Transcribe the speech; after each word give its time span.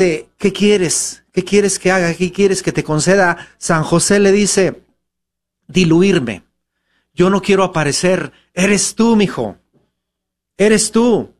¿qué 0.00 0.52
quieres? 0.52 1.24
¿Qué 1.32 1.44
quieres 1.44 1.78
que 1.78 1.92
haga? 1.92 2.14
¿Qué 2.14 2.32
quieres 2.32 2.62
que 2.62 2.72
te 2.72 2.84
conceda? 2.84 3.48
San 3.58 3.82
José 3.82 4.18
le 4.18 4.32
dice, 4.32 4.82
diluirme. 5.68 6.44
Yo 7.12 7.30
no 7.30 7.42
quiero 7.42 7.64
aparecer. 7.64 8.32
Eres 8.54 8.94
tú, 8.94 9.16
mijo. 9.16 9.56
Eres 10.56 10.90
tú. 10.90 11.34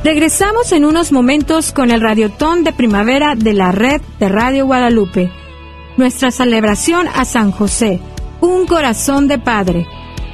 Regresamos 0.07 0.71
en 0.71 0.85
unos 0.85 1.11
momentos 1.11 1.73
con 1.73 1.91
el 1.91 1.99
radiotón 1.99 2.63
de 2.63 2.71
primavera 2.71 3.35
de 3.35 3.51
la 3.51 3.73
red 3.73 3.99
de 4.21 4.29
Radio 4.29 4.65
Guadalupe. 4.65 5.29
Nuestra 5.97 6.31
celebración 6.31 7.09
a 7.13 7.25
San 7.25 7.51
José, 7.51 7.99
un 8.39 8.67
corazón 8.67 9.27
de 9.27 9.37
Padre. 9.37 9.85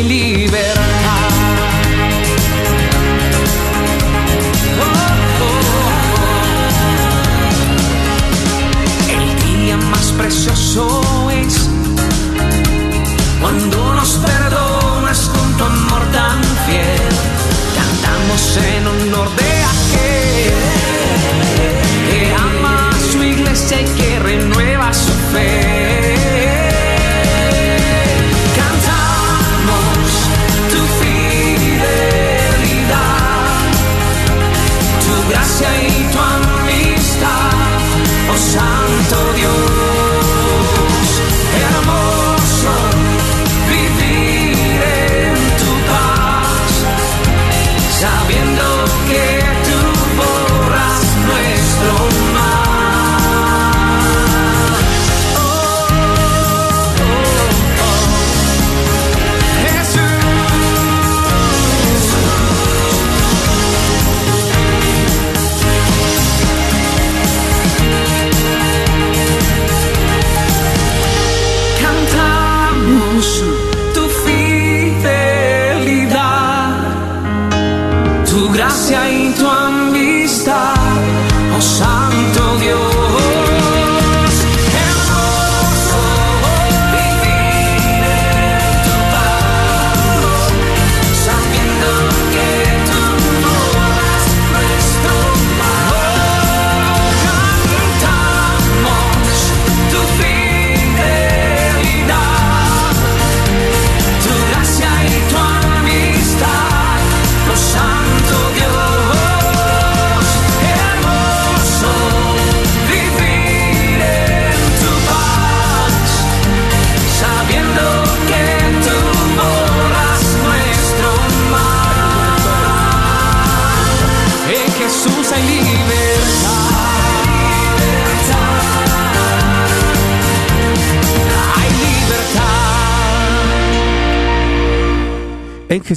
Hay 0.02 0.48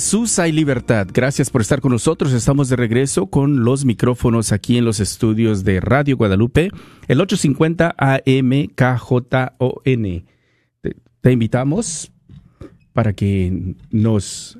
Jesús 0.05 0.39
hay 0.39 0.53
libertad. 0.53 1.09
Gracias 1.11 1.49
por 1.49 1.63
estar 1.63 1.81
con 1.81 1.91
nosotros. 1.91 2.35
Estamos 2.35 2.69
de 2.69 2.77
regreso 2.77 3.29
con 3.29 3.65
los 3.65 3.87
micrófonos 3.87 4.53
aquí 4.53 4.77
en 4.77 4.85
los 4.85 5.01
estudios 5.01 5.65
de 5.65 5.81
Radio 5.81 6.19
Guadalupe, 6.19 6.71
el 7.09 7.21
850 7.23 7.95
AM 7.97 8.69
KJON. 8.77 10.27
Te, 10.83 10.97
te 11.23 11.33
invitamos 11.33 12.13
para 12.93 13.15
que 13.15 13.77
nos... 13.91 14.59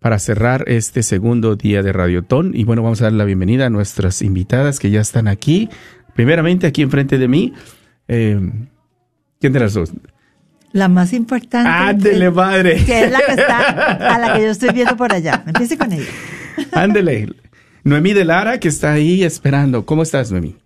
para 0.00 0.18
cerrar 0.18 0.64
este 0.66 1.02
segundo 1.04 1.54
día 1.54 1.82
de 1.84 1.92
Radiotón. 1.92 2.50
Y 2.54 2.64
bueno, 2.64 2.82
vamos 2.82 3.00
a 3.00 3.04
dar 3.04 3.12
la 3.12 3.24
bienvenida 3.24 3.66
a 3.66 3.70
nuestras 3.70 4.22
invitadas 4.22 4.80
que 4.80 4.90
ya 4.90 5.00
están 5.00 5.28
aquí. 5.28 5.68
Primeramente, 6.16 6.66
aquí 6.66 6.82
enfrente 6.82 7.18
de 7.18 7.28
mí. 7.28 7.52
Eh, 8.12 8.38
¿Quién 9.40 9.52
de 9.52 9.60
las 9.60 9.74
dos? 9.74 9.92
La 10.72 10.88
más 10.88 11.12
importante. 11.12 11.68
Ándele, 11.68 12.26
que, 12.26 12.30
madre. 12.30 12.84
que 12.84 13.04
es 13.04 13.10
la 13.10 13.20
que 13.20 13.32
está, 13.32 14.14
a 14.14 14.18
la 14.18 14.34
que 14.34 14.42
yo 14.42 14.50
estoy 14.50 14.70
viendo 14.70 14.96
por 14.96 15.12
allá. 15.12 15.42
Empiece 15.46 15.76
con 15.76 15.92
ella. 15.92 16.06
Ándele. 16.72 17.28
Noemí 17.84 18.12
de 18.12 18.24
Lara, 18.24 18.60
que 18.60 18.68
está 18.68 18.92
ahí 18.92 19.24
esperando. 19.24 19.84
¿Cómo 19.84 20.02
estás, 20.02 20.30
Noemí? 20.30 20.56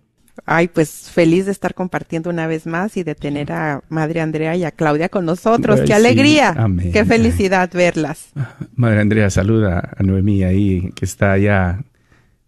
Ay, 0.45 0.67
pues 0.67 1.09
feliz 1.11 1.45
de 1.45 1.51
estar 1.51 1.73
compartiendo 1.73 2.29
una 2.29 2.47
vez 2.47 2.67
más 2.67 2.95
y 2.95 3.03
de 3.03 3.15
tener 3.15 3.51
a 3.51 3.81
Madre 3.89 4.21
Andrea 4.21 4.55
y 4.55 4.63
a 4.63 4.71
Claudia 4.71 5.09
con 5.09 5.25
nosotros. 5.25 5.79
Ay, 5.79 5.87
¡Qué 5.87 5.87
sí. 5.87 5.93
alegría! 5.93 6.53
Amén. 6.57 6.91
¡Qué 6.91 7.03
felicidad 7.05 7.69
verlas! 7.73 8.29
Madre 8.75 9.01
Andrea, 9.01 9.29
saluda 9.29 9.91
a 9.97 10.03
Noemí 10.03 10.43
ahí, 10.43 10.91
que 10.95 11.05
está 11.05 11.31
allá 11.31 11.79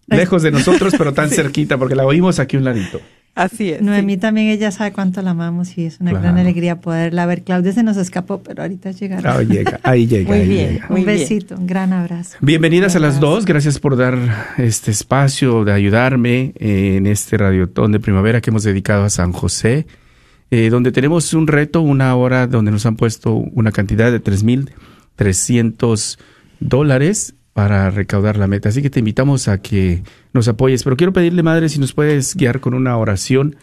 lejos 0.07 0.43
de 0.43 0.51
nosotros, 0.51 0.93
pero 0.97 1.13
tan 1.13 1.29
cerquita, 1.31 1.77
porque 1.77 1.95
la 1.95 2.05
oímos 2.05 2.39
aquí 2.39 2.57
un 2.57 2.63
ladito. 2.65 3.01
Así 3.39 3.69
es. 3.69 3.81
Noemí 3.81 4.15
sí. 4.15 4.19
también, 4.19 4.47
ella 4.47 4.69
sabe 4.69 4.91
cuánto 4.91 5.21
la 5.21 5.31
amamos 5.31 5.77
y 5.77 5.85
es 5.85 6.01
una 6.01 6.11
gran 6.11 6.37
alegría 6.37 6.81
poderla 6.81 7.25
ver. 7.25 7.43
Claudia 7.43 7.71
se 7.71 7.83
nos 7.83 7.95
escapó, 7.95 8.43
pero 8.43 8.63
ahorita 8.63 8.91
llegará. 8.91 9.37
Ahí 9.37 9.45
llega, 9.45 9.79
ahí 9.83 10.07
llega. 10.07 10.27
Muy 10.27 10.39
ahí 10.39 10.47
bien. 10.49 10.69
llega. 10.73 10.87
muy 10.89 10.99
un 10.99 11.05
bien. 11.05 11.19
besito, 11.19 11.55
un 11.55 11.65
gran 11.65 11.93
abrazo. 11.93 12.37
Bienvenidas 12.41 12.97
a 12.97 12.99
las 12.99 13.21
dos, 13.21 13.45
gracias 13.45 13.79
por 13.79 13.95
dar 13.95 14.17
este 14.57 14.91
espacio 14.91 15.63
de 15.63 15.71
ayudarme 15.71 16.51
en 16.59 17.07
este 17.07 17.37
radiotón 17.37 17.93
de 17.93 18.01
primavera 18.01 18.41
que 18.41 18.49
hemos 18.49 18.63
dedicado 18.63 19.05
a 19.05 19.09
San 19.09 19.31
José, 19.31 19.87
eh, 20.51 20.69
donde 20.69 20.91
tenemos 20.91 21.33
un 21.33 21.47
reto, 21.47 21.79
una 21.79 22.13
hora 22.15 22.45
donde 22.45 22.71
nos 22.71 22.85
han 22.85 22.97
puesto 22.97 23.35
una 23.35 23.71
cantidad 23.71 24.11
de 24.11 24.21
3.300 24.21 26.19
dólares 26.59 27.35
para 27.53 27.89
recaudar 27.89 28.37
la 28.37 28.47
meta. 28.47 28.69
Así 28.69 28.81
que 28.81 28.89
te 28.89 28.99
invitamos 28.99 29.47
a 29.47 29.61
que 29.61 30.03
nos 30.33 30.47
apoyes, 30.47 30.83
pero 30.83 30.97
quiero 30.97 31.13
pedirle, 31.13 31.43
Madre, 31.43 31.69
si 31.69 31.79
nos 31.79 31.93
puedes 31.93 32.35
guiar 32.35 32.59
con 32.59 32.73
una 32.73 32.97
oración 32.97 33.55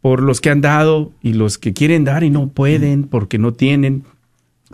por 0.00 0.22
los 0.22 0.40
que 0.40 0.50
han 0.50 0.60
dado 0.60 1.12
y 1.22 1.32
los 1.32 1.58
que 1.58 1.72
quieren 1.72 2.04
dar 2.04 2.24
y 2.24 2.30
no 2.30 2.48
pueden 2.48 3.04
porque 3.04 3.38
no 3.38 3.52
tienen 3.52 4.04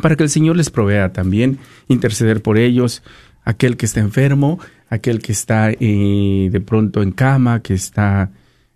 para 0.01 0.17
que 0.17 0.23
el 0.23 0.31
Señor 0.31 0.57
les 0.57 0.71
provea 0.71 1.13
también, 1.13 1.59
interceder 1.89 2.43
por 2.43 2.59
ellos, 2.59 3.03
aquel 3.45 3.77
que 3.77 3.87
está 3.87 4.01
enfermo, 4.01 4.59
aquel 4.89 5.21
que 5.21 5.33
está 5.33 5.71
eh, 5.71 6.49
de 6.51 6.61
pronto 6.61 7.03
en 7.03 7.13
cama, 7.13 7.61
que 7.61 7.75
está, 7.75 8.31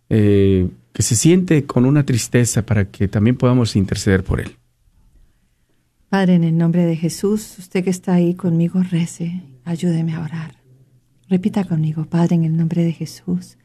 eh, 0.08 0.68
que 0.92 1.02
se 1.02 1.16
siente 1.16 1.64
con 1.64 1.84
una 1.84 2.04
tristeza, 2.04 2.64
para 2.64 2.86
que 2.86 3.08
también 3.08 3.36
podamos 3.36 3.76
interceder 3.76 4.22
por 4.22 4.40
él. 4.40 4.56
Padre, 6.08 6.34
en 6.34 6.44
el 6.44 6.56
nombre 6.56 6.84
de 6.84 6.96
Jesús, 6.96 7.56
usted 7.58 7.82
que 7.82 7.90
está 7.90 8.14
ahí 8.14 8.34
conmigo, 8.34 8.80
rece, 8.82 9.42
ayúdeme 9.64 10.14
a 10.14 10.20
orar. 10.20 10.56
Repita 11.28 11.64
conmigo, 11.64 12.04
Padre, 12.04 12.36
en 12.36 12.44
el 12.44 12.56
nombre 12.56 12.84
de 12.84 12.92
Jesús, 12.92 13.56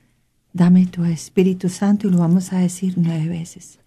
dame 0.54 0.86
tu 0.88 1.04
Espíritu 1.06 1.70
Santo 1.70 2.08
y 2.08 2.12
lo 2.12 2.20
vamos 2.20 2.54
a 2.54 2.60
decir 2.60 2.94
nueve 2.98 3.28
veces. 3.28 3.80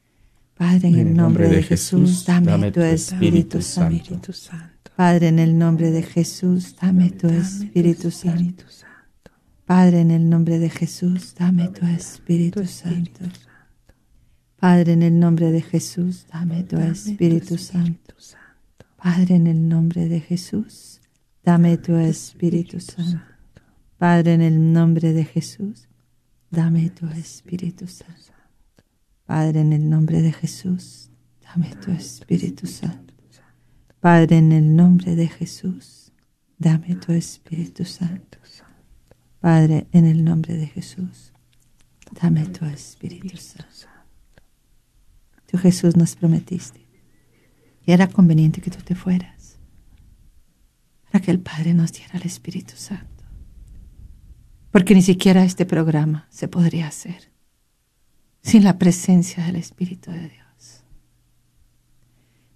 Padre, 0.54 0.88
en 0.88 0.99
el 0.99 1.16
nombre 1.16 1.49
de 1.49 1.62
Jesús, 1.62 2.25
dame 2.26 2.71
tu 2.71 2.81
Espíritu 2.81 3.62
Santo. 3.62 3.97
Espíritu 3.97 4.33
Santo. 4.33 4.90
Padre, 4.95 5.28
en 5.28 5.38
el 5.38 5.59
nombre 5.59 5.90
de 5.90 6.02
Jesús, 6.02 6.76
dame 6.81 7.11
tu 7.11 7.28
Espíritu 7.28 8.11
Santo. 8.11 8.64
Padre, 9.64 10.00
en 10.00 10.11
el 10.11 10.28
nombre 10.28 10.59
de 10.59 10.69
Jesús, 10.69 11.35
dame 11.35 11.69
tu 11.69 11.87
Espíritu 11.87 12.66
Santo. 12.66 13.25
Padre, 14.61 14.92
en 14.92 15.02
el 15.02 15.19
nombre 15.19 15.50
de 15.50 15.62
Jesús, 15.62 16.26
dame 16.31 16.62
tu 16.62 16.76
Espíritu 16.78 17.57
Santo. 17.57 18.14
Padre, 19.02 19.35
en 19.37 19.47
el 19.47 19.69
nombre 19.69 20.09
de 20.09 20.21
Jesús, 20.21 20.92
dame 21.45 21.77
tu 21.77 21.97
Espíritu 21.97 22.81
Santo. 22.81 23.21
Padre, 23.99 24.35
en 24.35 24.43
el 24.43 24.73
nombre 24.73 25.13
de 25.13 25.25
Jesús, 25.25 25.89
dame 26.51 26.91
tu 26.91 27.07
Espíritu 27.07 27.87
Santo. 27.87 28.33
Padre, 29.27 29.61
en 29.61 29.73
el 29.73 29.89
nombre 29.89 30.23
de 30.23 30.33
Jesús, 30.33 31.11
dame 31.41 31.75
tu 31.77 31.93
Espíritu 31.93 32.67
Santo. 32.67 33.15
Padre, 34.01 34.39
en 34.39 34.53
el 34.53 34.75
nombre 34.75 35.15
de 35.15 35.29
Jesús, 35.29 36.13
dame 36.59 36.97
tu 36.97 37.13
Espíritu 37.13 37.85
Santo. 37.85 38.39
Padre, 39.43 39.89
en 39.91 40.07
el 40.07 40.23
nombre 40.23 40.57
de 40.57 40.69
Jesús, 40.69 41.33
dame 42.13 42.47
tu 42.47 42.65
Espíritu 42.65 43.37
Santo. 43.37 43.89
Tú 45.47 45.59
Jesús 45.59 45.97
nos 45.97 46.15
prometiste 46.15 46.87
que 47.85 47.93
era 47.93 48.07
conveniente 48.07 48.61
que 48.61 48.71
tú 48.71 48.81
te 48.85 48.95
fueras 48.95 49.32
para 51.12 51.23
que 51.23 51.31
el 51.31 51.40
Padre 51.40 51.75
nos 51.75 51.92
diera 51.92 52.14
el 52.14 52.23
Espíritu 52.23 52.73
Santo. 52.75 53.07
Porque 54.71 54.95
ni 54.95 55.02
siquiera 55.02 55.45
este 55.45 55.66
programa 55.66 56.26
se 56.31 56.49
podría 56.49 56.88
hacer 56.88 57.31
sin 58.40 58.64
la 58.64 58.78
presencia 58.78 59.45
del 59.45 59.57
Espíritu 59.57 60.11
de 60.11 60.31
Dios. 60.31 60.85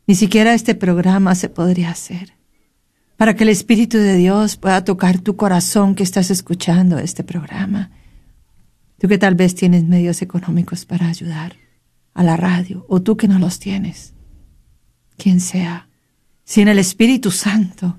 Ni 0.07 0.15
siquiera 0.15 0.55
este 0.55 0.75
programa 0.75 1.35
se 1.35 1.51
podría 1.51 1.91
hacer 1.91 2.33
para 3.19 3.37
que 3.37 3.45
el 3.45 3.51
Espíritu 3.51 3.99
de 3.99 4.15
Dios 4.15 4.57
pueda 4.57 4.83
tocar 4.85 5.19
tu 5.19 5.37
corazón 5.37 5.95
que 5.95 6.03
estás 6.03 6.31
escuchando 6.31 6.99
este 6.99 7.25
programa. 7.25 7.91
Tú 8.99 9.07
que 9.07 9.19
tal 9.19 9.35
vez 9.35 9.55
tienes 9.55 9.85
medios 9.85 10.23
económicos 10.23 10.87
para 10.87 11.09
ayudar 11.09 11.57
a 12.15 12.23
la 12.25 12.39
radio, 12.39 12.87
o 12.89 13.03
tú 13.03 13.19
que 13.19 13.29
no 13.29 13.39
los 13.39 13.59
tienes, 13.59 14.15
quien 15.19 15.41
sea, 15.41 15.89
sin 16.45 16.69
el 16.69 16.79
Espíritu 16.79 17.31
Santo, 17.31 17.99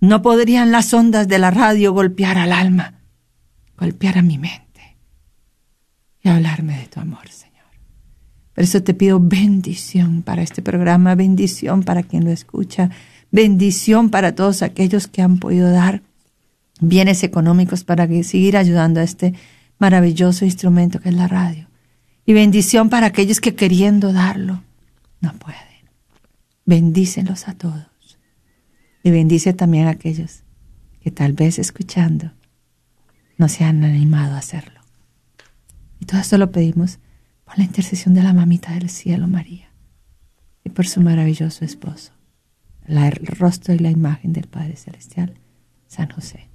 no 0.00 0.22
podrían 0.22 0.70
las 0.70 0.92
ondas 0.94 1.28
de 1.28 1.38
la 1.38 1.50
radio 1.50 1.92
golpear 1.92 2.38
al 2.38 2.52
alma, 2.52 3.00
golpear 3.76 4.18
a 4.18 4.22
mi 4.22 4.38
mente 4.38 4.96
y 6.22 6.28
hablarme 6.28 6.78
de 6.78 6.86
tu 6.86 7.00
amor, 7.00 7.28
Señor. 7.28 7.66
Por 8.54 8.64
eso 8.64 8.82
te 8.82 8.94
pido 8.94 9.20
bendición 9.20 10.22
para 10.22 10.42
este 10.42 10.62
programa, 10.62 11.14
bendición 11.14 11.82
para 11.82 12.02
quien 12.02 12.24
lo 12.24 12.30
escucha, 12.30 12.90
bendición 13.30 14.10
para 14.10 14.34
todos 14.34 14.62
aquellos 14.62 15.06
que 15.06 15.22
han 15.22 15.38
podido 15.38 15.70
dar 15.70 16.02
bienes 16.80 17.22
económicos 17.22 17.84
para 17.84 18.06
seguir 18.22 18.56
ayudando 18.56 19.00
a 19.00 19.02
este 19.02 19.34
maravilloso 19.78 20.44
instrumento 20.44 21.00
que 21.00 21.08
es 21.08 21.14
la 21.14 21.28
radio. 21.28 21.68
Y 22.24 22.34
bendición 22.34 22.90
para 22.90 23.06
aquellos 23.06 23.40
que 23.40 23.54
queriendo 23.54 24.12
darlo 24.12 24.62
no 25.20 25.32
pueden. 25.34 25.62
Bendícelos 26.66 27.48
a 27.48 27.54
todos. 27.54 27.87
Y 29.02 29.10
bendice 29.10 29.52
también 29.52 29.86
a 29.86 29.90
aquellos 29.90 30.42
que 31.00 31.10
tal 31.10 31.32
vez 31.32 31.58
escuchando 31.58 32.32
no 33.36 33.48
se 33.48 33.64
han 33.64 33.84
animado 33.84 34.34
a 34.34 34.38
hacerlo. 34.38 34.80
Y 36.00 36.06
todo 36.06 36.20
esto 36.20 36.38
lo 36.38 36.50
pedimos 36.50 36.98
por 37.44 37.56
la 37.58 37.64
intercesión 37.64 38.14
de 38.14 38.22
la 38.22 38.32
mamita 38.32 38.72
del 38.74 38.90
cielo, 38.90 39.26
María, 39.28 39.68
y 40.64 40.70
por 40.70 40.86
su 40.86 41.00
maravilloso 41.00 41.64
esposo, 41.64 42.12
la- 42.86 43.08
el 43.08 43.26
rostro 43.26 43.74
y 43.74 43.78
la 43.78 43.90
imagen 43.90 44.32
del 44.32 44.46
Padre 44.48 44.76
Celestial, 44.76 45.34
San 45.86 46.10
José. 46.10 46.48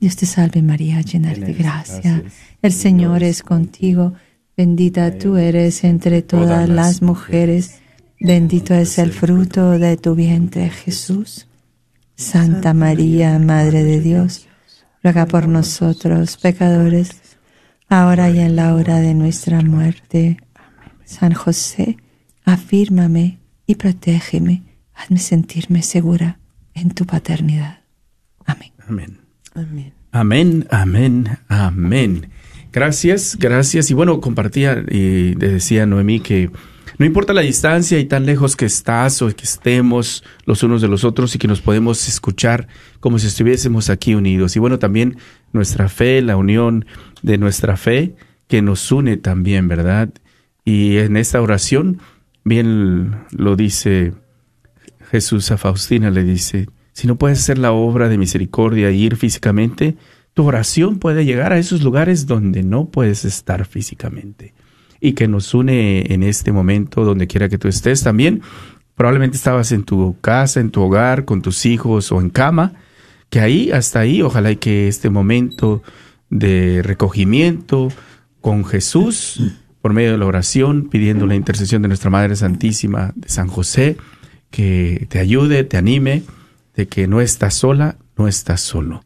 Dios 0.00 0.16
te 0.16 0.26
salve 0.26 0.62
María, 0.62 1.00
llena 1.02 1.30
de 1.34 1.52
gracia. 1.52 2.22
El 2.62 2.72
Señor 2.72 3.22
es 3.22 3.42
contigo. 3.42 4.14
Bendita 4.56 5.16
tú 5.18 5.36
eres 5.36 5.84
entre 5.84 6.22
todas 6.22 6.68
las 6.68 7.02
mujeres. 7.02 7.80
Bendito 8.20 8.74
es 8.74 8.98
el 8.98 9.12
fruto 9.12 9.78
de 9.78 9.96
tu 9.96 10.14
vientre, 10.14 10.70
Jesús. 10.70 11.46
Santa 12.16 12.74
María, 12.74 13.38
Madre 13.38 13.84
de 13.84 14.00
Dios, 14.00 14.48
ruega 15.04 15.26
por 15.26 15.46
nosotros 15.46 16.36
pecadores, 16.36 17.10
ahora 17.88 18.28
y 18.28 18.40
en 18.40 18.56
la 18.56 18.74
hora 18.74 18.96
de 18.96 19.14
nuestra 19.14 19.62
muerte. 19.62 20.38
San 21.04 21.32
José, 21.32 21.96
afírmame 22.44 23.38
y 23.66 23.76
protégeme. 23.76 24.64
Hazme 24.94 25.18
sentirme 25.18 25.82
segura 25.82 26.40
en 26.74 26.90
tu 26.90 27.06
paternidad. 27.06 27.78
Amén. 28.44 28.72
Amén. 28.88 29.20
Amén. 29.54 29.92
Amén, 30.10 30.66
amén, 30.70 31.38
amén. 31.48 32.30
Gracias, 32.72 33.36
gracias. 33.38 33.90
Y 33.90 33.94
bueno, 33.94 34.20
compartía 34.20 34.82
y 34.90 35.34
le 35.34 35.48
decía 35.50 35.84
a 35.84 35.86
Noemí 35.86 36.18
que 36.18 36.50
no 36.96 37.06
importa 37.06 37.32
la 37.32 37.42
distancia 37.42 37.98
y 37.98 38.06
tan 38.06 38.24
lejos 38.24 38.56
que 38.56 38.64
estás 38.64 39.20
o 39.22 39.28
que 39.28 39.44
estemos 39.44 40.24
los 40.46 40.62
unos 40.62 40.80
de 40.80 40.88
los 40.88 41.04
otros 41.04 41.34
y 41.34 41.38
que 41.38 41.48
nos 41.48 41.60
podemos 41.60 42.08
escuchar 42.08 42.68
como 43.00 43.18
si 43.18 43.26
estuviésemos 43.26 43.90
aquí 43.90 44.14
unidos. 44.14 44.56
Y 44.56 44.58
bueno, 44.58 44.78
también 44.78 45.18
nuestra 45.52 45.88
fe, 45.88 46.22
la 46.22 46.36
unión 46.36 46.86
de 47.22 47.38
nuestra 47.38 47.76
fe 47.76 48.14
que 48.46 48.62
nos 48.62 48.90
une 48.90 49.16
también, 49.16 49.68
¿verdad? 49.68 50.10
Y 50.64 50.96
en 50.98 51.16
esta 51.16 51.40
oración, 51.40 52.00
bien 52.44 53.26
lo 53.30 53.56
dice 53.56 54.14
Jesús 55.10 55.50
a 55.50 55.58
Faustina, 55.58 56.10
le 56.10 56.24
dice, 56.24 56.68
si 56.92 57.06
no 57.06 57.16
puedes 57.16 57.38
hacer 57.38 57.58
la 57.58 57.72
obra 57.72 58.08
de 58.08 58.18
misericordia 58.18 58.90
y 58.90 59.02
ir 59.02 59.16
físicamente, 59.16 59.96
tu 60.34 60.46
oración 60.46 60.98
puede 60.98 61.24
llegar 61.24 61.52
a 61.52 61.58
esos 61.58 61.82
lugares 61.82 62.26
donde 62.26 62.62
no 62.62 62.90
puedes 62.90 63.24
estar 63.24 63.66
físicamente. 63.66 64.54
Y 65.00 65.12
que 65.12 65.28
nos 65.28 65.54
une 65.54 66.12
en 66.12 66.22
este 66.22 66.52
momento, 66.52 67.04
donde 67.04 67.26
quiera 67.26 67.48
que 67.48 67.58
tú 67.58 67.68
estés 67.68 68.02
también. 68.02 68.42
Probablemente 68.94 69.36
estabas 69.36 69.70
en 69.72 69.84
tu 69.84 70.16
casa, 70.20 70.60
en 70.60 70.70
tu 70.70 70.82
hogar, 70.82 71.24
con 71.24 71.40
tus 71.40 71.66
hijos 71.66 72.10
o 72.10 72.20
en 72.20 72.30
cama, 72.30 72.72
que 73.30 73.40
ahí, 73.40 73.70
hasta 73.70 74.00
ahí, 74.00 74.22
ojalá 74.22 74.50
y 74.50 74.56
que 74.56 74.88
este 74.88 75.10
momento 75.10 75.82
de 76.30 76.82
recogimiento 76.82 77.88
con 78.40 78.64
Jesús, 78.64 79.40
por 79.80 79.92
medio 79.92 80.12
de 80.12 80.18
la 80.18 80.26
oración, 80.26 80.88
pidiendo 80.88 81.26
la 81.26 81.34
intercesión 81.34 81.82
de 81.82 81.88
nuestra 81.88 82.10
Madre 82.10 82.36
Santísima, 82.36 83.12
de 83.14 83.28
San 83.28 83.48
José, 83.48 83.96
que 84.50 85.06
te 85.08 85.18
ayude, 85.18 85.64
te 85.64 85.76
anime, 85.76 86.22
de 86.74 86.88
que 86.88 87.06
no 87.06 87.20
estás 87.20 87.54
sola, 87.54 87.96
no 88.16 88.28
estás 88.28 88.60
solo. 88.60 89.04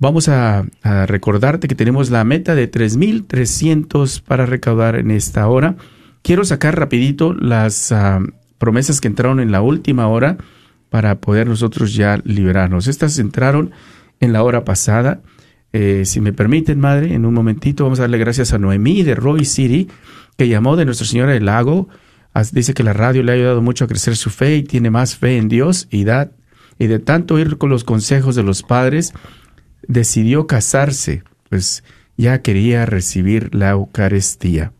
Vamos 0.00 0.28
a, 0.28 0.64
recordarte 1.06 1.66
que 1.66 1.74
tenemos 1.74 2.10
la 2.10 2.22
meta 2.22 2.54
de 2.54 2.70
3.300 2.70 4.22
para 4.22 4.46
recaudar 4.46 4.94
en 4.94 5.10
esta 5.10 5.48
hora. 5.48 5.74
Quiero 6.22 6.44
sacar 6.44 6.78
rapidito 6.78 7.34
las 7.34 7.90
ah, 7.90 8.20
promesas 8.58 9.00
que 9.00 9.08
entraron 9.08 9.40
en 9.40 9.50
la 9.50 9.60
última 9.60 10.06
hora 10.06 10.38
para 10.88 11.20
poder 11.20 11.48
nosotros 11.48 11.94
ya 11.94 12.20
liberarnos. 12.24 12.86
Estas 12.86 13.18
entraron 13.18 13.72
en 14.20 14.32
la 14.32 14.44
hora 14.44 14.64
pasada. 14.64 15.20
Eh, 15.72 16.04
si 16.04 16.20
me 16.20 16.32
permiten, 16.32 16.78
madre, 16.78 17.14
en 17.14 17.26
un 17.26 17.34
momentito 17.34 17.82
vamos 17.82 17.98
a 17.98 18.02
darle 18.02 18.18
gracias 18.18 18.52
a 18.52 18.58
Noemí 18.58 19.02
de 19.02 19.16
Roy 19.16 19.44
City, 19.44 19.88
que 20.36 20.46
llamó 20.46 20.76
de 20.76 20.84
Nuestra 20.84 21.08
Señora 21.08 21.32
del 21.32 21.46
Lago. 21.46 21.88
Dice 22.52 22.72
que 22.72 22.84
la 22.84 22.92
radio 22.92 23.24
le 23.24 23.32
ha 23.32 23.34
ayudado 23.34 23.62
mucho 23.62 23.84
a 23.84 23.88
crecer 23.88 24.14
su 24.14 24.30
fe 24.30 24.56
y 24.56 24.62
tiene 24.62 24.90
más 24.90 25.16
fe 25.16 25.38
en 25.38 25.48
Dios 25.48 25.88
y, 25.90 26.04
da, 26.04 26.30
y 26.78 26.86
de 26.86 27.00
tanto 27.00 27.36
ir 27.36 27.58
con 27.58 27.68
los 27.68 27.82
consejos 27.82 28.36
de 28.36 28.44
los 28.44 28.62
padres, 28.62 29.12
decidió 29.86 30.46
casarse, 30.46 31.22
pues 31.48 31.84
ya 32.16 32.42
quería 32.42 32.86
recibir 32.86 33.54
la 33.54 33.70
Eucaristía. 33.70 34.72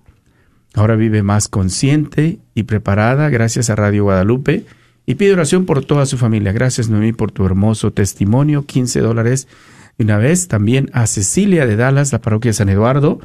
Ahora 0.75 0.97
vive 0.97 1.23
más 1.23 1.49
consciente 1.49 2.39
y 2.55 2.65
preparada 2.65 3.29
gracias 3.31 3.71
a 3.71 3.77
Radio 3.77 4.05
Guadalupe 4.05 4.65
y 5.07 5.15
pide 5.15 5.33
oración 5.33 5.65
por 5.65 5.85
toda 5.85 6.05
su 6.07 6.19
familia. 6.19 6.53
Gracias 6.53 6.89
Noemí 6.89 7.13
por 7.13 7.33
tu 7.33 7.47
hermoso 7.47 7.93
testimonio, 7.93 8.67
15 8.67 9.01
dólares. 9.01 9.49
Y 9.97 10.05
una 10.05 10.19
vez 10.19 10.49
también 10.49 10.91
a 10.93 11.07
Cecilia 11.07 11.67
de 11.67 11.77
Dallas, 11.77 12.13
la 12.13 12.21
parroquia 12.21 12.51
de 12.51 12.55
San 12.55 12.69
Eduardo. 12.69 13.19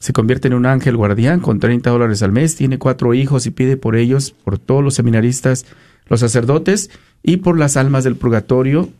Se 0.00 0.12
convierte 0.12 0.48
en 0.48 0.54
un 0.54 0.66
ángel 0.66 0.96
guardián 0.96 1.40
con 1.40 1.60
30 1.60 1.88
dólares 1.88 2.22
al 2.22 2.32
mes, 2.32 2.56
tiene 2.56 2.78
cuatro 2.78 3.14
hijos 3.14 3.46
y 3.46 3.50
pide 3.50 3.76
por 3.76 3.96
ellos, 3.96 4.32
por 4.32 4.58
todos 4.58 4.82
los 4.82 4.94
seminaristas, 4.94 5.64
los 6.08 6.20
sacerdotes 6.20 6.90
y 7.22 7.38
por 7.38 7.58
las 7.58 7.76
almas 7.76 8.04
del 8.04 8.16
purgatorio, 8.16 8.90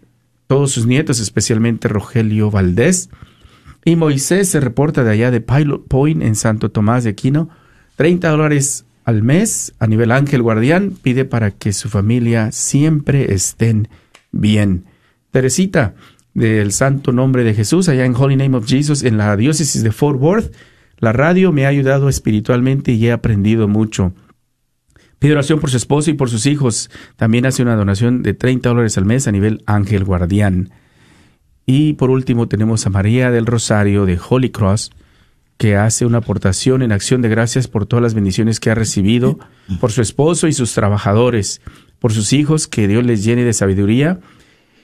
todos 0.47 0.73
sus 0.73 0.87
nietos, 0.87 1.21
especialmente 1.21 1.89
Rogelio 1.89 2.51
Valdés. 2.51 3.11
Y 3.85 3.97
Moisés 3.97 4.49
se 4.49 4.61
reporta 4.61 5.05
de 5.05 5.11
allá 5.11 5.31
de 5.31 5.41
Pilot 5.41 5.87
Point 5.87 6.23
en 6.23 6.37
Santo 6.37 6.71
Tomás 6.71 7.05
de 7.05 7.11
Aquino, 7.11 7.51
30 7.97 8.31
dólares 8.31 8.87
al 9.05 9.23
mes 9.23 9.75
a 9.79 9.87
nivel 9.87 10.11
ángel 10.11 10.43
guardián, 10.43 10.93
pide 11.03 11.25
para 11.25 11.51
que 11.51 11.73
su 11.73 11.89
familia 11.89 12.51
siempre 12.53 13.35
estén 13.35 13.89
bien. 14.33 14.85
Teresita, 15.31 15.95
del 16.35 16.73
Santo 16.73 17.13
Nombre 17.13 17.45
de 17.45 17.55
Jesús, 17.55 17.89
allá 17.89 18.05
en 18.05 18.15
Holy 18.15 18.37
Name 18.37 18.57
of 18.57 18.67
Jesus, 18.67 19.05
en 19.05 19.17
la 19.17 19.37
diócesis 19.37 19.83
de 19.83 19.93
Fort 19.93 20.21
Worth, 20.21 20.53
la 20.99 21.13
radio 21.13 21.53
me 21.53 21.65
ha 21.65 21.69
ayudado 21.69 22.09
espiritualmente 22.09 22.93
y 22.93 23.07
he 23.07 23.13
aprendido 23.13 23.69
mucho. 23.69 24.13
Pide 25.19 25.33
oración 25.33 25.61
por 25.61 25.71
su 25.71 25.77
esposo 25.77 26.11
y 26.11 26.15
por 26.15 26.31
sus 26.31 26.47
hijos. 26.47 26.91
También 27.17 27.47
hace 27.47 27.63
una 27.63 27.77
donación 27.77 28.23
de 28.23 28.35
30 28.35 28.69
dólares 28.69 28.99
al 28.99 29.05
mes 29.05 29.27
a 29.27 29.33
nivel 29.33 29.63
ángel 29.67 30.05
guardián. 30.05 30.71
Y 31.67 31.95
por 31.95 32.11
último 32.11 32.49
tenemos 32.49 32.87
a 32.87 32.91
María 32.91 33.31
del 33.31 33.47
Rosario 33.47 34.05
de 34.05 34.19
Holy 34.29 34.51
Cross, 34.51 34.91
que 35.57 35.77
hace 35.77 36.05
una 36.05 36.19
aportación 36.19 36.83
en 36.83 36.93
acción 36.93 37.23
de 37.23 37.29
gracias 37.29 37.69
por 37.69 37.87
todas 37.87 38.03
las 38.03 38.15
bendiciones 38.15 38.61
que 38.61 38.71
ha 38.71 38.75
recibido, 38.75 39.39
por 39.81 39.93
su 39.93 40.03
esposo 40.03 40.47
y 40.47 40.53
sus 40.53 40.75
trabajadores, 40.75 41.63
por 42.01 42.13
sus 42.13 42.33
hijos, 42.33 42.67
que 42.69 42.89
Dios 42.89 43.05
les 43.05 43.25
llene 43.25 43.45
de 43.45 43.53
sabiduría 43.53 44.21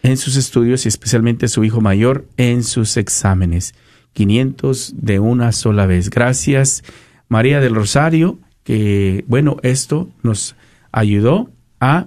en 0.02 0.16
sus 0.16 0.36
estudios 0.36 0.86
y 0.86 0.88
especialmente 0.88 1.48
su 1.48 1.64
hijo 1.64 1.80
mayor 1.80 2.26
en 2.36 2.62
sus 2.62 2.96
exámenes. 2.96 3.74
500 4.12 4.94
de 4.96 5.20
una 5.20 5.52
sola 5.52 5.86
vez. 5.86 6.10
Gracias, 6.10 6.82
María 7.28 7.60
del 7.60 7.74
Rosario, 7.74 8.38
que 8.64 9.24
bueno, 9.26 9.56
esto 9.62 10.08
nos 10.22 10.56
ayudó 10.92 11.50
a 11.80 12.06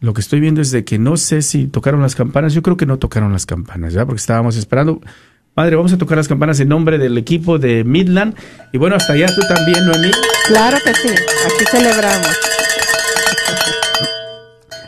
lo 0.00 0.14
que 0.14 0.20
estoy 0.20 0.40
viendo 0.40 0.60
es 0.60 0.70
de 0.70 0.84
que 0.84 0.98
no 0.98 1.16
sé 1.16 1.42
si 1.42 1.66
tocaron 1.66 2.00
las 2.00 2.14
campanas. 2.14 2.54
Yo 2.54 2.62
creo 2.62 2.76
que 2.76 2.86
no 2.86 2.98
tocaron 2.98 3.32
las 3.32 3.46
campanas, 3.46 3.92
¿ya? 3.92 4.06
Porque 4.06 4.20
estábamos 4.20 4.56
esperando. 4.56 5.00
Madre, 5.56 5.74
vamos 5.74 5.92
a 5.92 5.98
tocar 5.98 6.16
las 6.16 6.28
campanas 6.28 6.60
en 6.60 6.68
nombre 6.68 6.98
del 6.98 7.18
equipo 7.18 7.58
de 7.58 7.82
Midland. 7.82 8.36
Y 8.72 8.78
bueno, 8.78 8.94
hasta 8.94 9.14
allá 9.14 9.26
tú 9.34 9.40
también, 9.48 9.84
Noemí. 9.86 10.12
Claro 10.46 10.78
que 10.84 10.94
sí, 10.94 11.08
aquí 11.08 11.64
celebramos. 11.68 12.38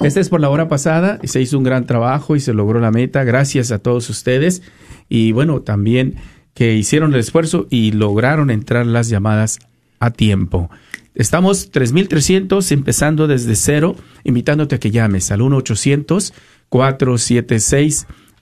Esta 0.01 0.21
es 0.21 0.29
por 0.29 0.41
la 0.41 0.49
hora 0.49 0.69
pasada 0.69 1.19
y 1.23 1.27
se 1.27 1.41
hizo 1.41 1.59
un 1.59 1.65
gran 1.65 1.87
trabajo 1.87 2.37
y 2.37 2.41
se 2.41 2.55
logró 2.55 2.79
la 2.79 2.93
meta. 2.93 3.25
Gracias 3.25 3.73
a 3.73 3.81
todos 3.81 4.09
ustedes. 4.11 4.63
Y 5.09 5.33
bueno, 5.33 5.63
también 5.63 6.17
que 6.55 6.75
hicieron 6.75 7.13
el 7.15 7.21
esfuerzo 7.21 7.67
y 7.69 7.93
lograron 7.93 8.51
entrar 8.51 8.87
las 8.87 9.09
llamadas 9.09 9.59
a 10.01 10.11
tiempo. 10.11 10.71
Estamos 11.15 11.71
3.300 11.73 12.73
empezando 12.73 13.27
desde 13.27 13.55
cero, 13.55 13.95
invitándote 14.25 14.77
a 14.77 14.81
que 14.81 14.91
llames 14.91 15.31
al 15.31 15.41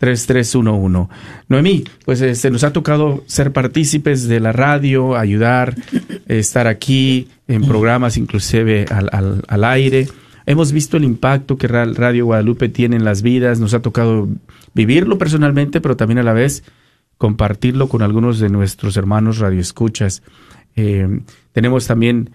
1-800-476-3311. 0.01 1.09
Noemí, 1.49 1.85
pues 2.05 2.21
eh, 2.21 2.35
se 2.35 2.51
nos 2.51 2.65
ha 2.65 2.73
tocado 2.73 3.23
ser 3.27 3.53
partícipes 3.53 4.29
de 4.29 4.41
la 4.41 4.53
radio, 4.53 5.17
ayudar, 5.17 5.75
eh, 6.29 6.39
estar 6.39 6.67
aquí 6.67 7.29
en 7.49 7.63
programas 7.67 8.17
inclusive 8.17 8.87
al, 8.91 9.09
al, 9.13 9.43
al 9.49 9.65
aire. 9.65 10.09
Hemos 10.47 10.73
visto 10.73 10.97
el 10.97 11.05
impacto 11.05 11.57
que 11.59 11.69
Ra- 11.69 11.85
Radio 11.87 12.27
Guadalupe 12.27 12.69
tiene 12.69 12.97
en 12.97 13.05
las 13.05 13.23
vidas, 13.23 13.61
nos 13.61 13.75
ha 13.75 13.81
tocado 13.83 14.29
vivirlo 14.75 15.19
personalmente, 15.19 15.81
pero 15.81 15.97
también 15.97 16.19
a 16.19 16.23
la 16.23 16.33
vez 16.33 16.63
compartirlo 17.19 17.89
con 17.89 18.03
algunos 18.03 18.39
de 18.39 18.49
nuestros 18.49 18.97
hermanos 18.97 19.39
radioescuchas. 19.39 20.23
Eh, 20.77 21.21
tenemos 21.53 21.87
también 21.87 22.31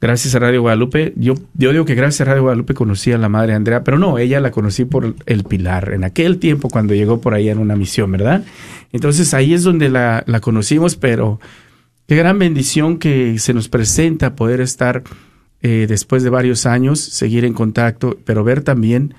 gracias 0.00 0.34
a 0.34 0.38
Radio 0.38 0.60
Guadalupe, 0.60 1.14
yo, 1.16 1.34
yo 1.54 1.72
digo 1.72 1.84
que 1.84 1.94
gracias 1.94 2.20
a 2.22 2.30
Radio 2.30 2.42
Guadalupe 2.42 2.74
conocí 2.74 3.12
a 3.12 3.18
la 3.18 3.28
Madre 3.28 3.54
Andrea, 3.54 3.82
pero 3.82 3.98
no, 3.98 4.18
ella 4.18 4.40
la 4.40 4.50
conocí 4.50 4.84
por 4.84 5.14
el 5.24 5.44
Pilar, 5.44 5.92
en 5.94 6.04
aquel 6.04 6.38
tiempo 6.38 6.68
cuando 6.68 6.94
llegó 6.94 7.20
por 7.20 7.34
ahí 7.34 7.48
en 7.48 7.58
una 7.58 7.76
misión, 7.76 8.12
¿verdad? 8.12 8.44
Entonces 8.92 9.32
ahí 9.34 9.54
es 9.54 9.62
donde 9.62 9.88
la, 9.88 10.22
la 10.26 10.40
conocimos, 10.40 10.96
pero 10.96 11.40
qué 12.06 12.16
gran 12.16 12.38
bendición 12.38 12.98
que 12.98 13.38
se 13.38 13.54
nos 13.54 13.68
presenta 13.68 14.36
poder 14.36 14.60
estar 14.60 15.02
eh, 15.62 15.86
después 15.88 16.22
de 16.22 16.30
varios 16.30 16.66
años, 16.66 17.00
seguir 17.00 17.44
en 17.44 17.54
contacto, 17.54 18.18
pero 18.24 18.44
ver 18.44 18.62
también 18.62 19.14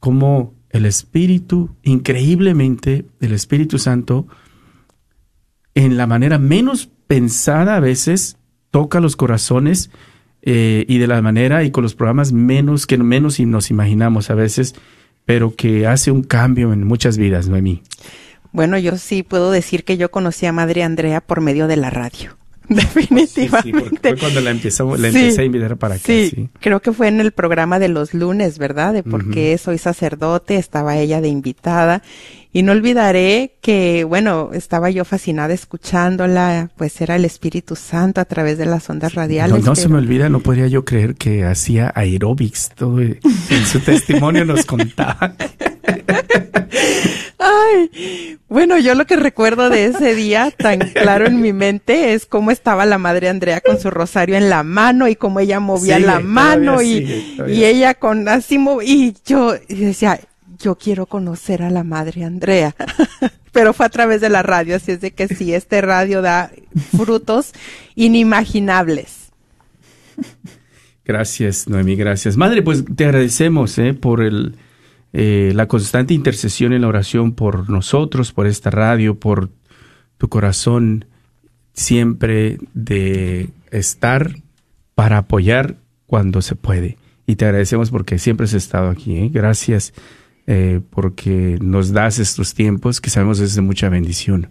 cómo 0.00 0.54
el 0.70 0.86
Espíritu, 0.86 1.76
increíblemente, 1.82 3.06
el 3.20 3.32
Espíritu 3.32 3.78
Santo, 3.78 4.26
en 5.74 5.96
la 5.96 6.06
manera 6.06 6.38
menos 6.38 6.90
pensada 7.12 7.76
a 7.76 7.80
veces, 7.80 8.38
toca 8.70 8.98
los 8.98 9.16
corazones 9.16 9.90
eh, 10.40 10.86
y 10.88 10.96
de 10.96 11.06
la 11.06 11.20
manera 11.20 11.62
y 11.62 11.70
con 11.70 11.82
los 11.82 11.94
programas 11.94 12.32
menos 12.32 12.86
que 12.86 12.96
menos 12.96 13.38
nos 13.38 13.70
imaginamos 13.70 14.30
a 14.30 14.34
veces, 14.34 14.74
pero 15.26 15.54
que 15.54 15.86
hace 15.86 16.10
un 16.10 16.22
cambio 16.22 16.72
en 16.72 16.86
muchas 16.86 17.18
vidas, 17.18 17.48
Noemí. 17.48 17.82
Bueno, 18.52 18.78
yo 18.78 18.96
sí 18.96 19.22
puedo 19.22 19.50
decir 19.50 19.84
que 19.84 19.98
yo 19.98 20.10
conocí 20.10 20.46
a 20.46 20.52
Madre 20.52 20.84
Andrea 20.84 21.20
por 21.20 21.42
medio 21.42 21.66
de 21.66 21.76
la 21.76 21.90
radio. 21.90 22.34
Definitivamente. 22.68 23.60
Sí, 23.62 23.98
fue 24.00 24.16
cuando 24.16 24.40
la, 24.40 24.50
empezó, 24.50 24.96
la 24.96 25.08
empecé 25.08 25.42
a 25.42 25.44
invitar 25.44 25.76
para 25.76 25.96
acá. 25.96 26.04
Sí, 26.06 26.48
creo 26.60 26.80
que 26.80 26.92
fue 26.92 27.08
en 27.08 27.20
el 27.20 27.32
programa 27.32 27.78
de 27.78 27.88
los 27.88 28.14
lunes, 28.14 28.56
¿verdad? 28.56 28.94
De 28.94 29.02
por 29.02 29.30
qué 29.30 29.58
soy 29.58 29.76
sacerdote, 29.76 30.56
estaba 30.56 30.96
ella 30.96 31.20
de 31.20 31.28
invitada. 31.28 32.02
Y 32.54 32.62
no 32.62 32.72
olvidaré 32.72 33.56
que, 33.62 34.04
bueno, 34.04 34.50
estaba 34.52 34.90
yo 34.90 35.06
fascinada 35.06 35.54
escuchándola, 35.54 36.70
pues 36.76 37.00
era 37.00 37.16
el 37.16 37.24
Espíritu 37.24 37.76
Santo 37.76 38.20
a 38.20 38.26
través 38.26 38.58
de 38.58 38.66
las 38.66 38.90
ondas 38.90 39.14
radiales. 39.14 39.58
No, 39.60 39.70
no 39.70 39.74
se 39.74 39.88
me 39.88 39.96
olvida, 39.96 40.28
no 40.28 40.40
podría 40.40 40.66
yo 40.66 40.84
creer 40.84 41.14
que 41.14 41.44
hacía 41.44 41.90
aerobics, 41.94 42.70
todo 42.74 43.00
en 43.00 43.20
su 43.66 43.80
testimonio 43.80 44.44
nos 44.44 44.66
contaba. 44.66 45.34
Ay, 47.38 48.38
bueno, 48.48 48.78
yo 48.78 48.94
lo 48.94 49.06
que 49.06 49.16
recuerdo 49.16 49.68
de 49.68 49.86
ese 49.86 50.14
día 50.14 50.52
tan 50.56 50.78
claro 50.78 51.26
en 51.26 51.40
mi 51.40 51.52
mente 51.52 52.12
es 52.12 52.26
cómo 52.26 52.50
estaba 52.50 52.86
la 52.86 52.98
madre 52.98 53.28
Andrea 53.28 53.60
con 53.60 53.80
su 53.80 53.90
rosario 53.90 54.36
en 54.36 54.48
la 54.48 54.62
mano 54.62 55.08
y 55.08 55.16
cómo 55.16 55.40
ella 55.40 55.58
movía 55.58 55.98
la 55.98 56.20
mano 56.20 56.82
y, 56.82 57.36
y 57.48 57.64
ella 57.64 57.94
con 57.94 58.28
así 58.28 58.60
y 58.84 59.14
yo 59.24 59.54
decía, 59.68 60.20
yo 60.62 60.76
quiero 60.76 61.06
conocer 61.06 61.62
a 61.62 61.70
la 61.70 61.84
madre 61.84 62.24
Andrea. 62.24 62.74
Pero 63.52 63.74
fue 63.74 63.84
a 63.84 63.90
través 63.90 64.22
de 64.22 64.30
la 64.30 64.42
radio, 64.42 64.76
así 64.76 64.92
es 64.92 65.00
de 65.02 65.10
que 65.10 65.28
sí, 65.28 65.52
este 65.52 65.82
radio 65.82 66.22
da 66.22 66.50
frutos 66.96 67.52
inimaginables. 67.94 69.30
Gracias, 71.04 71.68
Noemí, 71.68 71.96
gracias. 71.96 72.38
Madre, 72.38 72.62
pues 72.62 72.84
te 72.96 73.04
agradecemos 73.04 73.76
eh, 73.78 73.92
por 73.92 74.22
el, 74.22 74.54
eh, 75.12 75.52
la 75.54 75.66
constante 75.68 76.14
intercesión 76.14 76.72
en 76.72 76.82
la 76.82 76.88
oración 76.88 77.32
por 77.32 77.68
nosotros, 77.68 78.32
por 78.32 78.46
esta 78.46 78.70
radio, 78.70 79.18
por 79.18 79.50
tu 80.16 80.28
corazón 80.28 81.04
siempre 81.74 82.58
de 82.72 83.50
estar 83.70 84.36
para 84.94 85.18
apoyar 85.18 85.76
cuando 86.06 86.40
se 86.40 86.56
puede. 86.56 86.96
Y 87.26 87.36
te 87.36 87.44
agradecemos 87.44 87.90
porque 87.90 88.18
siempre 88.18 88.44
has 88.44 88.54
estado 88.54 88.88
aquí. 88.88 89.16
¿eh? 89.16 89.30
Gracias 89.30 89.92
eh, 90.46 90.80
porque 90.90 91.58
nos 91.60 91.92
das 91.92 92.18
estos 92.18 92.54
tiempos 92.54 93.00
que 93.00 93.10
sabemos 93.10 93.40
es 93.40 93.54
de 93.54 93.60
mucha 93.60 93.88
bendición. 93.88 94.48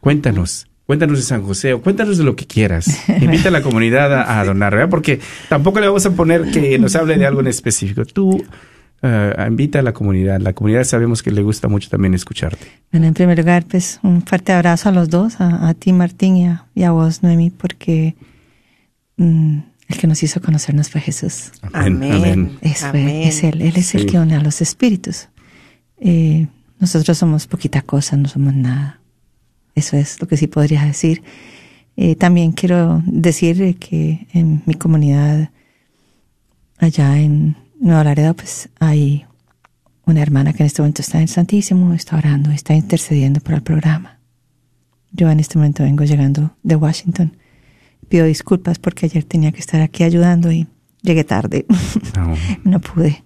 Cuéntanos, 0.00 0.66
cuéntanos 0.86 1.18
de 1.18 1.24
San 1.24 1.42
José 1.42 1.74
o 1.74 1.82
cuéntanos 1.82 2.18
de 2.18 2.24
lo 2.24 2.34
que 2.34 2.46
quieras. 2.46 3.08
Invita 3.20 3.48
a 3.48 3.52
la 3.52 3.62
comunidad 3.62 4.12
a, 4.30 4.44
donar, 4.44 4.74
¿verdad? 4.74 4.88
Porque 4.88 5.20
tampoco 5.48 5.80
le 5.80 5.86
vamos 5.88 6.06
a 6.06 6.12
poner 6.12 6.50
que 6.50 6.78
nos 6.78 6.96
hable 6.96 7.16
de 7.18 7.26
algo 7.26 7.40
en 7.40 7.48
específico. 7.48 8.04
Tú 8.04 8.42
uh, 9.02 9.46
invita 9.46 9.80
a 9.80 9.82
la 9.82 9.92
comunidad. 9.92 10.40
La 10.40 10.52
comunidad 10.52 10.84
sabemos 10.84 11.22
que 11.22 11.30
le 11.30 11.42
gusta 11.42 11.68
mucho 11.68 11.90
también 11.90 12.14
escucharte. 12.14 12.66
Bueno, 12.90 13.06
en 13.06 13.14
primer 13.14 13.38
lugar, 13.38 13.64
pues 13.68 14.00
un 14.02 14.22
fuerte 14.22 14.52
abrazo 14.52 14.88
a 14.88 14.92
los 14.92 15.10
dos, 15.10 15.36
a, 15.40 15.74
ti 15.74 15.92
Martín 15.92 16.36
y 16.36 16.46
a, 16.46 16.66
y 16.74 16.84
a, 16.84 16.90
vos 16.92 17.22
Noemi, 17.22 17.50
porque 17.50 18.14
mm, 19.16 19.58
el 19.88 19.96
que 19.96 20.06
nos 20.06 20.22
hizo 20.22 20.40
conocernos 20.40 20.90
fue 20.90 21.00
Jesús. 21.00 21.50
Amén. 21.72 22.58
Es, 22.60 22.84
es 22.92 23.42
Él. 23.42 23.62
Él 23.62 23.72
es 23.76 23.94
el 23.94 24.06
que 24.06 24.18
une 24.18 24.36
a 24.36 24.40
los 24.40 24.60
espíritus. 24.60 25.28
Eh, 25.98 26.46
nosotros 26.78 27.16
somos 27.16 27.46
poquita 27.46 27.82
cosa, 27.82 28.16
no 28.16 28.28
somos 28.28 28.54
nada. 28.54 29.00
Eso 29.74 29.96
es 29.96 30.20
lo 30.20 30.28
que 30.28 30.36
sí 30.36 30.46
podría 30.46 30.84
decir. 30.84 31.22
Eh, 31.96 32.14
también 32.16 32.52
quiero 32.52 33.02
decir 33.06 33.76
que 33.78 34.26
en 34.32 34.62
mi 34.66 34.74
comunidad, 34.74 35.50
allá 36.78 37.18
en 37.18 37.56
Nueva 37.80 38.04
Laredo, 38.04 38.34
pues 38.34 38.68
hay 38.78 39.24
una 40.04 40.20
hermana 40.20 40.52
que 40.52 40.62
en 40.62 40.66
este 40.66 40.82
momento 40.82 41.00
está 41.00 41.18
en 41.18 41.22
el 41.22 41.28
Santísimo, 41.28 41.94
está 41.94 42.16
orando, 42.18 42.50
está 42.50 42.74
intercediendo 42.74 43.40
por 43.40 43.54
el 43.54 43.62
programa. 43.62 44.18
Yo 45.12 45.30
en 45.30 45.40
este 45.40 45.56
momento 45.56 45.82
vengo 45.82 46.04
llegando 46.04 46.54
de 46.62 46.76
Washington 46.76 47.37
pido 48.08 48.26
disculpas 48.26 48.78
porque 48.78 49.06
ayer 49.06 49.24
tenía 49.24 49.52
que 49.52 49.60
estar 49.60 49.80
aquí 49.80 50.04
ayudando 50.04 50.50
y 50.50 50.66
llegué 51.02 51.24
tarde. 51.24 51.66
No. 52.64 52.80
pude, 52.80 53.22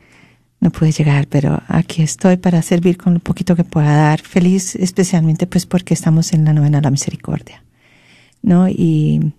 no 0.60 0.70
pude 0.70 0.92
llegar, 0.92 1.26
pero 1.28 1.62
aquí 1.66 2.02
estoy 2.02 2.36
para 2.36 2.62
servir 2.62 2.96
con 2.96 3.14
lo 3.14 3.20
poquito 3.20 3.56
que 3.56 3.64
pueda 3.64 3.94
dar. 3.96 4.20
Feliz 4.20 4.76
especialmente 4.76 5.46
pues 5.46 5.66
porque 5.66 5.94
estamos 5.94 6.32
en 6.32 6.44
la 6.44 6.52
novena 6.52 6.78
de 6.78 6.82
la 6.82 6.90
misericordia, 6.90 7.64
¿no? 8.42 8.68
Y 8.68 9.32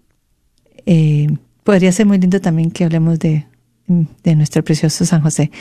eh, 0.86 1.28
podría 1.64 1.92
ser 1.92 2.06
muy 2.06 2.20
lindo 2.20 2.42
también 2.42 2.72
que 2.72 2.84
hablemos 2.84 3.20
de, 3.20 3.46
de 3.88 4.36
nuestro 4.36 4.64
precioso 4.64 5.06
San 5.06 5.22
José. 5.22 5.52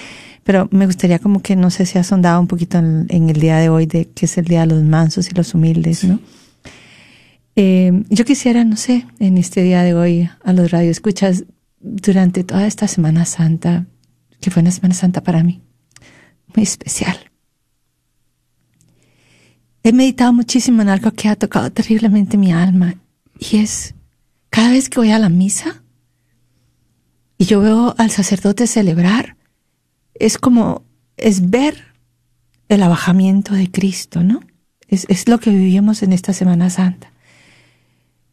Pero 0.42 0.68
me 0.72 0.86
gustaría 0.86 1.18
como 1.18 1.40
que 1.40 1.54
no 1.54 1.70
sé 1.70 1.86
si 1.86 1.98
ha 1.98 2.04
sondado 2.04 2.40
un 2.40 2.48
poquito 2.48 2.78
en, 2.78 3.06
en, 3.10 3.30
el 3.30 3.38
día 3.40 3.58
de 3.58 3.68
hoy 3.68 3.86
de 3.86 4.06
que 4.06 4.26
es 4.26 4.38
el 4.38 4.46
día 4.46 4.60
de 4.60 4.74
los 4.74 4.82
mansos 4.82 5.30
y 5.30 5.34
los 5.34 5.54
humildes, 5.54 6.02
¿no? 6.04 6.18
Eh, 7.54 8.04
yo 8.08 8.24
quisiera, 8.24 8.64
no 8.64 8.76
sé, 8.76 9.06
en 9.18 9.36
este 9.36 9.62
día 9.62 9.82
de 9.82 9.94
hoy 9.94 10.30
a 10.42 10.52
los 10.52 10.70
radioescuchas 10.70 11.44
durante 11.80 12.44
toda 12.44 12.66
esta 12.66 12.88
Semana 12.88 13.26
Santa, 13.26 13.86
que 14.40 14.50
fue 14.50 14.62
una 14.62 14.70
Semana 14.70 14.94
Santa 14.94 15.22
para 15.22 15.42
mí, 15.42 15.60
muy 16.54 16.62
especial. 16.62 17.16
He 19.82 19.92
meditado 19.92 20.32
muchísimo 20.32 20.80
en 20.80 20.88
algo 20.88 21.10
que 21.10 21.28
ha 21.28 21.36
tocado 21.36 21.70
terriblemente 21.70 22.38
mi 22.38 22.52
alma 22.52 22.94
y 23.38 23.58
es 23.58 23.94
cada 24.48 24.70
vez 24.70 24.88
que 24.88 25.00
voy 25.00 25.10
a 25.10 25.18
la 25.18 25.28
misa 25.28 25.82
y 27.36 27.46
yo 27.46 27.60
veo 27.60 27.94
al 27.98 28.10
sacerdote 28.10 28.66
celebrar, 28.66 29.36
es 30.14 30.38
como, 30.38 30.84
es 31.16 31.50
ver 31.50 31.92
el 32.68 32.82
abajamiento 32.82 33.54
de 33.54 33.70
Cristo, 33.70 34.22
¿no? 34.22 34.40
Es, 34.86 35.04
es 35.08 35.28
lo 35.28 35.40
que 35.40 35.50
vivimos 35.50 36.02
en 36.02 36.12
esta 36.12 36.32
Semana 36.32 36.70
Santa 36.70 37.11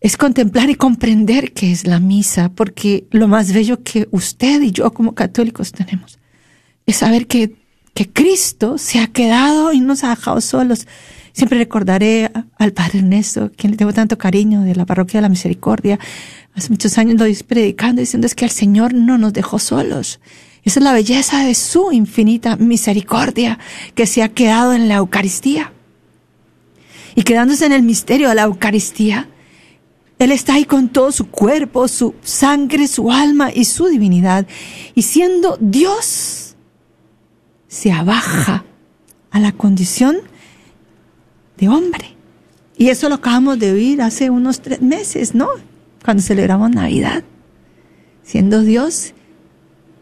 es 0.02 0.16
contemplar 0.16 0.70
y 0.70 0.76
comprender 0.76 1.52
qué 1.52 1.72
es 1.72 1.86
la 1.86 2.00
misa, 2.00 2.50
porque 2.50 3.06
lo 3.12 3.28
más 3.28 3.52
bello 3.52 3.84
que 3.84 4.08
usted 4.12 4.62
y 4.62 4.72
yo 4.72 4.94
como 4.94 5.14
católicos 5.14 5.72
tenemos 5.72 6.20
es 6.90 6.98
saber 6.98 7.28
que, 7.28 7.56
que 7.94 8.10
Cristo 8.10 8.78
se 8.78 9.00
ha 9.00 9.08
quedado 9.08 9.74
y 9.74 9.80
nos 9.80 10.04
ha 10.04 10.10
dejado 10.10 10.42
solos. 10.42 10.88
Siempre 11.34 11.60
recordaré 11.60 12.32
al 12.58 12.74
Padre 12.74 13.00
Ernesto, 13.00 13.52
quien 13.56 13.72
le 13.72 13.78
tengo 13.78 13.94
tanto 13.94 14.18
cariño, 14.18 14.62
de 14.62 14.76
la 14.76 14.86
Parroquia 14.86 15.20
de 15.20 15.22
la 15.22 15.30
Misericordia. 15.30 16.00
Hace 16.56 16.70
muchos 16.70 16.98
años 16.98 17.20
lo 17.20 17.28
hice 17.28 17.44
predicando 17.44 18.00
diciendo 18.00 18.26
es 18.26 18.34
que 18.34 18.46
el 18.46 18.52
Señor 18.52 18.94
no 18.94 19.18
nos 19.20 19.34
dejó 19.34 19.60
solos. 19.60 20.20
Esa 20.64 20.80
es 20.80 20.84
la 20.84 20.94
belleza 20.94 21.46
de 21.46 21.54
su 21.54 21.92
infinita 21.92 22.56
misericordia 22.56 23.60
que 23.94 24.08
se 24.08 24.24
ha 24.24 24.30
quedado 24.30 24.74
en 24.74 24.88
la 24.88 24.96
Eucaristía. 24.96 25.72
Y 27.16 27.24
quedándose 27.24 27.66
en 27.66 27.72
el 27.72 27.84
misterio 27.84 28.30
de 28.30 28.36
la 28.36 28.44
Eucaristía, 28.44 29.30
él 30.20 30.34
está 30.34 30.56
ahí 30.56 30.66
con 30.66 30.90
todo 30.90 31.14
su 31.14 31.30
cuerpo, 31.30 31.88
su 31.88 32.14
sangre, 32.22 32.88
su 32.90 33.10
alma 33.10 33.52
y 33.54 33.64
su 33.64 33.88
divinidad. 33.88 34.46
Y 34.94 35.04
siendo 35.04 35.58
Dios, 35.62 36.58
se 37.70 37.94
abaja 37.94 38.66
a 39.32 39.40
la 39.40 39.54
condición 39.54 40.18
de 41.58 41.70
hombre. 41.70 42.18
Y 42.78 42.90
eso 42.90 43.08
lo 43.08 43.16
acabamos 43.16 43.60
de 43.60 43.72
oír 43.72 44.02
hace 44.02 44.30
unos 44.30 44.60
tres 44.60 44.82
meses, 44.82 45.36
¿no? 45.36 45.48
Cuando 46.04 46.22
celebramos 46.22 46.70
Navidad. 46.70 47.24
Siendo 48.24 48.62
Dios, 48.62 49.14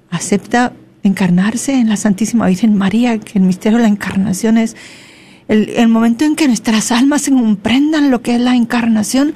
acepta 0.09 0.73
encarnarse 1.03 1.73
en 1.75 1.89
la 1.89 1.95
Santísima 1.95 2.47
Virgen 2.47 2.75
María, 2.75 3.19
que 3.19 3.37
el 3.37 3.45
misterio 3.45 3.77
de 3.77 3.83
la 3.83 3.89
encarnación 3.89 4.57
es 4.57 4.75
el, 5.47 5.69
el 5.69 5.87
momento 5.87 6.25
en 6.25 6.35
que 6.35 6.47
nuestras 6.47 6.91
almas 6.91 7.21
se 7.21 7.31
comprendan 7.31 8.09
lo 8.09 8.23
que 8.23 8.35
es 8.35 8.41
la 8.41 8.55
encarnación 8.55 9.35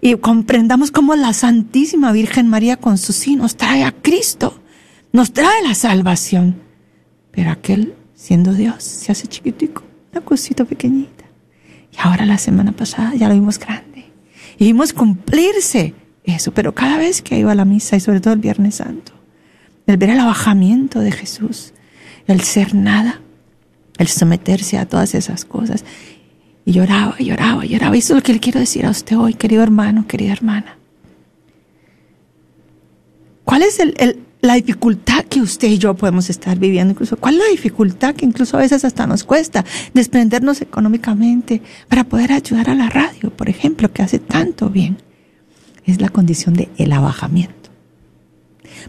y 0.00 0.14
comprendamos 0.16 0.90
cómo 0.90 1.16
la 1.16 1.32
Santísima 1.32 2.12
Virgen 2.12 2.48
María 2.48 2.76
con 2.76 2.98
su 2.98 3.12
sí 3.12 3.36
nos 3.36 3.56
trae 3.56 3.84
a 3.84 3.92
Cristo, 3.92 4.60
nos 5.12 5.32
trae 5.32 5.62
la 5.62 5.74
salvación. 5.74 6.56
Pero 7.30 7.50
aquel, 7.50 7.94
siendo 8.14 8.52
Dios, 8.52 8.82
se 8.82 9.12
hace 9.12 9.26
chiquitico, 9.26 9.82
una 10.12 10.20
cosita 10.20 10.64
pequeñita. 10.64 11.24
Y 11.92 11.96
ahora 11.98 12.26
la 12.26 12.38
semana 12.38 12.72
pasada 12.72 13.14
ya 13.14 13.28
lo 13.28 13.34
vimos 13.34 13.58
grande. 13.58 14.06
Y 14.58 14.66
vimos 14.66 14.92
cumplirse 14.92 15.94
eso, 16.24 16.52
pero 16.52 16.74
cada 16.74 16.98
vez 16.98 17.22
que 17.22 17.38
iba 17.38 17.52
a 17.52 17.54
la 17.54 17.64
misa 17.64 17.96
y 17.96 18.00
sobre 18.00 18.20
todo 18.20 18.34
el 18.34 18.40
Viernes 18.40 18.76
Santo, 18.76 19.12
el 19.86 19.96
ver 19.96 20.10
el 20.10 20.20
abajamiento 20.20 21.00
de 21.00 21.12
Jesús, 21.12 21.72
el 22.26 22.42
ser 22.42 22.74
nada, 22.74 23.20
el 23.98 24.08
someterse 24.08 24.78
a 24.78 24.86
todas 24.86 25.14
esas 25.14 25.44
cosas. 25.44 25.84
Y 26.68 26.72
lloraba, 26.72 27.16
lloraba, 27.18 27.64
lloraba. 27.64 27.96
Y 27.96 28.00
eso 28.00 28.12
es 28.12 28.16
lo 28.18 28.22
que 28.22 28.34
le 28.34 28.40
quiero 28.40 28.60
decir 28.60 28.84
a 28.84 28.90
usted 28.90 29.16
hoy, 29.16 29.32
querido 29.32 29.62
hermano, 29.62 30.06
querida 30.06 30.32
hermana. 30.32 30.76
¿Cuál 33.42 33.62
es 33.62 33.80
la 34.42 34.52
dificultad 34.52 35.24
que 35.24 35.40
usted 35.40 35.68
y 35.68 35.78
yo 35.78 35.94
podemos 35.94 36.28
estar 36.28 36.58
viviendo? 36.58 36.92
Incluso, 36.92 37.16
¿cuál 37.16 37.36
es 37.36 37.40
la 37.40 37.50
dificultad 37.52 38.14
que 38.14 38.26
incluso 38.26 38.58
a 38.58 38.60
veces 38.60 38.84
hasta 38.84 39.06
nos 39.06 39.24
cuesta 39.24 39.64
desprendernos 39.94 40.60
económicamente 40.60 41.62
para 41.88 42.04
poder 42.04 42.32
ayudar 42.32 42.68
a 42.68 42.74
la 42.74 42.90
radio, 42.90 43.30
por 43.30 43.48
ejemplo, 43.48 43.90
que 43.90 44.02
hace 44.02 44.18
tanto 44.18 44.68
bien? 44.68 44.98
Es 45.86 46.02
la 46.02 46.10
condición 46.10 46.52
de 46.52 46.68
el 46.76 46.92
abajamiento. 46.92 47.70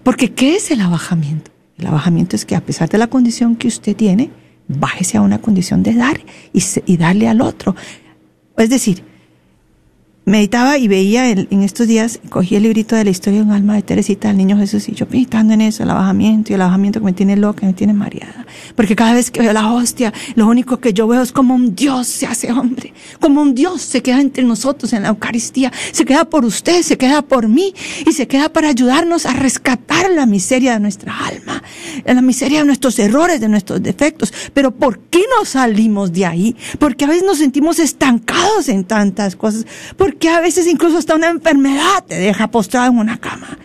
Porque 0.03 0.33
¿qué 0.33 0.57
es 0.57 0.69
el 0.71 0.81
abajamiento? 0.81 1.49
El 1.77 1.87
abajamiento 1.87 2.35
es 2.35 2.43
que 2.43 2.57
a 2.57 2.65
pesar 2.65 2.89
de 2.89 2.97
la 2.97 3.07
condición 3.07 3.55
que 3.55 3.69
usted 3.69 3.95
tiene, 3.95 4.31
bájese 4.69 5.17
a 5.17 5.21
una 5.21 5.41
condición 5.41 5.83
de 5.83 5.95
dar 5.95 6.21
y, 6.53 6.63
y 6.85 6.95
darle 6.95 7.27
al 7.27 7.41
otro. 7.41 7.75
Es 8.55 8.69
decir, 8.69 9.03
meditaba 10.29 10.77
y 10.77 10.87
veía 10.87 11.27
en, 11.29 11.63
estos 11.63 11.87
días, 11.87 12.19
cogí 12.29 12.55
el 12.55 12.63
librito 12.63 12.95
de 12.95 13.03
la 13.03 13.09
historia 13.09 13.39
de 13.39 13.45
un 13.45 13.51
alma 13.51 13.75
de 13.75 13.81
Teresita, 13.81 14.27
del 14.27 14.37
niño 14.37 14.57
Jesús, 14.57 14.87
y 14.87 14.93
yo 14.93 15.07
meditando 15.09 15.53
en 15.55 15.61
eso, 15.61 15.81
el 15.81 15.89
abajamiento 15.89 16.51
y 16.51 16.55
el 16.55 16.61
abajamiento 16.61 16.99
que 16.99 17.05
me 17.05 17.13
tiene 17.13 17.35
loca, 17.35 17.65
me 17.65 17.73
tiene 17.73 17.93
mareada. 17.93 18.45
Porque 18.75 18.95
cada 18.95 19.13
vez 19.13 19.31
que 19.31 19.41
veo 19.41 19.53
la 19.53 19.73
hostia, 19.73 20.13
lo 20.35 20.47
único 20.47 20.77
que 20.77 20.93
yo 20.93 21.07
veo 21.07 21.23
es 21.23 21.31
como 21.31 21.55
un 21.55 21.75
Dios 21.75 22.07
se 22.07 22.27
hace 22.27 22.51
hombre, 22.51 22.93
como 23.19 23.41
un 23.41 23.55
Dios 23.55 23.81
se 23.81 24.03
queda 24.03 24.21
entre 24.21 24.43
nosotros 24.43 24.93
en 24.93 25.03
la 25.03 25.09
Eucaristía, 25.09 25.71
se 25.91 26.05
queda 26.05 26.25
por 26.25 26.45
usted, 26.45 26.83
se 26.83 26.97
queda 26.97 27.23
por 27.23 27.47
mí, 27.47 27.73
y 28.05 28.11
se 28.11 28.27
queda 28.27 28.49
para 28.49 28.69
ayudarnos 28.69 29.25
a 29.25 29.33
rescatar 29.33 30.11
la 30.11 30.27
miseria 30.27 30.73
de 30.73 30.79
nuestra 30.79 31.17
alma, 31.25 31.63
la 32.05 32.21
miseria 32.21 32.59
de 32.59 32.65
nuestros 32.65 32.99
errores, 32.99 33.41
de 33.41 33.49
nuestros 33.49 33.81
defectos. 33.81 34.31
Pero 34.53 34.71
¿por 34.75 34.99
qué 34.99 35.23
no 35.37 35.45
salimos 35.45 36.13
de 36.13 36.27
ahí? 36.27 36.55
Porque 36.77 37.05
a 37.05 37.07
veces 37.07 37.23
nos 37.23 37.39
sentimos 37.39 37.79
estancados 37.79 38.69
en 38.69 38.83
tantas 38.83 39.35
cosas. 39.35 39.65
Porque 39.97 40.18
que 40.19 40.29
a 40.29 40.39
veces 40.39 40.67
incluso 40.67 40.97
hasta 40.97 41.15
una 41.15 41.29
enfermedad 41.29 42.03
te 42.07 42.15
deja 42.15 42.51
postrado 42.51 42.91
en 42.91 42.99
una 42.99 43.19
cama. 43.19 43.57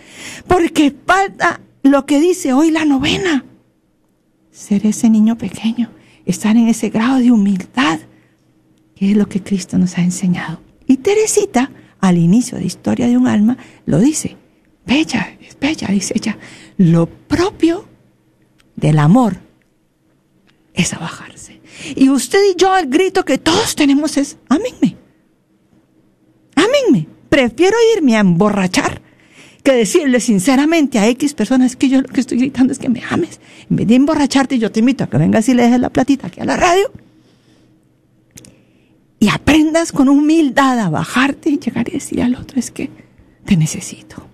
Porque 0.47 0.95
falta 1.07 1.61
lo 1.83 2.07
que 2.07 2.21
dice 2.21 2.53
hoy 2.53 2.71
la 2.71 2.85
novena. 2.85 3.45
Ser 4.51 4.87
ese 4.87 5.11
niño 5.11 5.37
pequeño, 5.37 5.91
estar 6.25 6.57
en 6.57 6.69
ese 6.69 6.89
grado 6.89 7.19
de 7.19 7.33
humildad, 7.33 7.99
que 8.95 9.11
es 9.11 9.17
lo 9.17 9.29
que 9.29 9.43
Cristo 9.43 9.77
nos 9.79 9.99
ha 9.99 10.03
enseñado. 10.03 10.61
Y 10.87 10.99
Teresita, 10.99 11.71
al 12.01 12.19
inicio 12.19 12.59
de 12.59 12.65
Historia 12.65 13.09
de 13.09 13.17
un 13.17 13.27
alma, 13.27 13.57
lo 13.87 13.99
dice. 13.99 14.37
Bella, 14.87 15.37
es 15.41 15.59
bella, 15.59 15.89
dice 15.89 16.15
ella. 16.17 16.39
Lo 16.77 17.07
propio 17.07 17.89
del 18.77 18.99
amor 18.99 19.39
es 20.75 20.93
abajarse. 20.93 21.61
Y 21.97 22.11
usted 22.11 22.39
y 22.53 22.57
yo, 22.57 22.77
el 22.77 22.89
grito 22.89 23.25
que 23.25 23.39
todos 23.39 23.75
tenemos 23.75 24.17
es, 24.17 24.37
amén 24.49 24.75
Ámenme. 26.55 27.09
Prefiero 27.29 27.77
irme 27.97 28.17
a 28.17 28.21
emborrachar 28.21 29.03
que 29.63 29.73
decirle 29.73 30.21
sinceramente 30.21 30.99
a 30.99 31.09
X 31.09 31.35
personas 31.35 31.75
que 31.75 31.89
yo 31.89 32.03
lo 32.03 32.09
que 32.09 32.21
estoy 32.21 32.39
gritando 32.39 32.73
es 32.73 32.79
que 32.79 32.89
me 32.89 33.03
ames. 33.09 33.41
En 33.71 33.77
vez 33.77 33.87
de 33.87 33.95
emborracharte, 33.95 34.59
yo 34.59 34.71
te 34.71 34.81
invito 34.81 35.05
a 35.05 35.07
que 35.09 35.17
vengas 35.17 35.49
y 35.49 35.55
le 35.55 35.63
dejes 35.63 35.81
la 35.81 35.91
platita 35.91 36.27
aquí 36.27 36.41
a 36.41 36.45
la 36.45 36.57
radio 36.57 36.93
y 39.25 39.31
aprendas 39.31 39.91
con 39.91 40.11
humildad 40.11 40.79
a 40.79 40.91
bajarte 40.91 41.49
y 41.49 41.59
llegar 41.59 41.89
y 41.89 41.93
decir 41.93 42.21
al 42.23 42.35
otro 42.35 42.61
es 42.61 42.71
que 42.71 42.91
te 43.47 43.57
necesito. 43.57 44.29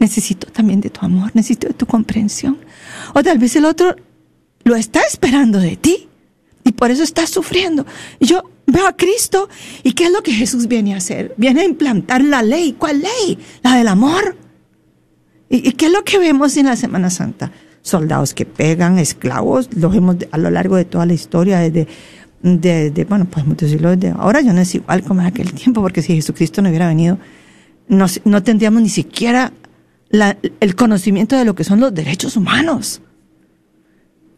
Necesito 0.00 0.48
también 0.48 0.80
de 0.80 0.90
tu 0.90 1.06
amor, 1.06 1.30
necesito 1.34 1.68
de 1.68 1.74
tu 1.74 1.86
comprensión. 1.86 2.58
O 3.14 3.22
tal 3.22 3.38
vez 3.38 3.54
el 3.54 3.64
otro 3.64 3.94
lo 4.64 4.74
está 4.74 5.02
esperando 5.02 5.60
de 5.60 5.76
ti 5.76 6.08
y 6.64 6.72
por 6.72 6.90
eso 6.90 7.04
está 7.04 7.28
sufriendo. 7.28 7.86
Yo 8.18 8.42
veo 8.68 8.86
a 8.86 8.96
Cristo 8.96 9.48
y 9.82 9.92
¿qué 9.92 10.04
es 10.04 10.12
lo 10.12 10.22
que 10.22 10.32
Jesús 10.32 10.68
viene 10.68 10.94
a 10.94 10.98
hacer? 10.98 11.34
Viene 11.36 11.62
a 11.62 11.64
implantar 11.64 12.22
la 12.22 12.42
ley. 12.42 12.76
¿Cuál 12.78 13.02
ley? 13.02 13.38
La 13.62 13.76
del 13.76 13.88
amor. 13.88 14.36
¿Y, 15.48 15.72
qué 15.72 15.86
es 15.86 15.92
lo 15.92 16.04
que 16.04 16.18
vemos 16.18 16.56
en 16.56 16.66
la 16.66 16.76
Semana 16.76 17.10
Santa? 17.10 17.50
Soldados 17.82 18.34
que 18.34 18.44
pegan, 18.44 18.98
esclavos, 18.98 19.70
lo 19.74 19.88
vemos 19.88 20.16
a 20.30 20.38
lo 20.38 20.50
largo 20.50 20.76
de 20.76 20.84
toda 20.84 21.06
la 21.06 21.14
historia, 21.14 21.60
desde, 21.60 21.88
de, 22.42 23.06
bueno, 23.08 23.26
pues 23.30 23.46
muchos 23.46 23.70
siglos 23.70 23.98
de 23.98 24.10
ahora 24.10 24.42
ya 24.42 24.52
no 24.52 24.60
es 24.60 24.74
igual 24.74 25.02
como 25.02 25.22
en 25.22 25.28
aquel 25.28 25.52
tiempo, 25.54 25.80
porque 25.80 26.02
si 26.02 26.14
Jesucristo 26.14 26.60
no 26.60 26.68
hubiera 26.68 26.86
venido, 26.86 27.18
no, 27.88 28.06
no 28.24 28.42
tendríamos 28.42 28.82
ni 28.82 28.90
siquiera 28.90 29.52
el 30.60 30.74
conocimiento 30.74 31.36
de 31.36 31.46
lo 31.46 31.54
que 31.54 31.64
son 31.64 31.80
los 31.80 31.94
derechos 31.94 32.36
humanos. 32.36 33.00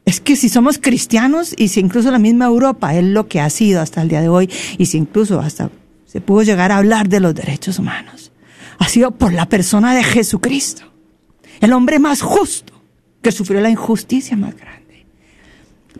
Es 0.05 0.21
que 0.21 0.37
si 0.37 0.49
somos 0.49 0.79
cristianos 0.79 1.55
y 1.57 1.69
si 1.69 1.81
incluso 1.81 2.11
la 2.11 2.19
misma 2.19 2.47
Europa 2.47 2.95
es 2.95 3.05
lo 3.05 3.29
que 3.29 3.41
ha 3.41 3.51
sido 3.51 3.81
hasta 3.81 4.03
el 4.03 4.09
día 4.09 4.21
de 4.21 4.29
hoy 4.29 4.51
y 4.79 4.87
si 4.87 4.99
incluso 4.99 5.41
hasta 5.41 5.71
se 6.07 6.21
pudo 6.21 6.43
llegar 6.43 6.73
a 6.73 6.79
hablar 6.79 7.09
de 7.09 7.21
los 7.21 7.35
derechos 7.35 7.79
humanos, 7.79 8.33
ha 8.79 8.89
sido 8.89 9.13
por 9.13 9.33
la 9.33 9.49
persona 9.49 9.95
de 9.95 10.03
Jesucristo, 10.03 10.83
el 11.61 11.73
hombre 11.73 11.99
más 11.99 12.23
justo 12.23 12.73
que 13.23 13.31
sufrió 13.31 13.61
la 13.61 13.71
injusticia 13.71 14.37
más 14.37 14.57
grande. 14.57 14.80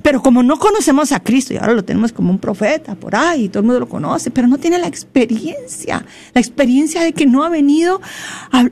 Pero 0.03 0.23
como 0.23 0.43
no 0.43 0.59
conocemos 0.59 1.13
a 1.13 1.21
Cristo 1.21 1.53
y 1.53 1.57
ahora 1.57 1.75
lo 1.75 1.85
tenemos 1.85 2.13
como 2.13 2.31
un 2.31 2.39
profeta 2.39 2.95
por 2.95 3.15
ahí, 3.15 3.49
todo 3.49 3.61
el 3.61 3.67
mundo 3.67 3.81
lo 3.81 3.89
conoce, 3.89 4.31
pero 4.31 4.49
no 4.49 4.59
tiene 4.59 4.79
la 4.79 4.87
experiencia, 4.87 6.05
la 6.35 6.41
experiencia 6.41 7.03
de 7.03 7.13
que 7.13 7.27
no 7.27 7.45
ha 7.45 7.49
venido 7.49 8.01
a, 8.51 8.65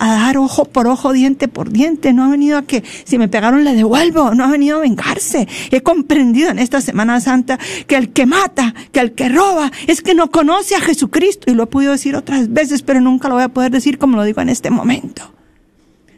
dar 0.00 0.36
ojo 0.38 0.64
por 0.64 0.86
ojo, 0.86 1.12
diente 1.12 1.48
por 1.48 1.70
diente, 1.70 2.12
no 2.12 2.24
ha 2.24 2.28
venido 2.28 2.58
a 2.58 2.62
que 2.62 2.82
si 3.04 3.18
me 3.18 3.28
pegaron 3.28 3.64
le 3.64 3.74
devuelvo, 3.74 4.34
no 4.34 4.44
ha 4.44 4.50
venido 4.50 4.78
a 4.78 4.80
vengarse. 4.80 5.48
He 5.70 5.82
comprendido 5.82 6.50
en 6.50 6.58
esta 6.58 6.80
Semana 6.80 7.20
Santa 7.20 7.58
que 7.86 7.96
el 7.96 8.10
que 8.10 8.26
mata, 8.26 8.74
que 8.92 9.00
el 9.00 9.12
que 9.12 9.28
roba, 9.28 9.70
es 9.86 10.02
que 10.02 10.14
no 10.14 10.30
conoce 10.30 10.74
a 10.74 10.80
Jesucristo 10.80 11.50
y 11.50 11.54
lo 11.54 11.64
he 11.64 11.66
podido 11.66 11.92
decir 11.92 12.16
otras 12.16 12.52
veces, 12.52 12.82
pero 12.82 13.00
nunca 13.00 13.28
lo 13.28 13.34
voy 13.34 13.44
a 13.44 13.48
poder 13.48 13.70
decir 13.70 13.98
como 13.98 14.16
lo 14.16 14.24
digo 14.24 14.40
en 14.40 14.48
este 14.48 14.70
momento 14.70 15.34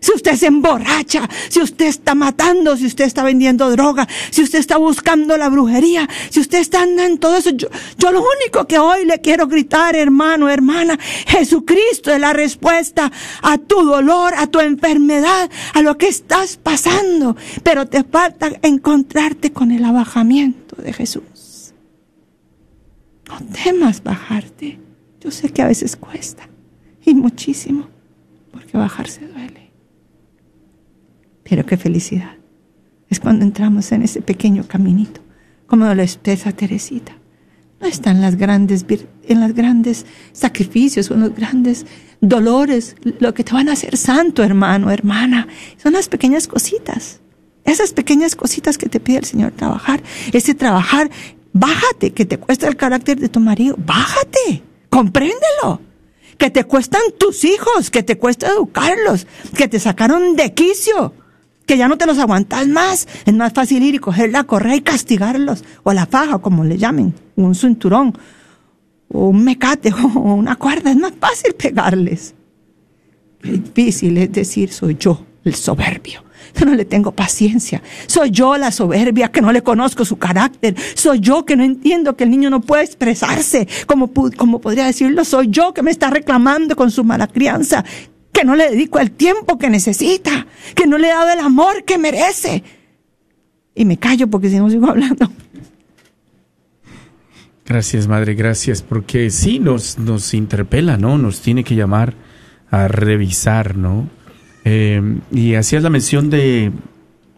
si 0.00 0.12
usted 0.12 0.36
se 0.36 0.46
emborracha, 0.46 1.28
si 1.48 1.60
usted 1.60 1.86
está 1.86 2.14
matando, 2.14 2.76
si 2.76 2.86
usted 2.86 3.04
está 3.04 3.22
vendiendo 3.22 3.70
droga, 3.70 4.06
si 4.30 4.42
usted 4.42 4.58
está 4.58 4.76
buscando 4.76 5.36
la 5.36 5.48
brujería, 5.48 6.08
si 6.30 6.40
usted 6.40 6.58
está 6.58 6.82
andando 6.82 7.12
en 7.12 7.18
todo 7.18 7.36
eso, 7.36 7.50
yo, 7.50 7.68
lo 7.98 8.20
único 8.20 8.66
que 8.66 8.78
hoy 8.78 9.04
le 9.04 9.20
quiero 9.20 9.46
gritar, 9.46 9.96
hermano, 9.96 10.48
hermana, 10.48 10.98
Jesucristo 11.26 12.12
es 12.12 12.20
la 12.20 12.32
respuesta 12.32 13.10
a 13.42 13.58
tu 13.58 13.82
dolor, 13.82 14.34
a 14.36 14.46
tu 14.46 14.60
enfermedad, 14.60 15.50
a 15.74 15.82
lo 15.82 15.98
que 15.98 16.08
estás 16.08 16.56
pasando, 16.56 17.36
pero 17.62 17.86
te 17.86 18.04
falta 18.04 18.50
encontrarte 18.62 19.52
con 19.52 19.72
el 19.72 19.84
abajamiento 19.84 20.76
de 20.80 20.92
Jesús. 20.92 21.72
No 23.28 23.38
temas 23.64 24.02
bajarte. 24.02 24.78
Yo 25.20 25.30
sé 25.30 25.50
que 25.50 25.62
a 25.62 25.66
veces 25.66 25.96
cuesta 25.96 26.48
y 27.04 27.14
muchísimo, 27.14 27.88
porque 28.52 28.76
bajarse 28.76 29.26
duele. 29.26 29.55
Pero 31.48 31.64
qué 31.64 31.76
felicidad. 31.76 32.32
Es 33.08 33.20
cuando 33.20 33.44
entramos 33.44 33.92
en 33.92 34.02
ese 34.02 34.20
pequeño 34.20 34.66
caminito, 34.66 35.20
como 35.66 35.92
lo 35.94 36.02
expresa 36.02 36.52
Teresita. 36.52 37.16
No 37.80 37.86
están 37.86 38.20
las 38.20 38.36
grandes, 38.36 38.86
en 39.24 39.40
los 39.40 39.52
grandes 39.52 40.06
sacrificios 40.32 41.10
en 41.10 41.20
los 41.20 41.34
grandes 41.34 41.86
dolores, 42.20 42.96
lo 43.20 43.34
que 43.34 43.44
te 43.44 43.52
van 43.52 43.68
a 43.68 43.72
hacer 43.72 43.96
santo, 43.96 44.42
hermano, 44.42 44.90
hermana. 44.90 45.46
Son 45.76 45.92
las 45.92 46.08
pequeñas 46.08 46.48
cositas. 46.48 47.20
Esas 47.64 47.92
pequeñas 47.92 48.34
cositas 48.34 48.78
que 48.78 48.88
te 48.88 48.98
pide 48.98 49.18
el 49.18 49.24
Señor 49.24 49.52
trabajar. 49.52 50.02
Ese 50.32 50.54
trabajar, 50.54 51.10
bájate, 51.52 52.12
que 52.12 52.24
te 52.24 52.38
cuesta 52.38 52.66
el 52.66 52.76
carácter 52.76 53.20
de 53.20 53.28
tu 53.28 53.40
marido. 53.40 53.76
Bájate, 53.78 54.62
compréndelo 54.88 55.82
que 56.38 56.50
te 56.50 56.64
cuestan 56.64 57.00
tus 57.18 57.44
hijos, 57.44 57.90
que 57.90 58.02
te 58.02 58.18
cuesta 58.18 58.48
educarlos, 58.48 59.26
que 59.56 59.68
te 59.68 59.80
sacaron 59.80 60.36
de 60.36 60.52
quicio, 60.52 61.14
que 61.66 61.76
ya 61.76 61.88
no 61.88 61.98
te 61.98 62.06
los 62.06 62.18
aguantas 62.18 62.66
más. 62.68 63.06
Es 63.26 63.34
más 63.34 63.52
fácil 63.52 63.82
ir 63.82 63.96
y 63.96 63.98
coger 63.98 64.30
la 64.30 64.44
correa 64.44 64.76
y 64.76 64.80
castigarlos, 64.80 65.64
o 65.82 65.92
la 65.92 66.06
faja, 66.06 66.38
como 66.38 66.64
le 66.64 66.78
llamen, 66.78 67.12
un 67.34 67.54
cinturón, 67.54 68.16
o 69.08 69.28
un 69.28 69.44
mecate, 69.44 69.92
o 70.14 70.34
una 70.34 70.56
cuerda. 70.56 70.90
Es 70.90 70.96
más 70.96 71.12
fácil 71.20 71.54
pegarles. 71.54 72.34
difícil 73.42 74.16
es 74.18 74.32
decir, 74.32 74.72
soy 74.72 74.96
yo, 74.98 75.24
el 75.44 75.54
soberbio. 75.54 76.24
Yo 76.58 76.64
no 76.64 76.74
le 76.74 76.86
tengo 76.86 77.12
paciencia. 77.12 77.82
Soy 78.06 78.30
yo 78.30 78.56
la 78.56 78.70
soberbia 78.70 79.30
que 79.30 79.42
no 79.42 79.52
le 79.52 79.62
conozco 79.62 80.06
su 80.06 80.16
carácter. 80.16 80.74
Soy 80.94 81.20
yo 81.20 81.44
que 81.44 81.54
no 81.54 81.64
entiendo 81.64 82.16
que 82.16 82.24
el 82.24 82.30
niño 82.30 82.48
no 82.48 82.60
puede 82.60 82.84
expresarse 82.84 83.68
como, 83.86 84.10
como 84.36 84.60
podría 84.60 84.86
decirlo. 84.86 85.24
Soy 85.24 85.48
yo 85.50 85.74
que 85.74 85.82
me 85.82 85.90
está 85.90 86.08
reclamando 86.08 86.74
con 86.74 86.90
su 86.90 87.04
mala 87.04 87.26
crianza 87.26 87.84
que 88.36 88.44
no 88.44 88.54
le 88.54 88.70
dedico 88.70 88.98
el 88.98 89.12
tiempo 89.12 89.56
que 89.56 89.70
necesita, 89.70 90.46
que 90.74 90.86
no 90.86 90.98
le 90.98 91.08
he 91.08 91.10
dado 91.10 91.32
el 91.32 91.38
amor 91.38 91.84
que 91.84 91.96
merece. 91.96 92.62
Y 93.74 93.86
me 93.86 93.96
callo 93.96 94.28
porque 94.28 94.50
si 94.50 94.58
no 94.58 94.68
sigo 94.68 94.90
hablando. 94.90 95.30
Gracias, 97.64 98.06
Madre, 98.06 98.34
gracias, 98.34 98.82
porque 98.82 99.30
sí 99.30 99.58
nos, 99.58 99.98
nos 99.98 100.34
interpela, 100.34 100.98
¿no? 100.98 101.16
Nos 101.16 101.40
tiene 101.40 101.64
que 101.64 101.74
llamar 101.74 102.14
a 102.70 102.88
revisar, 102.88 103.76
¿no? 103.76 104.08
Eh, 104.64 105.18
y 105.32 105.54
hacías 105.54 105.82
la 105.82 105.90
mención 105.90 106.28
de, 106.28 106.72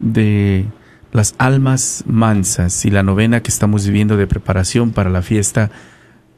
de 0.01 0.67
las 1.13 1.37
almas 1.39 2.03
mansas 2.07 2.85
y 2.85 2.91
la 2.91 3.05
novena 3.05 3.41
que 3.43 3.51
estamos 3.51 3.87
viviendo 3.87 4.17
de 4.17 4.27
preparación 4.27 4.91
para 4.91 5.11
la 5.11 5.23
fiesta 5.23 5.71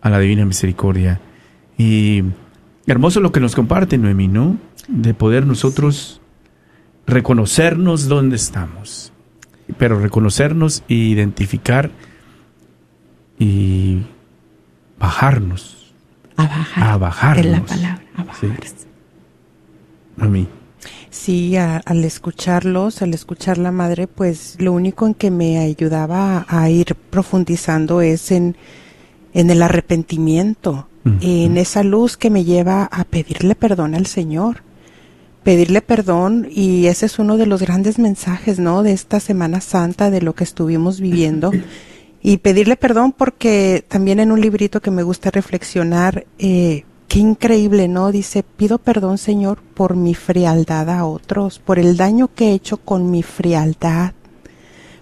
a 0.02 0.10
la 0.10 0.18
Divina 0.18 0.44
Misericordia. 0.44 1.20
Y 1.78 2.24
hermoso 2.92 3.20
lo 3.20 3.32
que 3.32 3.40
nos 3.40 3.54
comparte 3.54 3.98
Noemí, 3.98 4.28
¿no? 4.28 4.56
De 4.88 5.14
poder 5.14 5.46
nosotros 5.46 6.20
reconocernos 7.06 8.08
dónde 8.08 8.36
estamos, 8.36 9.12
pero 9.78 9.98
reconocernos 10.00 10.82
e 10.88 10.94
identificar 10.94 11.90
y 13.38 14.02
bajarnos. 14.98 15.92
A 16.36 16.46
bajar. 16.46 16.84
A 16.90 16.96
bajarnos. 16.98 17.46
Es 17.46 17.52
la 17.52 17.62
palabra, 17.64 18.02
a 18.16 18.24
bajarse. 18.24 18.86
Noemí. 20.16 20.48
Sí, 21.10 21.56
a- 21.56 21.78
al 21.78 22.04
escucharlos, 22.04 23.02
al 23.02 23.12
escuchar 23.14 23.58
la 23.58 23.72
madre, 23.72 24.06
pues 24.06 24.56
lo 24.60 24.72
único 24.72 25.06
en 25.06 25.14
que 25.14 25.30
me 25.30 25.58
ayudaba 25.58 26.46
a 26.48 26.70
ir 26.70 26.94
profundizando 27.10 28.00
es 28.00 28.30
en, 28.30 28.56
en 29.34 29.50
el 29.50 29.62
arrepentimiento. 29.62 30.88
En 31.04 31.56
esa 31.56 31.82
luz 31.82 32.16
que 32.16 32.30
me 32.30 32.44
lleva 32.44 32.84
a 32.84 33.04
pedirle 33.04 33.54
perdón 33.54 33.94
al 33.94 34.06
Señor. 34.06 34.62
Pedirle 35.42 35.80
perdón 35.80 36.48
y 36.50 36.86
ese 36.86 37.06
es 37.06 37.18
uno 37.18 37.38
de 37.38 37.46
los 37.46 37.62
grandes 37.62 37.98
mensajes, 37.98 38.58
¿no? 38.58 38.82
De 38.82 38.92
esta 38.92 39.20
Semana 39.20 39.60
Santa, 39.60 40.10
de 40.10 40.20
lo 40.20 40.34
que 40.34 40.44
estuvimos 40.44 41.00
viviendo. 41.00 41.50
Y 42.22 42.38
pedirle 42.38 42.76
perdón 42.76 43.12
porque 43.12 43.82
también 43.88 44.20
en 44.20 44.32
un 44.32 44.40
librito 44.40 44.80
que 44.80 44.90
me 44.90 45.02
gusta 45.02 45.30
reflexionar, 45.30 46.26
eh, 46.38 46.84
qué 47.08 47.18
increíble, 47.18 47.88
¿no? 47.88 48.12
Dice, 48.12 48.42
pido 48.42 48.78
perdón, 48.78 49.16
Señor, 49.16 49.58
por 49.74 49.96
mi 49.96 50.14
frialdad 50.14 50.90
a 50.90 51.06
otros, 51.06 51.58
por 51.58 51.78
el 51.78 51.96
daño 51.96 52.28
que 52.34 52.50
he 52.50 52.52
hecho 52.52 52.76
con 52.76 53.10
mi 53.10 53.22
frialdad, 53.22 54.12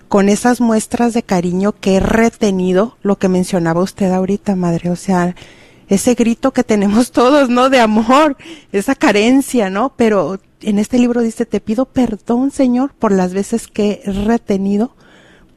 con 0.09 0.31
esas 0.31 0.61
muestras 0.61 1.13
de 1.13 1.23
cariño 1.23 1.73
que 1.73 1.97
he 1.97 2.01
retenido, 2.01 2.97
lo 3.03 3.19
que 3.19 3.29
mencionaba 3.29 3.83
usted 3.83 4.11
ahorita, 4.11 4.57
madre, 4.57 4.89
o 4.89 4.97
sea, 4.97 5.35
ese 5.89 6.15
grito 6.15 6.53
que 6.53 6.65
tenemos 6.65 7.13
todos, 7.13 7.49
¿no? 7.49 7.71
De 7.71 7.81
amor, 7.81 8.37
esa 8.73 8.95
carencia, 8.95 9.71
¿no? 9.71 9.93
Pero 9.97 10.39
en 10.61 10.79
este 10.79 10.99
libro 10.99 11.23
dice, 11.23 11.47
te 11.47 11.61
pido 11.61 11.87
perdón, 11.87 12.51
Señor, 12.51 12.93
por 12.95 13.13
las 13.13 13.33
veces 13.33 13.69
que 13.69 14.03
he 14.05 14.13
retenido 14.13 14.95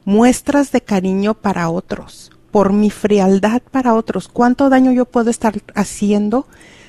muestras 0.04 0.72
de 0.72 0.80
cariño 0.80 1.34
para 1.34 1.68
otros, 1.68 2.32
por 2.50 2.72
mi 2.72 2.90
frialdad 2.90 3.62
para 3.70 3.94
otros. 3.94 4.28
¿Cuánto 4.28 4.68
daño 4.68 4.92
yo 4.92 5.04
puedo 5.04 5.30
estar 5.30 5.60
haciendo 5.74 6.46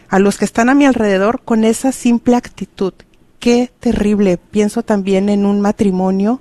a 0.09 0.19
los 0.19 0.37
que 0.37 0.45
están 0.45 0.69
a 0.69 0.75
mi 0.75 0.85
alrededor 0.85 1.41
con 1.43 1.63
esa 1.63 1.91
simple 1.91 2.35
actitud? 2.35 2.93
Qué 3.39 3.71
terrible. 3.79 4.37
Pienso 4.37 4.83
también 4.83 5.29
en 5.29 5.45
un 5.45 5.59
matrimonio 5.59 6.39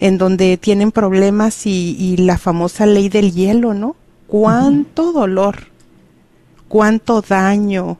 en 0.00 0.18
donde 0.18 0.56
tienen 0.56 0.92
problemas 0.92 1.66
y, 1.66 1.96
y 1.98 2.16
la 2.18 2.36
famosa 2.36 2.86
ley 2.86 3.08
del 3.08 3.32
hielo, 3.32 3.72
¿no? 3.72 3.96
Cuánto 4.26 5.12
dolor, 5.12 5.71
cuánto 6.72 7.20
daño. 7.20 7.98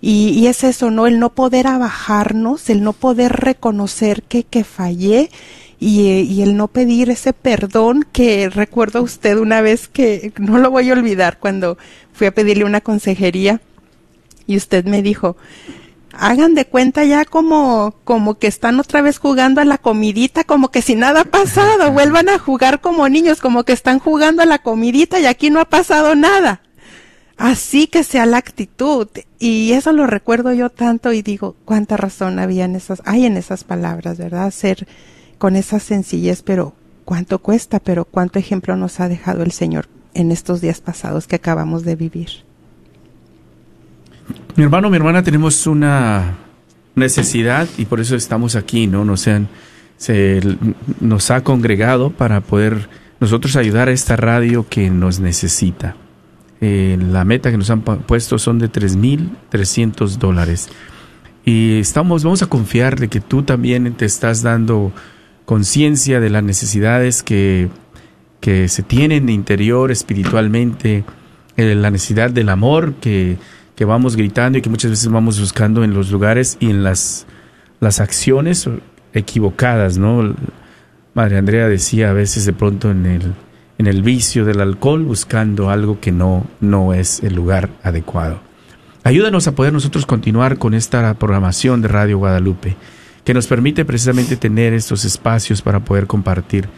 Y, 0.00 0.46
es 0.46 0.62
eso, 0.62 0.92
¿no? 0.92 1.08
El 1.08 1.18
no 1.18 1.30
poder 1.30 1.66
abajarnos, 1.66 2.70
el 2.70 2.84
no 2.84 2.92
poder 2.92 3.32
reconocer 3.32 4.22
que, 4.22 4.44
que 4.44 4.62
fallé 4.62 5.28
y, 5.80 6.06
eh, 6.06 6.42
el 6.44 6.56
no 6.56 6.68
pedir 6.68 7.10
ese 7.10 7.32
perdón 7.32 8.06
que 8.12 8.48
recuerdo 8.48 9.00
a 9.00 9.02
usted 9.02 9.38
una 9.38 9.60
vez 9.60 9.88
que 9.88 10.32
no 10.38 10.58
lo 10.58 10.70
voy 10.70 10.88
a 10.88 10.92
olvidar 10.92 11.40
cuando 11.40 11.78
fui 12.12 12.28
a 12.28 12.34
pedirle 12.34 12.64
una 12.64 12.80
consejería 12.80 13.60
y 14.46 14.56
usted 14.56 14.84
me 14.84 15.02
dijo, 15.02 15.36
hagan 16.12 16.54
de 16.54 16.64
cuenta 16.64 17.04
ya 17.04 17.24
como, 17.24 17.96
como 18.04 18.38
que 18.38 18.46
están 18.46 18.78
otra 18.78 19.02
vez 19.02 19.18
jugando 19.18 19.60
a 19.60 19.64
la 19.64 19.78
comidita, 19.78 20.44
como 20.44 20.70
que 20.70 20.80
si 20.80 20.94
nada 20.94 21.22
ha 21.22 21.24
pasado, 21.24 21.90
vuelvan 21.90 22.28
a 22.28 22.38
jugar 22.38 22.80
como 22.80 23.08
niños, 23.08 23.40
como 23.40 23.64
que 23.64 23.72
están 23.72 23.98
jugando 23.98 24.42
a 24.42 24.46
la 24.46 24.60
comidita 24.60 25.18
y 25.18 25.26
aquí 25.26 25.50
no 25.50 25.58
ha 25.58 25.64
pasado 25.64 26.14
nada. 26.14 26.61
Así 27.42 27.88
que 27.88 28.04
sea 28.04 28.24
la 28.24 28.36
actitud. 28.36 29.08
Y 29.40 29.72
eso 29.72 29.92
lo 29.92 30.06
recuerdo 30.06 30.52
yo 30.52 30.70
tanto 30.70 31.12
y 31.12 31.22
digo, 31.22 31.56
cuánta 31.64 31.96
razón 31.96 32.38
había 32.38 32.66
en 32.66 32.76
esas, 32.76 33.02
hay 33.04 33.26
en 33.26 33.36
esas 33.36 33.64
palabras, 33.64 34.16
¿verdad? 34.16 34.52
Ser 34.52 34.86
con 35.38 35.56
esa 35.56 35.80
sencillez, 35.80 36.42
pero 36.42 36.72
cuánto 37.04 37.40
cuesta, 37.40 37.80
pero 37.80 38.04
cuánto 38.04 38.38
ejemplo 38.38 38.76
nos 38.76 39.00
ha 39.00 39.08
dejado 39.08 39.42
el 39.42 39.50
Señor 39.50 39.88
en 40.14 40.30
estos 40.30 40.60
días 40.60 40.80
pasados 40.80 41.26
que 41.26 41.34
acabamos 41.34 41.82
de 41.82 41.96
vivir. 41.96 42.28
Mi 44.54 44.62
hermano, 44.62 44.88
mi 44.88 44.98
hermana, 44.98 45.24
tenemos 45.24 45.66
una 45.66 46.36
necesidad 46.94 47.66
y 47.76 47.86
por 47.86 47.98
eso 47.98 48.14
estamos 48.14 48.54
aquí, 48.54 48.86
¿no? 48.86 49.04
Nos, 49.04 49.26
han, 49.26 49.48
se, 49.96 50.40
nos 51.00 51.32
ha 51.32 51.42
congregado 51.42 52.10
para 52.10 52.40
poder 52.40 52.88
nosotros 53.18 53.56
ayudar 53.56 53.88
a 53.88 53.92
esta 53.92 54.14
radio 54.14 54.64
que 54.68 54.90
nos 54.90 55.18
necesita. 55.18 55.96
Eh, 56.64 56.96
la 57.10 57.24
meta 57.24 57.50
que 57.50 57.58
nos 57.58 57.68
han 57.70 57.84
pu- 57.84 57.98
puesto 57.98 58.38
son 58.38 58.58
de 58.60 58.70
3.300 58.70 60.16
dólares. 60.18 60.68
Y 61.44 61.78
estamos, 61.80 62.22
vamos 62.22 62.42
a 62.42 62.46
confiar 62.46 62.98
de 63.00 63.08
que 63.08 63.20
tú 63.20 63.42
también 63.42 63.92
te 63.94 64.04
estás 64.04 64.42
dando 64.42 64.92
conciencia 65.44 66.20
de 66.20 66.30
las 66.30 66.44
necesidades 66.44 67.24
que, 67.24 67.68
que 68.40 68.68
se 68.68 68.82
tienen 68.84 69.28
interior, 69.28 69.90
espiritualmente, 69.90 71.02
eh, 71.56 71.74
la 71.74 71.90
necesidad 71.90 72.30
del 72.30 72.48
amor 72.48 72.94
que, 72.94 73.38
que 73.74 73.84
vamos 73.84 74.14
gritando 74.16 74.58
y 74.58 74.62
que 74.62 74.70
muchas 74.70 74.92
veces 74.92 75.08
vamos 75.10 75.40
buscando 75.40 75.82
en 75.82 75.94
los 75.94 76.12
lugares 76.12 76.56
y 76.60 76.70
en 76.70 76.84
las, 76.84 77.26
las 77.80 77.98
acciones 77.98 78.68
equivocadas, 79.12 79.98
¿no? 79.98 80.34
Madre 81.14 81.38
Andrea 81.38 81.68
decía 81.68 82.10
a 82.10 82.12
veces 82.14 82.46
de 82.46 82.52
pronto 82.52 82.90
en 82.90 83.04
el, 83.04 83.34
en 83.82 83.88
el 83.88 84.02
vicio 84.02 84.44
del 84.44 84.60
alcohol 84.60 85.02
buscando 85.02 85.68
algo 85.68 85.98
que 85.98 86.12
no, 86.12 86.46
no 86.60 86.94
es 86.94 87.20
el 87.24 87.34
lugar 87.34 87.68
adecuado. 87.82 88.38
Ayúdanos 89.02 89.48
a 89.48 89.56
poder 89.56 89.72
nosotros 89.72 90.06
continuar 90.06 90.58
con 90.58 90.72
esta 90.72 91.12
programación 91.14 91.82
de 91.82 91.88
Radio 91.88 92.18
Guadalupe, 92.18 92.76
que 93.24 93.34
nos 93.34 93.48
permite 93.48 93.84
precisamente 93.84 94.36
tener 94.36 94.72
estos 94.72 95.04
espacios 95.04 95.62
para 95.62 95.80
poder 95.80 96.06
compartir. 96.06 96.68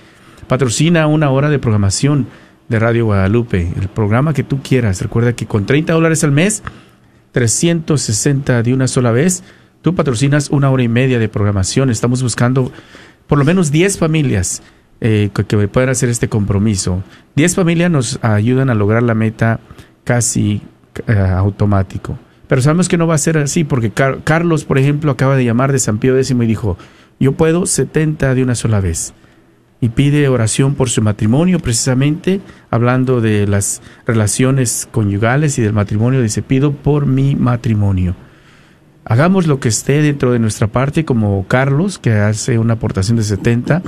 Patrocina 0.49 1.07
una 1.07 1.29
hora 1.29 1.51
de 1.51 1.59
programación 1.59 2.27
de 2.71 2.79
Radio 2.79 3.05
Guadalupe, 3.05 3.71
el 3.79 3.89
programa 3.89 4.33
que 4.33 4.43
tú 4.43 4.63
quieras. 4.63 5.03
Recuerda 5.03 5.35
que 5.35 5.45
con 5.45 5.67
30 5.67 5.93
dólares 5.93 6.25
al 6.25 6.33
mes, 6.33 6.63
360 7.33 8.63
de 8.63 8.73
una 8.73 8.89
sola 8.89 9.13
vez, 9.13 9.45
tú 9.83 9.95
patrocinas 9.95 10.49
una 10.49 10.71
hora 10.71 10.85
y 10.85 10.89
media 10.89 11.19
de 11.19 11.29
programación. 11.29 11.91
Estamos 11.91 12.23
buscando 12.23 12.73
por 13.27 13.37
lo 13.37 13.45
menos 13.45 13.71
10 13.71 13.99
familias 13.99 14.63
eh, 15.01 15.31
que, 15.35 15.69
puedan 15.69 15.91
hacer 15.91 16.09
este 16.09 16.29
compromiso. 16.29 17.03
10 17.37 17.55
familias 17.55 17.91
nos 17.91 18.19
ayudan 18.23 18.71
a 18.71 18.75
lograr 18.75 19.03
la 19.03 19.15
meta 19.15 19.61
casi 20.05 20.63
eh, 21.07 21.13
automático. 21.19 22.19
Pero 22.49 22.63
sabemos 22.63 22.89
que 22.89 22.99
no 22.99 23.07
va 23.07 23.15
a 23.15 23.19
ser 23.19 23.39
así, 23.39 23.65
porque 23.65 23.91
Car- 23.91 24.19
Carlos, 24.25 24.65
por 24.65 24.79
ejemplo, 24.79 25.11
acaba 25.11 25.37
de 25.37 25.45
llamar 25.45 25.73
de 25.73 25.79
San 25.79 25.99
Pío 25.99 26.17
X 26.17 26.31
y 26.31 26.35
dijo, 26.47 26.77
yo 27.19 27.33
puedo 27.33 27.67
70 27.67 28.35
de 28.35 28.43
una 28.43 28.55
sola 28.55 28.81
vez. 28.81 29.15
Y 29.81 29.91
pide 29.91 30.29
oración 30.29 30.75
por 30.75 30.89
su 30.89 31.03
matrimonio, 31.03 31.59
precisamente, 31.59 32.41
hablando 32.71 33.21
de 33.21 33.47
las 33.47 33.83
relaciones 34.07 34.89
conyugales 34.91 35.59
y 35.59 35.63
del 35.63 35.73
matrimonio, 35.75 36.23
dice, 36.23 36.43
pido 36.43 36.73
por 36.73 37.07
mi 37.07 37.35
matrimonio. 37.35 38.15
Hagamos 39.05 39.47
lo 39.47 39.61
que 39.61 39.69
esté 39.69 40.01
dentro 40.01 40.33
de 40.33 40.39
nuestra 40.39 40.69
parte, 40.69 41.05
como 41.05 41.47
Carlos, 41.47 41.99
que 41.99 42.13
hace 42.13 42.59
una 42.59 42.75
aportación 42.75 43.19
de 43.19 43.25
70, 43.25 43.83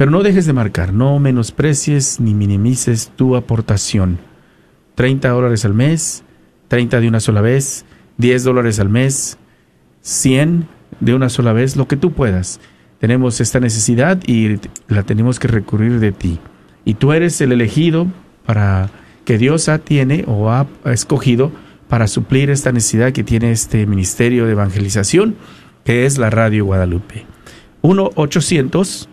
pero 0.00 0.10
no 0.10 0.22
dejes 0.22 0.46
de 0.46 0.54
marcar, 0.54 0.94
no 0.94 1.18
menosprecies 1.18 2.20
ni 2.20 2.32
minimices 2.32 3.12
tu 3.16 3.36
aportación. 3.36 4.18
30 4.94 5.28
dólares 5.28 5.66
al 5.66 5.74
mes, 5.74 6.24
30 6.68 7.00
de 7.00 7.08
una 7.08 7.20
sola 7.20 7.42
vez, 7.42 7.84
10 8.16 8.44
dólares 8.44 8.80
al 8.80 8.88
mes, 8.88 9.36
100 10.00 10.66
de 11.00 11.14
una 11.14 11.28
sola 11.28 11.52
vez, 11.52 11.76
lo 11.76 11.86
que 11.86 11.98
tú 11.98 12.12
puedas. 12.12 12.60
Tenemos 12.98 13.42
esta 13.42 13.60
necesidad 13.60 14.18
y 14.26 14.58
la 14.88 15.02
tenemos 15.02 15.38
que 15.38 15.48
recurrir 15.48 16.00
de 16.00 16.12
ti. 16.12 16.38
Y 16.86 16.94
tú 16.94 17.12
eres 17.12 17.38
el 17.42 17.52
elegido 17.52 18.06
para 18.46 18.88
que 19.26 19.36
Dios 19.36 19.70
tiene 19.84 20.24
o 20.26 20.50
ha 20.50 20.66
escogido 20.86 21.52
para 21.88 22.06
suplir 22.06 22.48
esta 22.48 22.72
necesidad 22.72 23.12
que 23.12 23.22
tiene 23.22 23.52
este 23.52 23.84
ministerio 23.84 24.46
de 24.46 24.52
evangelización, 24.52 25.36
que 25.84 26.06
es 26.06 26.16
la 26.16 26.30
Radio 26.30 26.64
Guadalupe. 26.64 27.26
1 27.82 28.12
800 28.14 29.10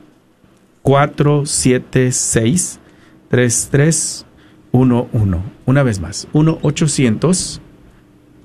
476 0.88 2.80
3311. 3.28 5.44
Una 5.66 5.84
vez 5.84 6.00
más, 6.00 6.30
1 6.32 6.60
800 6.62 7.60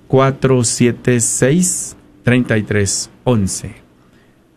476 0.09 1.96
3311. 2.24 3.74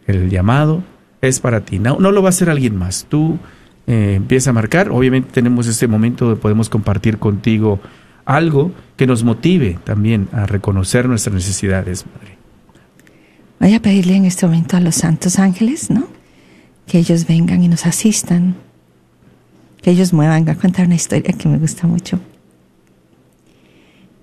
El 0.08 0.32
llamado 0.32 0.84
es 1.22 1.40
para 1.40 1.62
ti. 1.62 1.78
No, 1.78 2.00
no 2.00 2.12
lo 2.12 2.24
va 2.24 2.30
a 2.30 2.32
hacer 2.32 2.50
alguien 2.50 2.76
más. 2.76 3.06
Tú 3.08 3.38
eh, 3.86 4.16
empieza 4.16 4.50
a 4.50 4.54
marcar. 4.54 4.90
Obviamente 4.90 5.30
tenemos 5.32 5.68
este 5.68 5.88
momento 5.88 6.26
donde 6.26 6.42
podemos 6.42 6.70
compartir 6.70 7.20
contigo 7.20 7.80
algo 8.26 8.72
que 8.98 9.06
nos 9.06 9.24
motive 9.24 9.78
también 9.84 10.28
a 10.32 10.48
reconocer 10.48 11.08
nuestras 11.08 11.36
necesidades, 11.36 12.04
Madre. 12.08 12.40
Voy 13.60 13.76
a 13.76 13.80
pedirle 13.80 14.16
en 14.16 14.26
este 14.26 14.48
momento 14.48 14.76
a 14.76 14.80
los 14.80 14.96
santos 14.96 15.38
ángeles, 15.38 15.92
¿no? 15.92 16.16
Que 16.88 17.00
ellos 17.00 17.26
vengan 17.28 17.64
y 17.64 17.68
nos 17.68 17.86
asistan, 17.86 18.56
que 19.82 19.92
ellos 19.92 20.14
muevan. 20.14 20.46
Voy 20.46 20.54
a 20.54 20.58
contar 20.58 20.86
una 20.86 20.96
historia 20.96 21.34
que 21.34 21.50
me 21.50 21.58
gusta 21.58 21.88
mucho. 21.88 22.20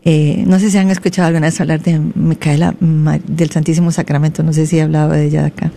Eh, 0.05 0.43
no 0.47 0.59
sé 0.59 0.71
si 0.71 0.79
han 0.79 0.91
escuchado 0.91 1.29
alguna 1.29 1.47
vez 1.47 1.61
hablar 1.61 1.81
de 1.81 1.99
Micaela 1.99 2.75
del 2.81 3.51
Santísimo 3.51 3.93
Sacramento, 3.93 4.43
no 4.43 4.53
sé 4.53 4.67
si 4.67 4.79
he 4.79 4.83
hablado 4.83 5.13
de 5.13 5.27
ella 5.27 5.43
de 5.43 5.47
acá. 5.49 5.71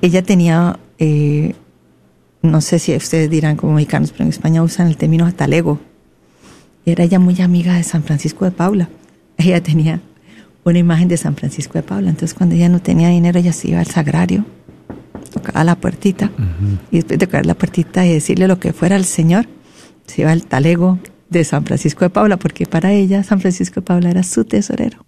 Ella 0.00 0.22
tenía, 0.22 0.78
eh, 0.98 1.54
no 2.42 2.60
sé 2.60 2.78
si 2.78 2.94
ustedes 2.94 3.28
dirán 3.28 3.56
como 3.56 3.72
mexicanos, 3.72 4.12
pero 4.12 4.24
en 4.24 4.30
España 4.30 4.62
usan 4.62 4.86
el 4.86 4.96
término 4.96 5.32
talego. 5.34 5.80
Era 6.86 7.04
ella 7.04 7.18
muy 7.18 7.40
amiga 7.40 7.74
de 7.74 7.82
San 7.82 8.04
Francisco 8.04 8.44
de 8.44 8.52
Paula. 8.52 8.88
Ella 9.36 9.62
tenía 9.62 10.00
una 10.64 10.78
imagen 10.78 11.08
de 11.08 11.16
San 11.16 11.36
Francisco 11.36 11.74
de 11.74 11.82
Paula. 11.82 12.10
Entonces, 12.10 12.34
cuando 12.34 12.54
ella 12.54 12.68
no 12.68 12.80
tenía 12.80 13.08
dinero, 13.08 13.38
ella 13.38 13.52
se 13.52 13.68
iba 13.68 13.80
al 13.80 13.86
sagrario, 13.86 14.44
tocaba 15.30 15.64
la 15.64 15.76
puertita, 15.76 16.30
y 16.90 16.96
después 16.96 17.18
de 17.18 17.26
tocar 17.26 17.46
la 17.46 17.54
puertita 17.54 18.06
y 18.06 18.12
decirle 18.12 18.48
lo 18.48 18.58
que 18.58 18.72
fuera 18.72 18.96
al 18.96 19.04
Señor, 19.04 19.46
se 20.06 20.22
iba 20.22 20.32
al 20.32 20.44
talego 20.44 20.98
de 21.28 21.44
San 21.44 21.64
Francisco 21.64 22.04
de 22.04 22.10
Paula, 22.10 22.36
porque 22.36 22.66
para 22.66 22.92
ella 22.92 23.22
San 23.22 23.40
Francisco 23.40 23.80
de 23.80 23.86
Paula 23.86 24.10
era 24.10 24.22
su 24.22 24.44
tesorero. 24.44 25.06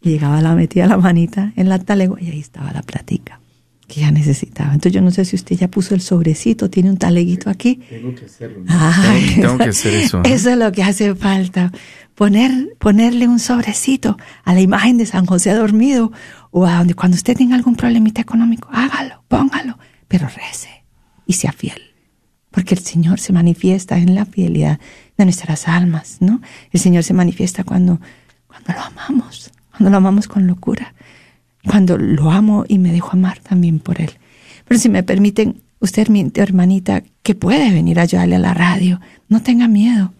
Y 0.00 0.10
llegaba, 0.10 0.40
la 0.40 0.54
metía 0.54 0.86
la 0.86 0.98
manita 0.98 1.52
en 1.56 1.68
la 1.68 1.78
talego 1.78 2.18
y 2.18 2.28
ahí 2.28 2.40
estaba 2.40 2.72
la 2.72 2.82
platica 2.82 3.40
que 3.86 4.00
ella 4.00 4.10
necesitaba. 4.10 4.72
Entonces 4.72 4.92
yo 4.92 5.02
no 5.02 5.10
sé 5.10 5.24
si 5.24 5.36
usted 5.36 5.56
ya 5.56 5.68
puso 5.68 5.94
el 5.94 6.00
sobrecito, 6.00 6.70
tiene 6.70 6.90
un 6.90 6.96
taleguito 6.96 7.50
aquí. 7.50 7.80
Tengo 7.88 8.14
que 8.14 8.24
hacerlo. 8.24 8.64
tengo, 9.34 9.58
que 9.58 9.64
hacer 9.70 9.94
eso. 9.94 10.22
Eso 10.24 10.50
es 10.50 10.56
lo 10.56 10.72
que 10.72 10.82
hace 10.82 11.14
falta. 11.14 11.70
Poner, 12.14 12.76
ponerle 12.78 13.28
un 13.28 13.38
sobrecito 13.38 14.16
a 14.44 14.54
la 14.54 14.60
imagen 14.60 14.98
de 14.98 15.06
San 15.06 15.26
José 15.26 15.52
dormido 15.52 16.12
o 16.56 16.64
a 16.66 16.78
donde 16.78 16.94
cuando 16.94 17.16
usted 17.16 17.36
tenga 17.36 17.56
algún 17.56 17.74
problemita 17.74 18.20
económico, 18.20 18.68
hágalo, 18.72 19.24
póngalo, 19.26 19.76
pero 20.06 20.28
rece 20.28 20.84
y 21.26 21.32
sea 21.32 21.50
fiel. 21.50 21.80
Porque 22.52 22.76
el 22.76 22.80
Señor 22.80 23.18
se 23.18 23.32
manifiesta 23.32 23.98
en 23.98 24.14
la 24.14 24.24
fidelidad 24.24 24.78
de 25.18 25.24
nuestras 25.24 25.66
almas, 25.66 26.18
¿no? 26.20 26.40
El 26.70 26.78
Señor 26.78 27.02
se 27.02 27.12
manifiesta 27.12 27.64
cuando, 27.64 28.00
cuando 28.46 28.72
lo 28.72 28.82
amamos, 28.82 29.50
cuando 29.70 29.90
lo 29.90 29.96
amamos 29.96 30.28
con 30.28 30.46
locura, 30.46 30.94
cuando 31.66 31.98
lo 31.98 32.30
amo 32.30 32.64
y 32.68 32.78
me 32.78 32.92
dejo 32.92 33.10
amar 33.14 33.40
también 33.40 33.80
por 33.80 34.00
Él. 34.00 34.12
Pero 34.64 34.78
si 34.78 34.88
me 34.88 35.02
permiten, 35.02 35.60
usted, 35.80 36.06
mi 36.06 36.30
hermanita, 36.36 37.02
que 37.24 37.34
puede 37.34 37.72
venir 37.72 37.98
a 37.98 38.02
ayudarle 38.02 38.36
a 38.36 38.38
la 38.38 38.54
radio, 38.54 39.00
no 39.28 39.42
tenga 39.42 39.66
miedo. 39.66 40.12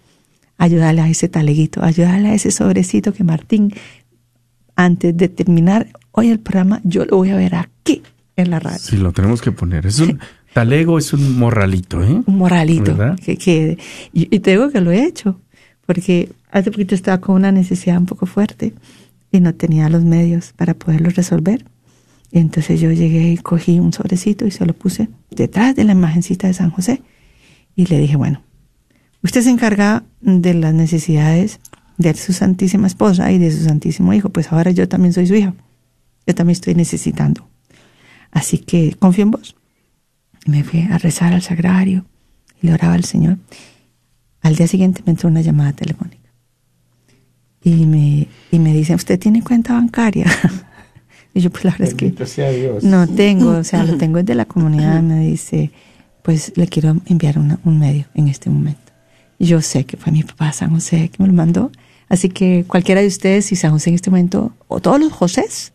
Ayudarle 0.58 1.00
a 1.00 1.08
ese 1.08 1.28
taleguito, 1.28 1.84
ayudarle 1.84 2.30
a 2.30 2.34
ese 2.34 2.50
sobrecito 2.50 3.12
que 3.12 3.22
Martín, 3.22 3.72
antes 4.74 5.16
de 5.16 5.28
terminar 5.28 5.86
hoy 6.16 6.30
el 6.30 6.38
programa, 6.38 6.80
yo 6.84 7.04
lo 7.04 7.16
voy 7.16 7.30
a 7.30 7.36
ver 7.36 7.54
aquí 7.56 8.02
en 8.36 8.50
la 8.50 8.60
radio. 8.60 8.78
Sí, 8.78 8.96
lo 8.96 9.12
tenemos 9.12 9.42
que 9.42 9.52
poner. 9.52 9.86
Es 9.86 9.98
un, 9.98 10.20
Talego 10.54 10.98
es 10.98 11.12
un 11.12 11.36
morralito, 11.36 12.02
¿eh? 12.02 12.22
Un 12.26 12.38
morralito. 12.38 12.96
Que, 13.16 13.76
y, 14.12 14.38
te 14.38 14.52
digo 14.52 14.70
que 14.70 14.80
lo 14.80 14.92
he 14.92 15.04
hecho, 15.04 15.40
porque 15.84 16.30
hace 16.52 16.70
poquito 16.70 16.94
estaba 16.94 17.20
con 17.20 17.34
una 17.34 17.50
necesidad 17.50 17.98
un 17.98 18.06
poco 18.06 18.26
fuerte 18.26 18.72
y 19.32 19.40
no 19.40 19.54
tenía 19.54 19.88
los 19.88 20.04
medios 20.04 20.52
para 20.52 20.74
poderlo 20.74 21.10
resolver. 21.10 21.64
Y 22.30 22.38
entonces 22.38 22.80
yo 22.80 22.92
llegué 22.92 23.32
y 23.32 23.36
cogí 23.36 23.80
un 23.80 23.92
sobrecito 23.92 24.46
y 24.46 24.52
se 24.52 24.64
lo 24.64 24.74
puse 24.74 25.08
detrás 25.30 25.74
de 25.74 25.82
la 25.82 25.92
imagencita 25.92 26.46
de 26.46 26.54
San 26.54 26.70
José. 26.70 27.02
Y 27.74 27.86
le 27.86 27.98
dije, 27.98 28.14
bueno, 28.14 28.40
usted 29.24 29.42
se 29.42 29.50
encarga 29.50 30.04
de 30.20 30.54
las 30.54 30.72
necesidades 30.72 31.58
de 31.98 32.14
su 32.14 32.32
santísima 32.32 32.86
esposa 32.86 33.32
y 33.32 33.38
de 33.38 33.50
su 33.50 33.64
santísimo 33.64 34.14
hijo, 34.14 34.28
pues 34.28 34.52
ahora 34.52 34.70
yo 34.70 34.88
también 34.88 35.12
soy 35.12 35.26
su 35.26 35.34
hijo. 35.34 35.54
Yo 36.26 36.34
también 36.34 36.52
estoy 36.52 36.74
necesitando. 36.74 37.48
Así 38.30 38.58
que 38.58 38.94
confío 38.98 39.24
en 39.24 39.30
vos 39.30 39.56
me 40.46 40.62
fui 40.62 40.82
a 40.82 40.98
rezar 40.98 41.32
al 41.32 41.42
sagrario 41.42 42.04
y 42.60 42.66
le 42.66 42.74
oraba 42.74 42.94
al 42.94 43.04
Señor. 43.04 43.38
Al 44.42 44.56
día 44.56 44.66
siguiente 44.66 45.02
me 45.06 45.12
entró 45.12 45.28
una 45.28 45.40
llamada 45.40 45.72
telefónica 45.72 46.30
y 47.62 47.86
me, 47.86 48.28
y 48.50 48.58
me 48.58 48.74
dice, 48.74 48.94
¿usted 48.94 49.18
tiene 49.18 49.42
cuenta 49.42 49.72
bancaria? 49.72 50.26
y 51.34 51.40
yo, 51.40 51.50
pues 51.50 51.64
la 51.64 51.70
verdad 51.72 51.88
es 51.88 51.94
que 51.94 52.14
no 52.82 53.08
tengo, 53.08 53.50
o 53.50 53.64
sea, 53.64 53.84
lo 53.84 53.96
tengo 53.96 54.18
desde 54.18 54.34
la 54.34 54.44
comunidad. 54.44 55.00
Me 55.02 55.26
dice, 55.26 55.70
pues 56.22 56.52
le 56.56 56.66
quiero 56.68 56.96
enviar 57.06 57.38
un 57.38 57.78
medio 57.78 58.04
en 58.14 58.28
este 58.28 58.50
momento. 58.50 58.80
Yo 59.38 59.62
sé 59.62 59.84
que 59.84 59.96
fue 59.96 60.12
mi 60.12 60.22
papá 60.22 60.52
San 60.52 60.70
José 60.70 61.08
que 61.08 61.22
me 61.22 61.26
lo 61.26 61.32
mandó. 61.32 61.72
Así 62.08 62.28
que 62.28 62.64
cualquiera 62.68 63.00
de 63.00 63.06
ustedes, 63.06 63.46
si 63.46 63.56
San 63.56 63.72
José 63.72 63.90
en 63.90 63.94
este 63.94 64.10
momento, 64.10 64.52
o 64.68 64.80
todos 64.80 65.00
los 65.00 65.10
Josés, 65.10 65.72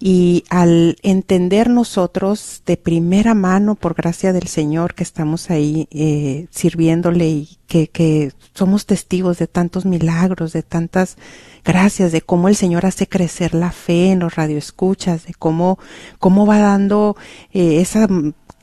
Y 0.00 0.44
al 0.48 0.96
entender 1.02 1.68
nosotros 1.68 2.62
de 2.66 2.76
primera 2.76 3.34
mano, 3.34 3.74
por 3.74 3.94
gracia 3.94 4.32
del 4.32 4.46
Señor, 4.46 4.94
que 4.94 5.02
estamos 5.02 5.50
ahí 5.50 5.88
eh, 5.90 6.46
sirviéndole 6.50 7.28
y 7.28 7.58
que, 7.66 7.88
que 7.88 8.32
somos 8.54 8.86
testigos 8.86 9.38
de 9.38 9.48
tantos 9.48 9.84
milagros, 9.84 10.52
de 10.52 10.62
tantas 10.62 11.16
gracias, 11.64 12.12
de 12.12 12.20
cómo 12.20 12.48
el 12.48 12.54
Señor 12.54 12.86
hace 12.86 13.08
crecer 13.08 13.54
la 13.54 13.72
fe 13.72 14.12
en 14.12 14.20
los 14.20 14.36
radioescuchas, 14.36 15.26
de 15.26 15.34
cómo, 15.34 15.78
cómo 16.20 16.46
va 16.46 16.58
dando 16.58 17.16
eh, 17.52 17.80
esa 17.80 18.06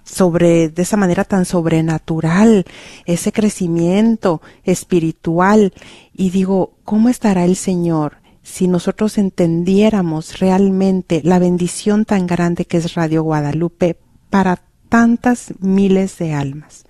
sobre 0.06 0.70
de 0.70 0.84
esa 0.84 0.98
manera 0.98 1.24
tan 1.24 1.46
sobrenatural 1.46 2.66
ese 3.06 3.34
crecimiento 3.34 4.42
espiritual. 4.64 5.74
Y 6.14 6.30
digo 6.30 6.76
cómo 6.86 7.10
estará 7.10 7.44
el 7.44 7.58
Señor 7.58 8.18
si 8.46 8.68
nosotros 8.68 9.18
entendiéramos 9.18 10.40
realmente 10.40 11.22
la 11.24 11.40
bendición 11.40 12.06
tan 12.06 12.28
grande 12.28 12.66
que 12.66 12.78
es 12.78 12.94
Radio 12.94 13.24
Guadalupe 13.24 13.98
para 14.30 14.62
tantas 14.88 15.54
miles 15.60 16.20
de 16.20 16.34
almas. 16.34 16.86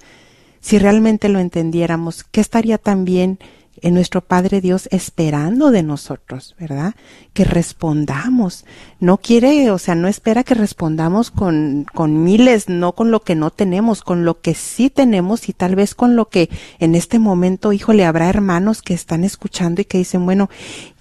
Si 0.59 0.77
realmente 0.77 1.29
lo 1.29 1.39
entendiéramos, 1.39 2.25
¿qué 2.25 2.41
estaría 2.41 2.77
también 2.77 3.39
en 3.81 3.93
nuestro 3.93 4.21
Padre 4.21 4.61
Dios 4.61 4.87
esperando 4.91 5.71
de 5.71 5.83
nosotros, 5.83 6.55
¿verdad? 6.59 6.95
Que 7.33 7.43
respondamos. 7.43 8.65
No 8.99 9.17
quiere, 9.17 9.69
o 9.71 9.77
sea, 9.77 9.95
no 9.95 10.07
espera 10.07 10.43
que 10.43 10.55
respondamos 10.55 11.29
con, 11.29 11.85
con 11.93 12.23
miles, 12.23 12.69
no 12.69 12.93
con 12.93 13.11
lo 13.11 13.21
que 13.21 13.35
no 13.35 13.51
tenemos, 13.51 14.01
con 14.01 14.25
lo 14.25 14.41
que 14.41 14.55
sí 14.55 14.89
tenemos 14.89 15.49
y 15.49 15.53
tal 15.53 15.75
vez 15.75 15.93
con 15.93 16.15
lo 16.15 16.29
que 16.29 16.49
en 16.79 16.95
este 16.95 17.19
momento, 17.19 17.73
híjole, 17.73 18.05
habrá 18.05 18.29
hermanos 18.29 18.81
que 18.81 18.93
están 18.93 19.23
escuchando 19.23 19.81
y 19.81 19.85
que 19.85 19.99
dicen, 19.99 20.25
bueno, 20.25 20.49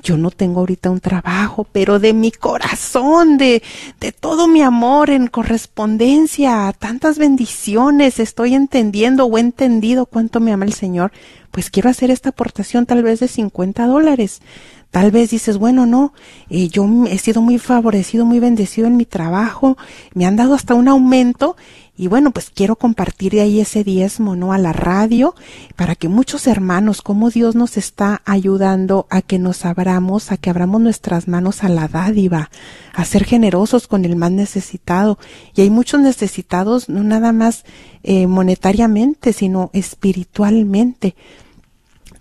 yo 0.05 0.17
no 0.17 0.31
tengo 0.31 0.61
ahorita 0.61 0.91
un 0.91 1.01
trabajo, 1.01 1.67
pero 1.73 1.99
de 1.99 2.13
mi 2.13 2.31
corazón, 2.31 3.39
de, 3.39 3.63
de 3.99 4.13
todo 4.13 4.47
mi 4.47 4.63
amor 4.63 5.11
en 5.11 5.27
correspondencia 5.27 6.73
tantas 6.79 7.19
bendiciones, 7.19 8.21
estoy 8.21 8.55
entendiendo 8.55 9.25
o 9.25 9.39
he 9.39 9.41
entendido 9.41 10.07
cuánto 10.07 10.39
me 10.39 10.53
ama 10.53 10.67
el 10.67 10.75
Señor 10.75 11.11
pues 11.55 11.71
quiero 11.71 11.89
hacer 11.89 12.11
esta 12.11 12.31
aportación 12.31 12.85
tal 12.85 13.05
vez 13.05 13.21
de 13.21 13.29
50 13.29 13.87
dólares. 13.87 14.43
Tal 14.91 15.13
vez 15.13 15.31
dices, 15.31 15.57
bueno, 15.57 15.87
no, 15.87 16.13
eh, 16.51 16.69
yo 16.69 16.85
he 17.07 17.19
sido 17.19 17.43
muy 17.43 17.59
favorecido, 17.59 18.25
muy 18.25 18.41
bendecido 18.41 18.89
en 18.89 18.97
mi 18.97 19.05
trabajo, 19.05 19.77
me 20.15 20.27
han 20.27 20.35
dado 20.35 20.55
hasta 20.55 20.75
un 20.75 20.89
aumento 20.89 21.57
y 21.97 22.09
bueno, 22.09 22.33
pues 22.33 22.51
quiero 22.51 22.75
compartir 22.75 23.33
de 23.33 23.43
ahí 23.43 23.61
ese 23.61 23.85
diezmo, 23.85 24.35
¿no? 24.35 24.53
A 24.53 24.59
la 24.59 24.73
radio, 24.73 25.37
para 25.77 25.95
que 25.95 26.09
muchos 26.09 26.49
hermanos, 26.49 27.03
como 27.03 27.31
Dios 27.31 27.55
nos 27.55 27.77
está 27.77 28.21
ayudando 28.25 29.07
a 29.11 29.23
que 29.23 29.39
nos 29.39 29.65
abramos, 29.65 30.33
a 30.33 30.37
que 30.37 30.51
abramos 30.51 30.81
nuestras 30.81 31.29
manos 31.29 31.63
a 31.63 31.69
la 31.69 31.87
dádiva, 31.87 32.51
a 32.95 33.05
ser 33.05 33.25
generosos 33.25 33.87
con 33.87 34.05
el 34.05 34.17
más 34.17 34.33
necesitado. 34.33 35.21
Y 35.55 35.61
hay 35.61 35.71
muchos 35.71 36.01
necesitados, 36.01 36.89
no 36.89 37.05
nada 37.05 37.33
más 37.33 37.65
eh, 38.03 38.27
monetariamente, 38.27 39.33
sino 39.33 39.71
espiritualmente. 39.73 41.15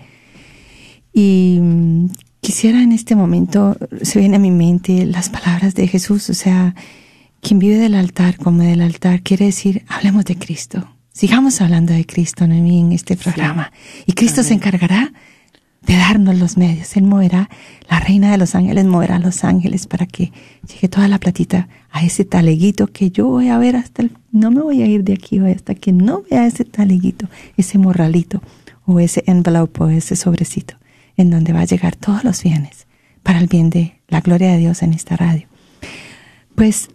Y 1.11 1.57
mm, 1.59 2.09
quisiera 2.39 2.83
en 2.83 2.91
este 2.91 3.15
momento, 3.15 3.75
se 4.03 4.19
viene 4.19 4.35
a 4.35 4.39
mi 4.39 4.51
mente 4.51 5.07
las 5.07 5.29
palabras 5.29 5.73
de 5.73 5.87
Jesús, 5.87 6.29
o 6.29 6.35
sea, 6.35 6.75
quien 7.41 7.57
vive 7.57 7.77
del 7.77 7.95
altar 7.95 8.37
como 8.37 8.61
del 8.61 8.81
altar, 8.81 9.23
quiere 9.23 9.45
decir, 9.45 9.83
hablemos 9.87 10.25
de 10.25 10.35
Cristo 10.35 10.87
Sigamos 11.19 11.59
hablando 11.59 11.91
de 11.91 12.05
Cristo 12.05 12.45
en 12.45 12.93
este 12.93 13.17
programa. 13.17 13.73
Y 14.05 14.13
Cristo 14.13 14.41
se 14.41 14.53
encargará 14.53 15.11
de 15.81 15.97
darnos 15.97 16.39
los 16.39 16.55
medios. 16.55 16.95
Él 16.95 17.03
moverá, 17.03 17.49
la 17.89 17.99
reina 17.99 18.31
de 18.31 18.37
los 18.37 18.55
ángeles 18.55 18.85
moverá 18.85 19.17
a 19.17 19.19
los 19.19 19.43
ángeles 19.43 19.85
para 19.85 20.05
que 20.05 20.31
llegue 20.65 20.87
toda 20.87 21.09
la 21.09 21.17
platita 21.17 21.67
a 21.91 22.05
ese 22.05 22.23
taleguito 22.23 22.87
que 22.87 23.11
yo 23.11 23.27
voy 23.27 23.49
a 23.49 23.57
ver 23.57 23.75
hasta 23.75 24.03
el, 24.03 24.11
no 24.31 24.49
me 24.49 24.61
voy 24.61 24.81
a 24.81 24.85
ir 24.85 25.03
de 25.03 25.11
aquí 25.11 25.41
hoy 25.41 25.51
hasta 25.51 25.75
que 25.75 25.91
no 25.91 26.23
vea 26.31 26.47
ese 26.47 26.63
taleguito, 26.63 27.27
ese 27.57 27.77
morralito 27.77 28.41
o 28.85 29.01
ese 29.01 29.21
envelope 29.27 29.83
o 29.83 29.89
ese 29.89 30.15
sobrecito 30.15 30.75
en 31.17 31.31
donde 31.31 31.51
va 31.51 31.59
a 31.59 31.65
llegar 31.65 31.97
todos 31.97 32.23
los 32.23 32.41
bienes 32.43 32.87
para 33.23 33.39
el 33.39 33.47
bien 33.47 33.69
de 33.69 33.99
la 34.07 34.21
gloria 34.21 34.53
de 34.53 34.59
Dios 34.59 34.83
en 34.83 34.93
esta 34.93 35.17
radio. 35.17 35.49
Pues 36.55 36.87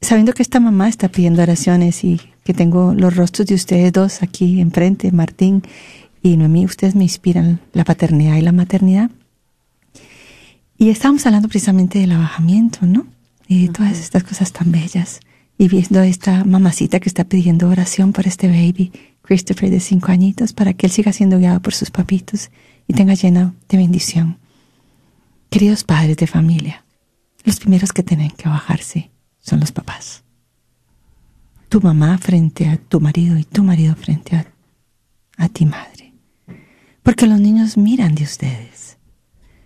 sabiendo 0.00 0.32
que 0.32 0.42
esta 0.42 0.60
mamá 0.60 0.88
está 0.88 1.10
pidiendo 1.10 1.42
oraciones 1.42 2.02
y 2.04 2.22
que 2.46 2.54
tengo 2.54 2.94
los 2.94 3.14
rostros 3.14 3.48
de 3.48 3.56
ustedes 3.56 3.92
dos 3.92 4.22
aquí 4.22 4.60
enfrente, 4.60 5.10
Martín 5.10 5.62
y 6.22 6.36
Noemí, 6.36 6.64
ustedes 6.64 6.94
me 6.94 7.02
inspiran 7.02 7.60
la 7.72 7.84
paternidad 7.84 8.36
y 8.36 8.40
la 8.40 8.52
maternidad. 8.52 9.10
Y 10.78 10.90
estábamos 10.90 11.26
hablando 11.26 11.48
precisamente 11.48 11.98
del 11.98 12.12
abajamiento, 12.12 12.86
¿no? 12.86 13.06
Y 13.48 13.66
de 13.66 13.72
todas 13.72 13.98
estas 13.98 14.22
cosas 14.22 14.52
tan 14.52 14.70
bellas. 14.70 15.20
Y 15.58 15.68
viendo 15.68 16.00
a 16.00 16.06
esta 16.06 16.44
mamacita 16.44 17.00
que 17.00 17.08
está 17.08 17.24
pidiendo 17.24 17.68
oración 17.68 18.12
por 18.12 18.26
este 18.26 18.46
baby, 18.46 18.92
Christopher 19.22 19.70
de 19.70 19.80
cinco 19.80 20.12
añitos, 20.12 20.52
para 20.52 20.72
que 20.72 20.86
él 20.86 20.92
siga 20.92 21.12
siendo 21.12 21.38
guiado 21.38 21.60
por 21.60 21.74
sus 21.74 21.90
papitos 21.90 22.50
y 22.86 22.92
tenga 22.92 23.14
lleno 23.14 23.54
de 23.68 23.78
bendición. 23.78 24.38
Queridos 25.50 25.82
padres 25.82 26.16
de 26.16 26.26
familia, 26.28 26.84
los 27.44 27.58
primeros 27.58 27.92
que 27.92 28.02
tienen 28.02 28.30
que 28.30 28.48
bajarse 28.48 29.10
son 29.40 29.60
los 29.60 29.72
papás 29.72 30.25
tu 31.68 31.80
mamá 31.80 32.18
frente 32.18 32.68
a 32.68 32.76
tu 32.76 33.00
marido 33.00 33.36
y 33.36 33.44
tu 33.44 33.62
marido 33.62 33.94
frente 33.96 34.36
a, 34.36 34.46
a 35.36 35.48
ti 35.48 35.66
madre. 35.66 36.12
Porque 37.02 37.26
los 37.26 37.40
niños 37.40 37.76
miran 37.76 38.14
de 38.14 38.24
ustedes. 38.24 38.98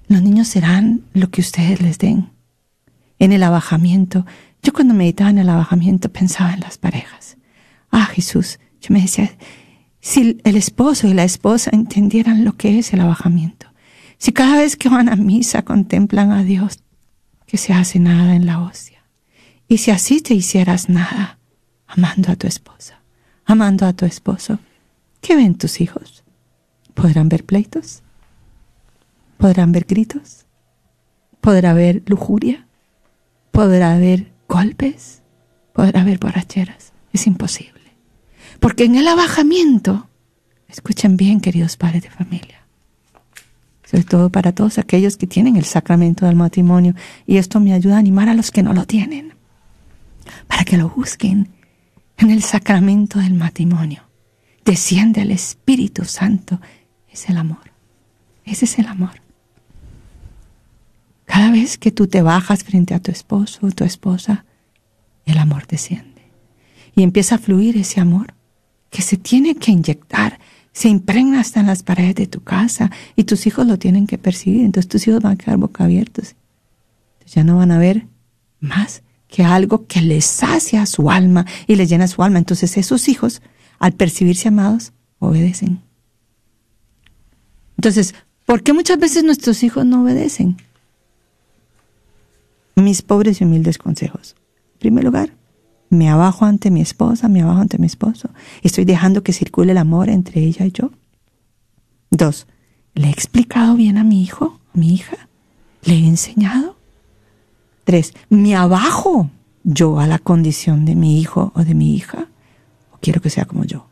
Los 0.09 0.23
niños 0.23 0.49
serán 0.49 1.03
lo 1.15 1.31
que 1.31 1.41
ustedes 1.41 1.81
les 1.81 1.99
den. 1.99 2.31
En 3.19 3.33
el 3.33 3.43
abajamiento, 3.43 4.27
yo 4.63 4.73
cuando 4.73 4.95
meditaba 4.95 5.31
en 5.31 5.39
el 5.39 5.49
abajamiento 5.49 6.11
pensaba 6.11 6.53
en 6.53 6.61
las 6.61 6.79
parejas. 6.79 7.37
Ah, 7.91 8.07
Jesús, 8.07 8.59
yo 8.81 8.93
me 8.93 9.03
decía, 9.03 9.31
si 10.01 10.39
el 10.45 10.57
esposo 10.57 11.07
y 11.07 11.15
la 11.15 11.25
esposa 11.25 11.71
entendieran 11.73 12.45
lo 12.45 12.57
que 12.57 12.79
es 12.79 12.93
el 12.93 13.01
abajamiento, 13.01 13.67
si 14.19 14.33
cada 14.33 14.57
vez 14.57 14.77
que 14.77 14.89
van 14.89 15.09
a 15.09 15.17
misa 15.17 15.63
contemplan 15.63 16.31
a 16.33 16.43
Dios, 16.43 16.81
que 17.47 17.57
se 17.57 17.73
hace 17.73 17.99
nada 17.99 18.35
en 18.35 18.47
la 18.47 18.61
hostia, 18.61 19.03
y 19.69 19.79
si 19.79 19.91
así 19.91 20.21
te 20.21 20.35
hicieras 20.35 20.89
nada, 20.89 21.40
amando 21.91 22.31
a 22.31 22.37
tu 22.37 22.47
esposa, 22.47 23.01
amando 23.45 23.87
a 23.87 23.93
tu 23.93 24.07
esposo. 24.07 24.59
¿Qué 25.21 25.37
ven 25.37 25.57
tus 25.57 25.81
hijos? 25.81 26.23
¿Podrán 26.95 27.29
ver 27.29 27.45
pleitos? 27.45 28.03
¿Podrán 29.39 29.73
ver 29.73 29.87
gritos? 29.89 30.47
¿Podrá 31.41 31.71
haber 31.71 32.03
lujuria? 32.07 32.67
¿Podrá 33.51 33.95
haber 33.95 34.33
golpes? 34.49 35.23
¿Podrá 35.73 36.03
haber 36.03 36.19
borracheras? 36.19 36.93
Es 37.13 37.27
imposible. 37.27 37.81
Porque 38.61 38.85
en 38.85 38.97
el 38.97 39.09
abajamiento, 39.09 40.09
escuchen 40.69 41.17
bien, 41.17 41.41
queridos 41.41 41.77
padres 41.77 42.03
de 42.03 42.11
familia, 42.11 42.61
sobre 43.85 44.05
todo 44.05 44.31
para 44.31 44.53
todos 44.53 44.79
aquellos 44.79 45.17
que 45.17 45.27
tienen 45.27 45.57
el 45.57 45.65
sacramento 45.65 46.27
del 46.27 46.37
matrimonio. 46.37 46.95
Y 47.27 47.39
esto 47.39 47.59
me 47.59 47.73
ayuda 47.73 47.97
a 47.97 48.01
animar 48.01 48.29
a 48.29 48.35
los 48.35 48.51
que 48.51 48.63
no 48.63 48.75
lo 48.75 48.87
tienen, 48.87 49.35
para 50.47 50.65
que 50.65 50.77
lo 50.77 50.91
busquen 50.91 51.49
en 52.21 52.31
el 52.31 52.43
sacramento 52.43 53.19
del 53.19 53.35
matrimonio. 53.35 54.03
Desciende 54.65 55.23
el 55.23 55.31
Espíritu 55.31 56.05
Santo, 56.05 56.61
es 57.11 57.29
el 57.29 57.39
amor. 57.39 57.73
Ese 58.45 58.67
es 58.67 58.79
el 58.79 58.87
amor. 58.87 59.23
Cada 61.25 61.51
vez 61.51 61.79
que 61.79 61.91
tú 61.91 62.09
te 62.09 62.23
bajas 62.23 62.65
frente 62.65 62.95
a 62.95 63.01
tu 63.01 63.11
esposo 63.11 63.67
o 63.67 63.71
tu 63.71 63.85
esposa, 63.85 64.45
el 65.25 65.39
amor 65.39 65.67
desciende. 65.67 66.23
Y 66.95 67.03
empieza 67.03 67.37
a 67.37 67.39
fluir 67.39 67.77
ese 67.77 68.01
amor 68.01 68.35
que 68.91 69.03
se 69.03 69.17
tiene 69.17 69.55
que 69.55 69.71
inyectar, 69.71 70.41
se 70.73 70.89
impregna 70.89 71.41
hasta 71.41 71.61
en 71.61 71.67
las 71.67 71.83
paredes 71.83 72.17
de 72.17 72.27
tu 72.27 72.43
casa 72.43 72.91
y 73.17 73.25
tus 73.25 73.47
hijos 73.47 73.67
lo 73.67 73.79
tienen 73.79 74.07
que 74.07 74.19
percibir. 74.19 74.65
Entonces 74.65 74.89
tus 74.89 75.07
hijos 75.07 75.23
van 75.23 75.33
a 75.33 75.37
quedar 75.37 75.57
boca 75.57 75.85
abiertos. 75.85 76.35
Entonces 77.15 77.35
ya 77.35 77.45
no 77.45 77.57
van 77.57 77.71
a 77.71 77.79
ver 77.79 78.07
más 78.61 79.03
que 79.31 79.45
algo 79.45 79.87
que 79.87 80.03
les 80.03 80.25
sacia 80.25 80.85
su 80.87 81.11
alma 81.11 81.47
y 81.67 81.77
les 81.77 81.89
llena 81.89 82.09
su 82.09 82.23
alma. 82.23 82.39
Entonces 82.39 82.77
esos 82.77 83.09
hijos, 83.09 83.41
al 83.79 83.93
percibirse 83.93 84.49
amados, 84.49 84.93
obedecen. 85.19 85.81
Entonces, 87.77 88.15
¿por 88.45 88.63
qué 88.63 88.73
muchas 88.73 88.99
veces 88.99 89.25
nuestros 89.25 89.63
hijos 89.63 89.87
no 89.87 90.03
obedecen? 90.03 90.57
Mis 92.75 93.03
pobres 93.03 93.41
y 93.41 93.45
humildes 93.45 93.79
consejos. 93.79 94.35
En 94.75 94.79
primer 94.81 95.05
lugar, 95.05 95.33
me 95.91 96.09
abajo 96.09 96.45
ante 96.45 96.71
mi 96.71 96.81
esposa, 96.81 97.29
me 97.29 97.43
abajo 97.43 97.61
ante 97.61 97.79
mi 97.79 97.87
esposo. 97.87 98.31
Estoy 98.63 98.85
dejando 98.85 99.23
que 99.23 99.33
circule 99.33 99.73
el 99.73 99.79
amor 99.79 100.09
entre 100.09 100.41
ella 100.43 100.67
y 100.67 100.73
yo. 100.73 100.91
Dos, 102.11 102.47
¿le 102.95 103.09
he 103.09 103.11
explicado 103.11 103.77
bien 103.77 103.97
a 103.97 104.05
mi 104.05 104.23
hijo, 104.23 104.61
a 104.75 104.79
mi 104.79 104.95
hija? 104.95 105.29
¿Le 105.83 105.95
he 105.95 106.07
enseñado? 106.07 106.80
Tres, 107.91 108.15
¿me 108.29 108.55
abajo 108.55 109.31
yo 109.65 109.99
a 109.99 110.07
la 110.07 110.21
condición 110.21 110.85
de 110.85 110.95
mi 110.95 111.21
hijo 111.21 111.51
o 111.57 111.65
de 111.65 111.75
mi 111.75 111.97
hija? 111.97 112.29
¿O 112.93 112.99
quiero 113.01 113.21
que 113.21 113.31
sea 113.31 113.47
como 113.47 113.65
yo? 113.65 113.89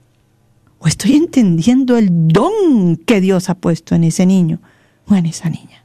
¿O 0.79 0.87
estoy 0.87 1.17
entendiendo 1.17 1.97
el 1.97 2.29
don 2.29 2.97
que 3.05 3.21
Dios 3.21 3.51
ha 3.51 3.57
puesto 3.57 3.97
en 3.97 4.05
ese 4.05 4.25
niño 4.25 4.61
o 5.09 5.17
en 5.17 5.27
esa 5.27 5.51
niña? 5.51 5.83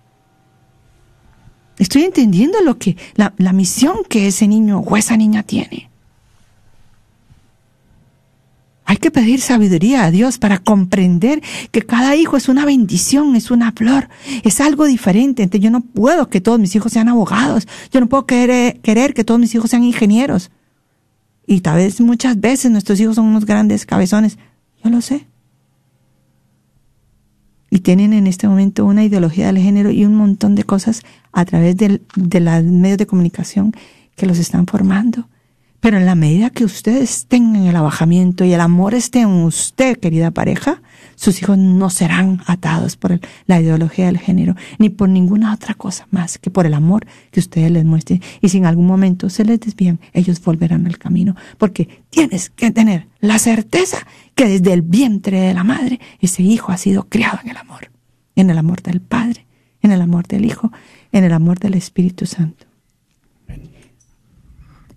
Estoy 1.79 2.03
entendiendo 2.03 2.61
lo 2.61 2.77
que, 2.77 2.97
la, 3.15 3.33
la 3.37 3.51
misión 3.51 4.03
que 4.07 4.27
ese 4.27 4.47
niño 4.47 4.81
o 4.81 4.95
esa 4.95 5.17
niña 5.17 5.41
tiene. 5.41 5.89
Hay 8.85 8.97
que 8.97 9.11
pedir 9.11 9.39
sabiduría 9.39 10.03
a 10.03 10.11
Dios 10.11 10.37
para 10.37 10.59
comprender 10.59 11.41
que 11.71 11.83
cada 11.83 12.15
hijo 12.15 12.35
es 12.35 12.49
una 12.49 12.65
bendición, 12.65 13.35
es 13.35 13.49
una 13.49 13.71
flor, 13.71 14.09
es 14.43 14.59
algo 14.59 14.85
diferente. 14.85 15.43
Entonces 15.43 15.63
yo 15.63 15.71
no 15.71 15.81
puedo 15.81 16.29
que 16.29 16.41
todos 16.41 16.59
mis 16.59 16.75
hijos 16.75 16.91
sean 16.91 17.07
abogados, 17.07 17.67
yo 17.91 18.01
no 18.01 18.07
puedo 18.07 18.25
querer, 18.25 18.79
querer 18.81 19.13
que 19.13 19.23
todos 19.23 19.39
mis 19.39 19.55
hijos 19.55 19.69
sean 19.69 19.83
ingenieros. 19.83 20.51
Y 21.47 21.61
tal 21.61 21.77
vez 21.77 22.01
muchas 22.01 22.39
veces 22.39 22.71
nuestros 22.71 22.99
hijos 22.99 23.15
son 23.15 23.25
unos 23.25 23.45
grandes 23.45 23.85
cabezones, 23.85 24.37
yo 24.83 24.89
lo 24.89 25.01
sé. 25.01 25.27
Y 27.69 27.79
tienen 27.79 28.13
en 28.13 28.27
este 28.27 28.47
momento 28.47 28.85
una 28.85 29.03
ideología 29.03 29.47
del 29.47 29.57
género 29.57 29.91
y 29.91 30.05
un 30.05 30.15
montón 30.15 30.55
de 30.55 30.63
cosas 30.63 31.01
a 31.31 31.43
través 31.45 31.75
de 31.75 31.99
los 32.15 32.63
medios 32.63 32.97
de 32.97 33.07
comunicación 33.07 33.73
que 34.15 34.25
los 34.25 34.37
están 34.37 34.67
formando. 34.67 35.27
Pero 35.83 35.97
en 35.97 36.05
la 36.05 36.15
medida 36.15 36.49
que 36.49 36.63
ustedes 36.63 37.25
tengan 37.25 37.65
el 37.65 37.75
abajamiento 37.75 38.45
y 38.45 38.53
el 38.53 38.61
amor 38.61 38.93
esté 38.93 39.19
en 39.19 39.27
usted, 39.43 39.99
querida 39.99 40.31
pareja, 40.31 40.81
sus 41.15 41.41
hijos 41.41 41.57
no 41.57 41.89
serán 41.89 42.41
atados 42.47 42.95
por 42.95 43.19
la 43.47 43.59
ideología 43.59 44.05
del 44.05 44.17
género, 44.17 44.55
ni 44.79 44.87
por 44.87 45.09
ninguna 45.09 45.53
otra 45.53 45.73
cosa 45.73 46.07
más 46.09 46.37
que 46.37 46.49
por 46.49 46.65
el 46.65 46.73
amor 46.73 47.05
que 47.31 47.41
ustedes 47.41 47.69
les 47.69 47.83
muestren. 47.83 48.21
Y 48.39 48.47
si 48.47 48.59
en 48.59 48.65
algún 48.65 48.87
momento 48.87 49.29
se 49.29 49.43
les 49.43 49.59
desvían, 49.59 49.99
ellos 50.13 50.41
volverán 50.41 50.87
al 50.87 50.97
camino. 50.97 51.35
Porque 51.57 52.01
tienes 52.09 52.49
que 52.49 52.71
tener 52.71 53.09
la 53.19 53.37
certeza 53.37 54.07
que 54.35 54.47
desde 54.47 54.71
el 54.71 54.83
vientre 54.83 55.41
de 55.41 55.53
la 55.53 55.65
madre, 55.65 55.99
ese 56.21 56.43
hijo 56.43 56.71
ha 56.71 56.77
sido 56.77 57.09
criado 57.09 57.39
en 57.43 57.49
el 57.49 57.57
amor. 57.57 57.91
En 58.37 58.49
el 58.49 58.57
amor 58.57 58.81
del 58.83 59.01
Padre, 59.01 59.45
en 59.81 59.91
el 59.91 60.01
amor 60.01 60.27
del 60.27 60.45
Hijo, 60.45 60.71
en 61.11 61.25
el 61.25 61.33
amor 61.33 61.59
del 61.59 61.73
Espíritu 61.73 62.25
Santo. 62.25 62.72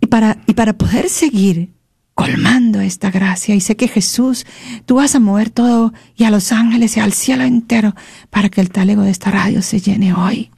Y 0.07 0.09
para, 0.09 0.39
y 0.47 0.55
para 0.55 0.79
poder 0.79 1.09
seguir 1.09 1.73
colmando 2.15 2.81
esta 2.81 3.11
gracia, 3.11 3.57
y 3.57 3.61
sé 3.61 3.75
que 3.75 3.89
Jesús, 3.89 4.47
tú 4.85 4.95
vas 4.95 5.17
a 5.17 5.19
mover 5.19 5.51
todo 5.51 5.93
y 6.15 6.23
a 6.23 6.31
los 6.31 6.53
ángeles 6.53 6.97
y 6.97 7.01
al 7.01 7.13
cielo 7.13 7.43
entero 7.43 7.93
para 8.31 8.49
que 8.49 8.61
el 8.61 8.71
talego 8.71 9.03
de 9.03 9.11
esta 9.11 9.33
radio 9.33 9.63
se 9.63 9.81
llene 9.81 10.15
hoy. 10.15 10.53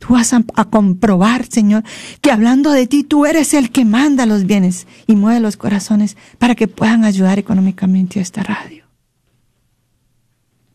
Tú 0.00 0.14
vas 0.14 0.32
a, 0.32 0.42
a, 0.56 0.64
comprobar, 0.64 1.46
Señor, 1.46 1.84
que 2.20 2.32
hablando 2.32 2.72
de 2.72 2.88
ti, 2.88 3.04
tú 3.04 3.24
eres 3.24 3.54
el 3.54 3.70
que 3.70 3.84
manda 3.84 4.26
los 4.26 4.46
bienes 4.46 4.88
y 5.06 5.14
mueve 5.14 5.38
los 5.38 5.56
corazones 5.56 6.16
para 6.38 6.56
que 6.56 6.66
puedan 6.66 7.04
ayudar 7.04 7.38
económicamente 7.38 8.18
a 8.18 8.22
esta 8.22 8.42
radio. 8.42 8.84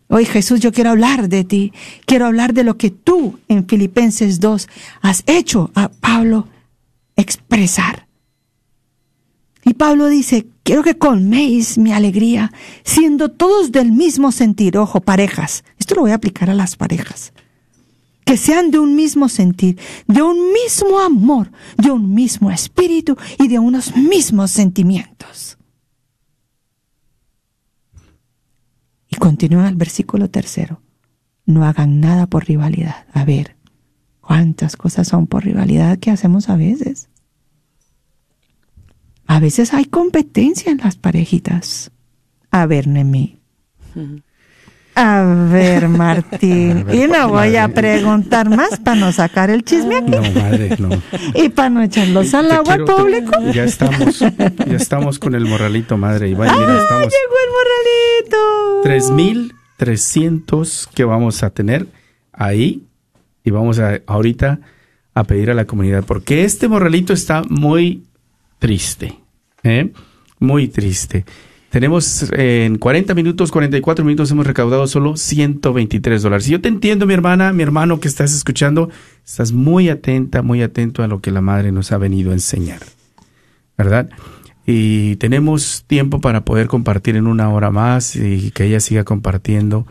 Hoy 0.07 0.24
Jesús, 0.24 0.61
yo 0.61 0.71
quiero 0.71 0.91
hablar 0.91 1.28
de 1.28 1.43
ti, 1.43 1.74
quiero 2.05 2.26
hablar 2.26 2.53
de 2.53 2.63
lo 2.63 2.78
que 2.78 2.89
tú 2.89 3.41
en 3.49 3.67
Filipenses 3.67 4.39
2 4.39 4.69
has 5.01 5.24
hecho 5.28 5.71
a 5.76 5.89
Pablo 5.89 6.47
expresar. 7.15 8.07
Y 9.66 9.76
Pablo 9.76 10.07
dice, 10.07 10.47
quiero 10.64 10.84
que 10.84 10.97
colméis 10.97 11.78
mi 11.78 11.93
alegría, 11.93 12.51
siendo 12.84 13.30
todos 13.30 13.72
del 13.72 13.91
mismo 13.91 14.32
sentir, 14.32 14.78
ojo, 14.78 15.01
parejas. 15.01 15.64
Esto 15.80 15.95
lo 15.95 16.01
voy 16.01 16.11
a 16.11 16.16
aplicar 16.16 16.49
a 16.49 16.53
las 16.53 16.76
parejas. 16.76 17.34
Que 18.26 18.38
sean 18.38 18.72
de 18.72 18.80
un 18.80 18.95
mismo 18.95 19.30
sentir, 19.30 19.80
de 20.07 20.22
un 20.22 20.51
mismo 20.51 20.99
amor, 20.99 21.51
de 21.78 21.91
un 21.91 22.14
mismo 22.14 22.51
espíritu 22.51 23.18
y 23.39 23.47
de 23.47 23.59
unos 23.59 23.95
mismos 23.95 24.51
sentimientos. 24.51 25.57
Y 29.09 29.16
continúa 29.16 29.70
el 29.70 29.76
versículo 29.76 30.30
tercero. 30.30 30.82
No 31.45 31.66
hagan 31.66 31.99
nada 31.99 32.28
por 32.28 32.45
rivalidad. 32.45 33.05
A 33.14 33.26
ver, 33.26 33.57
¿cuántas 34.22 34.76
cosas 34.76 35.07
son 35.07 35.28
por 35.28 35.43
rivalidad 35.43 35.99
que 35.99 36.11
hacemos 36.11 36.49
a 36.49 36.55
veces? 36.55 37.09
A 39.28 39.39
veces 39.39 39.74
hay 39.74 39.86
competencia 39.86 40.71
en 40.71 40.80
las 40.80 40.95
parejitas. 40.95 41.91
A 42.51 42.65
ver, 42.65 42.88
Nemi. 42.88 43.39
A 44.95 45.47
ver, 45.51 45.88
Martín. 45.89 46.86
y 46.93 47.07
no 47.07 47.30
voy 47.30 47.55
a 47.55 47.67
preguntar 47.69 48.49
más 48.49 48.80
para 48.80 48.99
no 48.99 49.11
sacar 49.11 49.49
el 49.49 49.63
chisme 49.63 49.95
aquí. 49.97 50.11
No, 50.11 50.21
madre, 50.39 50.76
no. 50.78 50.89
Y 51.34 51.49
para 51.49 51.69
no 51.69 51.82
echarlos 51.82 52.34
al 52.34 52.51
agua 52.51 52.76
quiero- 52.76 52.86
público. 52.97 53.32
Ya 53.53 53.63
estamos, 53.63 54.19
ya 54.19 54.76
estamos 54.76 55.17
con 55.19 55.34
el 55.36 55.45
morralito, 55.45 55.97
madre. 55.97 56.28
Mira, 56.30 56.45
¡Ah, 56.51 56.80
estamos 56.82 57.11
llegó 57.11 57.36
el 57.43 57.49
morralito! 58.84 59.80
3.300 59.80 60.89
que 60.93 61.03
vamos 61.05 61.43
a 61.43 61.49
tener 61.49 61.88
ahí. 62.32 62.84
Y 63.45 63.51
vamos 63.51 63.80
a 63.80 63.99
ahorita 64.05 64.59
a 65.15 65.24
pedir 65.26 65.51
a 65.51 65.53
la 65.53 65.65
comunidad. 65.65 66.03
Porque 66.05 66.43
este 66.45 66.67
morralito 66.67 67.11
está 67.13 67.41
muy 67.49 68.03
triste. 68.64 69.20
¿eh? 69.61 69.91
Muy 70.39 70.70
triste. 70.70 71.26
Tenemos 71.70 72.32
eh, 72.32 72.64
en 72.64 72.78
40 72.78 73.14
minutos, 73.14 73.51
44 73.51 74.05
minutos 74.05 74.32
hemos 74.32 74.47
recaudado 74.47 74.88
solo 74.88 75.18
123 75.18 76.22
dólares. 76.22 76.47
Y 76.47 76.51
yo 76.51 76.61
te 76.61 76.70
entiendo, 76.70 77.05
mi 77.05 77.14
hermana, 77.14 77.51
mi 77.51 77.61
hermano 77.61 77.99
que 77.99 78.07
estás 78.07 78.34
escuchando, 78.34 78.89
estás 79.26 79.51
muy 79.51 79.89
atenta, 79.89 80.43
muy 80.43 80.61
atento 80.61 81.03
a 81.03 81.09
lo 81.09 81.20
que 81.20 81.30
la 81.30 81.41
madre 81.41 81.74
nos 81.74 81.91
ha 81.91 81.97
venido 81.97 82.32
a 82.32 82.36
enseñar. 82.36 82.80
¿Verdad? 83.78 84.09
Y 84.66 85.18
tenemos 85.18 85.84
tiempo 85.86 86.22
para 86.22 86.45
poder 86.45 86.68
compartir 86.68 87.18
en 87.18 87.28
una 87.28 87.49
hora 87.49 87.70
más 87.70 88.16
y 88.16 88.51
que 88.51 88.64
ella 88.64 88.80
siga 88.80 89.03
compartiendo 89.03 89.86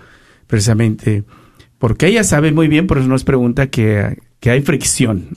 precisamente 0.46 1.24
porque 1.76 2.06
ella 2.06 2.24
sabe 2.24 2.52
muy 2.52 2.68
bien, 2.68 2.86
por 2.86 2.96
eso 2.96 3.08
nos 3.08 3.24
pregunta 3.24 3.66
que, 3.66 4.16
que 4.40 4.50
hay 4.50 4.62
fricción. 4.62 5.36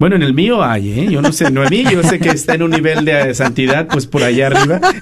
Bueno, 0.00 0.14
en 0.14 0.22
el 0.22 0.32
mío 0.32 0.62
hay, 0.62 0.92
¿eh? 1.00 1.08
Yo 1.10 1.20
no 1.20 1.32
sé, 1.32 1.50
Noemí, 1.50 1.82
yo 1.82 2.04
sé 2.04 2.20
que 2.20 2.28
está 2.28 2.54
en 2.54 2.62
un 2.62 2.70
nivel 2.70 3.04
de 3.04 3.34
santidad, 3.34 3.88
pues 3.88 4.06
por 4.06 4.22
allá 4.22 4.46
arriba. 4.46 4.80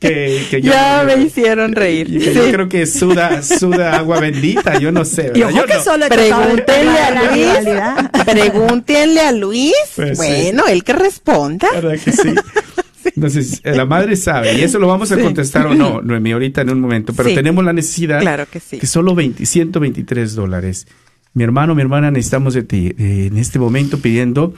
que, 0.00 0.42
que 0.50 0.60
yo, 0.60 0.72
ya 0.72 1.04
me 1.06 1.22
hicieron 1.22 1.72
reír. 1.76 2.06
que 2.18 2.32
Sí. 2.32 2.34
yo 2.34 2.50
creo 2.50 2.68
que 2.68 2.84
suda, 2.86 3.42
suda 3.42 3.96
agua 3.96 4.18
bendita, 4.18 4.78
yo 4.80 4.90
no 4.90 5.04
sé. 5.04 5.30
Y 5.36 5.40
¿verdad? 5.40 5.48
ojo 5.50 5.56
Yo 5.60 5.66
que 5.66 5.74
no. 5.74 5.82
solo 5.84 6.06
Pregúntenle 6.08 6.98
a 6.98 7.10
Luis. 7.30 8.24
Pregúntenle 8.24 9.20
a 9.20 9.32
Luis. 9.32 9.72
Pues 9.94 10.10
sí. 10.10 10.14
bueno, 10.16 10.64
él 10.68 10.82
que 10.82 10.92
responda. 10.92 11.68
¿Verdad 11.74 11.98
que 12.04 12.10
sí? 12.12 12.34
Entonces, 13.14 13.60
eh, 13.62 13.74
la 13.76 13.86
madre 13.86 14.16
sabe, 14.16 14.54
y 14.54 14.62
eso 14.62 14.80
lo 14.80 14.88
vamos 14.88 15.12
a 15.12 15.16
Sí. 15.16 15.22
contestar 15.22 15.66
o 15.68 15.74
no, 15.74 16.02
Noemí, 16.02 16.32
ahorita 16.32 16.62
en 16.62 16.70
un 16.70 16.80
momento, 16.80 17.12
pero 17.16 17.28
Sí. 17.28 17.34
tenemos 17.36 17.64
la 17.64 17.72
necesidad 17.72 18.20
Claro 18.20 18.46
que 18.50 18.58
sí. 18.58 18.78
que 18.78 18.86
solo 18.88 19.14
20, 19.14 19.46
123 19.46 20.34
dólares. 20.34 20.86
Mi 21.36 21.44
hermano, 21.44 21.74
mi 21.74 21.82
hermana, 21.82 22.10
necesitamos 22.10 22.54
de 22.54 22.62
ti 22.62 22.94
eh, 22.96 23.26
en 23.30 23.36
este 23.36 23.58
momento 23.58 23.98
pidiendo, 23.98 24.54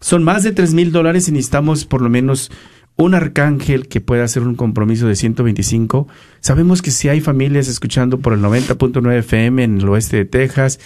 son 0.00 0.24
más 0.24 0.42
de 0.42 0.52
3 0.52 0.72
mil 0.72 0.90
dólares 0.90 1.28
y 1.28 1.32
necesitamos 1.32 1.84
por 1.84 2.00
lo 2.00 2.08
menos 2.08 2.50
un 2.96 3.14
arcángel 3.14 3.86
que 3.86 4.00
pueda 4.00 4.24
hacer 4.24 4.42
un 4.42 4.54
compromiso 4.54 5.06
de 5.06 5.14
125. 5.14 6.08
Sabemos 6.40 6.80
que 6.80 6.90
si 6.90 7.10
hay 7.10 7.20
familias 7.20 7.68
escuchando 7.68 8.20
por 8.20 8.32
el 8.32 8.40
90.9 8.40 9.18
FM 9.18 9.62
en 9.62 9.80
el 9.82 9.88
oeste 9.90 10.16
de 10.16 10.24
Texas, 10.24 10.80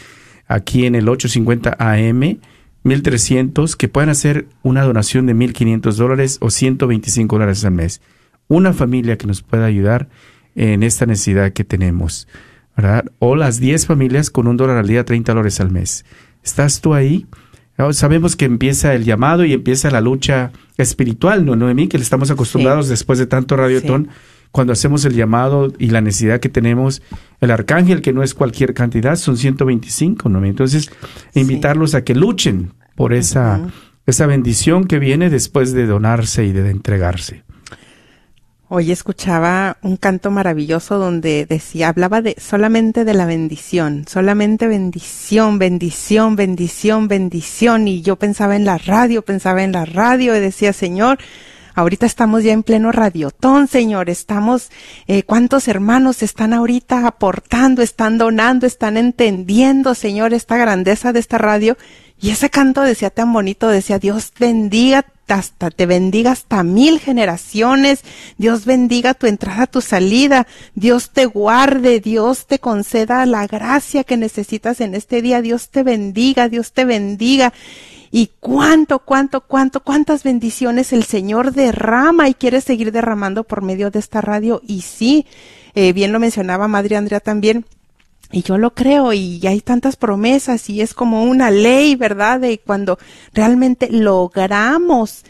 aquí 0.49 0.85
en 0.85 0.97
el 0.97 1.09
850 1.09 1.77
AM, 1.79 2.41
1300, 2.83 3.77
que 3.77 3.87
puedan 3.87 4.11
hacer 4.11 4.49
una 4.65 4.83
donación 4.83 5.27
de 5.27 5.35
1500 5.35 5.97
dólares 5.97 6.39
o 6.41 6.51
125 6.51 7.37
dólares 7.37 7.65
al 7.65 7.71
mes. 7.71 8.01
Una 8.49 8.73
familia 8.73 9.17
que 9.17 9.29
nos 9.29 9.43
pueda 9.43 9.67
ayudar 9.67 10.09
en 10.57 10.83
esta 10.83 11.07
necesidad 11.07 11.53
que 11.53 11.63
tenemos, 11.63 12.27
¿verdad? 12.77 13.07
O 13.19 13.37
las 13.37 13.59
10 13.59 13.87
familias 13.87 14.31
con 14.31 14.47
un 14.47 14.57
dólar 14.57 14.77
al 14.77 14.87
día, 14.87 15.05
30 15.05 15.33
dólares 15.33 15.61
al 15.61 15.71
mes. 15.71 16.05
¿Estás 16.45 16.81
tú 16.81 16.95
ahí? 16.95 17.27
Sabemos 17.93 18.37
que 18.37 18.47
empieza 18.47 18.95
el 18.95 19.05
llamado 19.05 19.45
y 19.45 19.53
empieza 19.53 19.91
la 19.91 20.01
lucha 20.01 20.53
espiritual, 20.79 21.45
¿no, 21.45 21.57
Noemí? 21.57 21.89
Que 21.89 21.99
le 21.99 22.05
estamos 22.05 22.31
acostumbrados 22.31 22.89
después 22.89 23.19
de 23.19 23.27
tanto 23.27 23.55
radiotón, 23.57 24.09
cuando 24.51 24.73
hacemos 24.73 25.05
el 25.05 25.15
llamado 25.15 25.73
y 25.79 25.91
la 25.91 26.01
necesidad 26.01 26.41
que 26.41 26.49
tenemos. 26.49 27.03
El 27.41 27.51
arcángel, 27.51 28.01
que 28.01 28.15
no 28.15 28.23
es 28.23 28.33
cualquier 28.33 28.73
cantidad, 28.73 29.17
son 29.17 29.37
125, 29.37 30.31
¿no? 30.31 30.43
Entonces, 30.45 30.91
invitarlos 31.35 31.95
a 31.95 32.03
que 32.03 32.15
luchen 32.15 32.73
por 32.95 33.13
esa, 33.13 33.61
esa 34.07 34.27
bendición 34.27 34.87
que 34.87 34.99
viene 34.99 35.29
después 35.29 35.73
de 35.73 35.85
donarse 35.85 36.47
y 36.47 36.53
de 36.53 36.71
entregarse. 36.71 37.45
Hoy 38.69 38.91
escuchaba 38.91 39.77
un 39.83 39.97
canto 39.97 40.33
maravilloso 40.33 40.99
donde 40.99 41.47
decía, 41.47 41.89
hablaba 41.89 42.21
de 42.21 42.35
solamente 42.41 43.05
de 43.05 43.15
la 43.15 43.25
bendición, 43.25 44.07
solamente 44.09 44.67
bendición, 44.67 45.61
bendición, 45.61 46.35
bendición, 46.35 47.07
bendición. 47.07 47.87
Y 47.87 48.03
yo 48.03 48.17
pensaba 48.17 48.57
en 48.57 48.65
la 48.65 48.77
radio, 48.77 49.23
pensaba 49.23 49.63
en 49.63 49.71
la 49.71 49.85
radio 49.85 50.35
y 50.35 50.41
decía, 50.41 50.73
Señor, 50.73 51.19
ahorita 51.77 52.07
estamos 52.07 52.43
ya 52.43 52.53
en 52.53 52.65
pleno 52.65 52.91
radiotón, 52.91 53.69
Señor, 53.69 54.11
estamos, 54.11 54.73
eh, 55.07 55.23
cuántos 55.23 55.69
hermanos 55.69 56.25
están 56.25 56.53
ahorita 56.53 57.07
aportando, 57.07 57.83
están 57.83 58.19
donando, 58.19 58.67
están 58.67 58.97
entendiendo, 58.97 59.95
Señor, 59.95 60.35
esta 60.35 60.57
grandeza 60.57 61.13
de 61.13 61.21
esta 61.21 61.39
radio. 61.39 61.77
Y 62.21 62.31
ese 62.31 62.49
canto 62.51 62.81
decía 62.83 63.11
tan 63.11 63.33
bonito, 63.33 63.69
decía, 63.69 63.99
Dios 63.99 64.33
bendiga 64.39 65.05
hasta 65.35 65.71
te 65.71 65.87
bendiga 65.87 66.33
hasta 66.33 66.63
mil 66.63 67.01
generaciones, 67.01 68.03
Dios 68.39 68.65
bendiga 68.65 69.15
tu 69.15 69.27
entrada, 69.27 69.67
tu 69.67 69.81
salida, 69.81 70.47
Dios 70.75 71.11
te 71.11 71.27
guarde, 71.27 72.01
Dios 72.01 72.47
te 72.47 72.59
conceda 72.59 73.27
la 73.27 73.47
gracia 73.47 74.05
que 74.05 74.17
necesitas 74.17 74.81
en 74.81 74.95
este 74.95 75.23
día, 75.23 75.43
Dios 75.43 75.71
te 75.71 75.83
bendiga, 75.83 76.49
Dios 76.49 76.73
te 76.73 76.85
bendiga. 76.85 77.53
Y 78.13 78.31
cuánto, 78.41 79.01
cuánto, 79.01 79.43
cuánto, 79.43 79.81
cuántas 79.83 80.23
bendiciones 80.23 80.93
el 80.93 81.05
Señor 81.05 81.53
derrama 81.53 82.29
y 82.29 82.35
quiere 82.35 82.61
seguir 82.61 82.93
derramando 82.93 83.45
por 83.45 83.63
medio 83.63 83.91
de 83.91 83.99
esta 83.99 84.21
radio. 84.21 84.63
Y 84.67 84.83
sí, 84.83 85.27
eh, 85.75 85.93
bien 85.93 86.13
lo 86.13 86.21
mencionaba 86.21 86.69
Madre 86.69 86.97
Andrea 86.97 87.21
también, 87.21 87.67
y 88.33 88.43
yo 88.43 88.59
lo 88.59 88.75
creo 88.75 89.13
y 89.13 89.47
hay 89.47 89.61
tantas 89.61 89.97
promesas 89.97 90.69
y 90.69 90.81
es 90.81 90.95
como 90.95 91.25
una 91.25 91.51
ley, 91.51 91.95
¿verdad? 91.95 92.41
De 92.41 92.59
cuando 92.59 92.99
realmente 93.33 93.89
logramos 93.91 95.25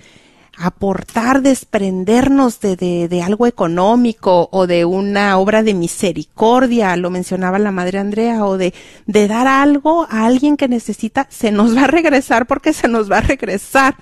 aportar, 0.59 1.42
desprendernos 1.42 2.61
de, 2.61 2.76
de, 2.76 3.09
de, 3.09 3.22
algo 3.22 3.47
económico 3.47 4.49
o 4.53 4.66
de 4.66 4.86
una 4.86 5.36
obra 5.38 5.62
de 5.62 5.74
misericordia, 5.74 6.97
lo 6.97 7.11
mencionaba 7.11 7.59
la 7.59 7.72
madre 7.72 7.99
Andrea, 7.99 8.44
o 8.47 8.57
de, 8.57 8.72
de 9.07 9.28
dar 9.28 9.47
algo 9.47 10.07
a 10.09 10.24
alguien 10.24 10.57
que 10.57 10.68
necesita, 10.68 11.26
se 11.30 11.51
nos 11.51 11.76
va 11.76 11.84
a 11.84 11.88
regresar 11.88 12.47
porque 12.47 12.72
se 12.72 12.88
nos 12.88 13.11
va 13.11 13.18
a 13.18 13.22
regresar 13.22 13.97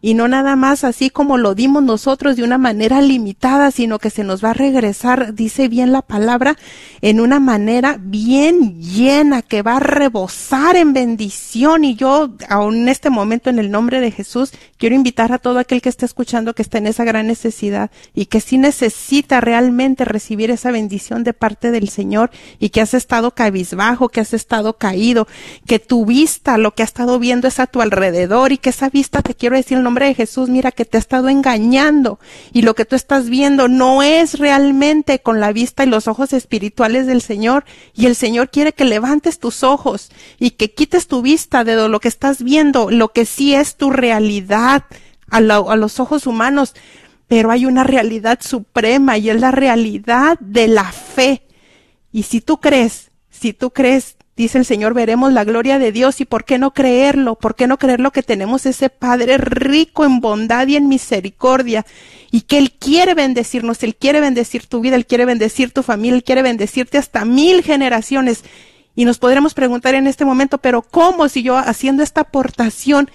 y 0.00 0.14
no 0.14 0.28
nada 0.28 0.56
más 0.56 0.84
así 0.84 1.10
como 1.10 1.38
lo 1.38 1.54
dimos 1.54 1.82
nosotros 1.82 2.36
de 2.36 2.44
una 2.44 2.58
manera 2.58 3.00
limitada, 3.00 3.70
sino 3.70 3.98
que 3.98 4.10
se 4.10 4.24
nos 4.24 4.44
va 4.44 4.50
a 4.50 4.54
regresar, 4.54 5.34
dice 5.34 5.68
bien 5.68 5.92
la 5.92 6.02
palabra, 6.02 6.56
en 7.02 7.20
una 7.20 7.40
manera 7.40 7.98
bien 8.00 8.80
llena, 8.80 9.42
que 9.42 9.62
va 9.62 9.76
a 9.76 9.80
rebosar 9.80 10.76
en 10.76 10.92
bendición. 10.92 11.84
Y 11.84 11.94
yo, 11.94 12.30
aún 12.48 12.76
en 12.76 12.88
este 12.88 13.10
momento, 13.10 13.50
en 13.50 13.58
el 13.58 13.70
nombre 13.70 14.00
de 14.00 14.10
Jesús, 14.10 14.52
quiero 14.78 14.94
invitar 14.94 15.32
a 15.32 15.38
todo 15.38 15.58
aquel 15.58 15.82
que 15.82 15.88
esté 15.88 16.06
escuchando 16.06 16.54
que 16.54 16.62
está 16.62 16.78
en 16.78 16.86
esa 16.86 17.04
gran 17.04 17.26
necesidad 17.26 17.90
y 18.14 18.26
que 18.26 18.40
sí 18.40 18.58
necesita 18.58 19.40
realmente 19.40 20.04
recibir 20.04 20.50
esa 20.50 20.70
bendición 20.70 21.24
de 21.24 21.32
parte 21.32 21.70
del 21.70 21.88
Señor 21.88 22.30
y 22.58 22.70
que 22.70 22.80
has 22.80 22.94
estado 22.94 23.32
cabizbajo, 23.32 24.08
que 24.08 24.20
has 24.20 24.34
estado 24.34 24.74
caído, 24.74 25.26
que 25.66 25.78
tu 25.78 26.06
vista, 26.06 26.58
lo 26.58 26.74
que 26.74 26.82
has 26.82 26.90
estado 26.90 27.18
viendo 27.18 27.48
es 27.48 27.60
a 27.60 27.66
tu 27.66 27.80
alrededor 27.80 28.52
y 28.52 28.58
que 28.58 28.70
esa 28.70 28.88
vista, 28.88 29.22
te 29.22 29.34
quiero 29.34 29.56
decir, 29.56 29.78
nombre 29.86 30.06
de 30.06 30.14
Jesús, 30.14 30.48
mira 30.48 30.72
que 30.72 30.84
te 30.84 30.96
ha 30.96 31.00
estado 31.00 31.28
engañando 31.28 32.18
y 32.52 32.62
lo 32.62 32.74
que 32.74 32.84
tú 32.84 32.96
estás 32.96 33.30
viendo 33.30 33.68
no 33.68 34.02
es 34.02 34.36
realmente 34.36 35.20
con 35.20 35.38
la 35.38 35.52
vista 35.52 35.84
y 35.84 35.86
los 35.86 36.08
ojos 36.08 36.32
espirituales 36.32 37.06
del 37.06 37.22
Señor 37.22 37.64
y 37.94 38.06
el 38.06 38.16
Señor 38.16 38.50
quiere 38.50 38.72
que 38.72 38.84
levantes 38.84 39.38
tus 39.38 39.62
ojos 39.62 40.10
y 40.40 40.50
que 40.50 40.74
quites 40.74 41.06
tu 41.06 41.22
vista 41.22 41.62
de 41.62 41.88
lo 41.88 42.00
que 42.00 42.08
estás 42.08 42.42
viendo, 42.42 42.90
lo 42.90 43.12
que 43.12 43.26
sí 43.26 43.54
es 43.54 43.76
tu 43.76 43.92
realidad 43.92 44.86
a, 45.30 45.36
a 45.36 45.76
los 45.76 46.00
ojos 46.00 46.26
humanos, 46.26 46.74
pero 47.28 47.52
hay 47.52 47.64
una 47.64 47.84
realidad 47.84 48.40
suprema 48.42 49.18
y 49.18 49.30
es 49.30 49.40
la 49.40 49.52
realidad 49.52 50.36
de 50.40 50.66
la 50.66 50.90
fe. 50.90 51.46
Y 52.10 52.24
si 52.24 52.40
tú 52.40 52.58
crees, 52.58 53.12
si 53.30 53.52
tú 53.52 53.70
crees 53.70 54.15
Dice 54.36 54.58
el 54.58 54.66
Señor, 54.66 54.92
veremos 54.92 55.32
la 55.32 55.44
gloria 55.44 55.78
de 55.78 55.92
Dios 55.92 56.20
y 56.20 56.26
por 56.26 56.44
qué 56.44 56.58
no 56.58 56.74
creerlo, 56.74 57.36
por 57.36 57.54
qué 57.54 57.66
no 57.66 57.78
creerlo 57.78 58.10
que 58.10 58.22
tenemos 58.22 58.66
ese 58.66 58.90
Padre 58.90 59.38
rico 59.38 60.04
en 60.04 60.20
bondad 60.20 60.66
y 60.66 60.76
en 60.76 60.88
misericordia 60.88 61.86
y 62.30 62.42
que 62.42 62.58
Él 62.58 62.72
quiere 62.72 63.14
bendecirnos, 63.14 63.82
Él 63.82 63.96
quiere 63.96 64.20
bendecir 64.20 64.66
tu 64.66 64.80
vida, 64.80 64.96
Él 64.96 65.06
quiere 65.06 65.24
bendecir 65.24 65.70
tu 65.70 65.82
familia, 65.82 66.16
Él 66.16 66.24
quiere 66.24 66.42
bendecirte 66.42 66.98
hasta 66.98 67.24
mil 67.24 67.62
generaciones. 67.62 68.44
Y 68.94 69.06
nos 69.06 69.18
podremos 69.18 69.54
preguntar 69.54 69.94
en 69.94 70.06
este 70.06 70.26
momento, 70.26 70.58
pero 70.58 70.82
¿cómo 70.82 71.30
si 71.30 71.42
yo 71.42 71.56
haciendo 71.56 72.02
esta 72.02 72.22
aportación 72.22 73.10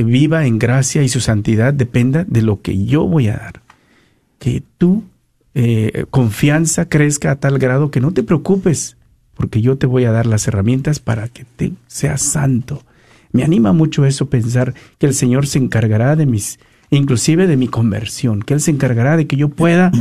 viva 0.05 0.47
en 0.47 0.59
gracia 0.59 1.03
y 1.03 1.09
su 1.09 1.21
santidad 1.21 1.73
dependa 1.73 2.25
de 2.25 2.43
lo 2.43 2.61
que 2.61 2.85
yo 2.85 3.07
voy 3.07 3.29
a 3.29 3.37
dar. 3.37 3.63
Que 4.39 4.63
tu 4.79 5.05
eh, 5.55 6.05
confianza 6.11 6.89
crezca 6.89 7.31
a 7.31 7.37
tal 7.37 7.59
grado 7.59 7.91
que 7.91 8.01
no 8.01 8.13
te 8.13 8.23
preocupes, 8.23 8.97
porque 9.35 9.61
yo 9.61 9.77
te 9.77 9.87
voy 9.87 10.05
a 10.05 10.13
dar 10.13 10.27
las 10.27 10.47
herramientas 10.49 11.01
para 11.01 11.29
que 11.29 11.45
te 11.45 11.73
seas 11.87 12.23
santo. 12.23 12.83
Me 13.33 13.45
anima 13.45 13.73
mucho 13.73 14.05
eso 14.05 14.31
pensar 14.31 14.75
que 14.99 15.07
el 15.07 15.15
Señor 15.15 15.47
se 15.47 15.59
encargará 15.59 16.17
de 16.17 16.27
mis, 16.27 16.59
inclusive 16.91 17.47
de 17.47 17.57
mi 17.57 17.69
conversión, 17.69 18.43
que 18.43 18.55
Él 18.55 18.61
se 18.61 18.71
encargará 18.71 19.17
de 19.17 19.27
que 19.27 19.37
yo 19.37 19.49
pueda 19.49 19.93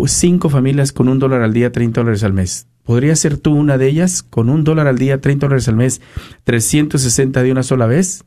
cinco 0.06 0.50
familias 0.50 0.92
con 0.92 1.08
un 1.08 1.18
dólar 1.18 1.42
al 1.42 1.52
día, 1.52 1.72
30 1.72 2.00
dólares 2.00 2.24
al 2.24 2.32
mes. 2.32 2.66
¿Podría 2.84 3.16
ser 3.16 3.38
tú 3.38 3.54
una 3.54 3.78
de 3.78 3.88
ellas 3.88 4.22
con 4.22 4.48
un 4.48 4.62
dólar 4.64 4.88
al 4.88 4.98
día, 4.98 5.20
30 5.20 5.46
dólares 5.46 5.68
al 5.68 5.76
mes, 5.76 6.00
360 6.44 7.42
de 7.42 7.52
una 7.52 7.62
sola 7.62 7.86
vez? 7.86 8.24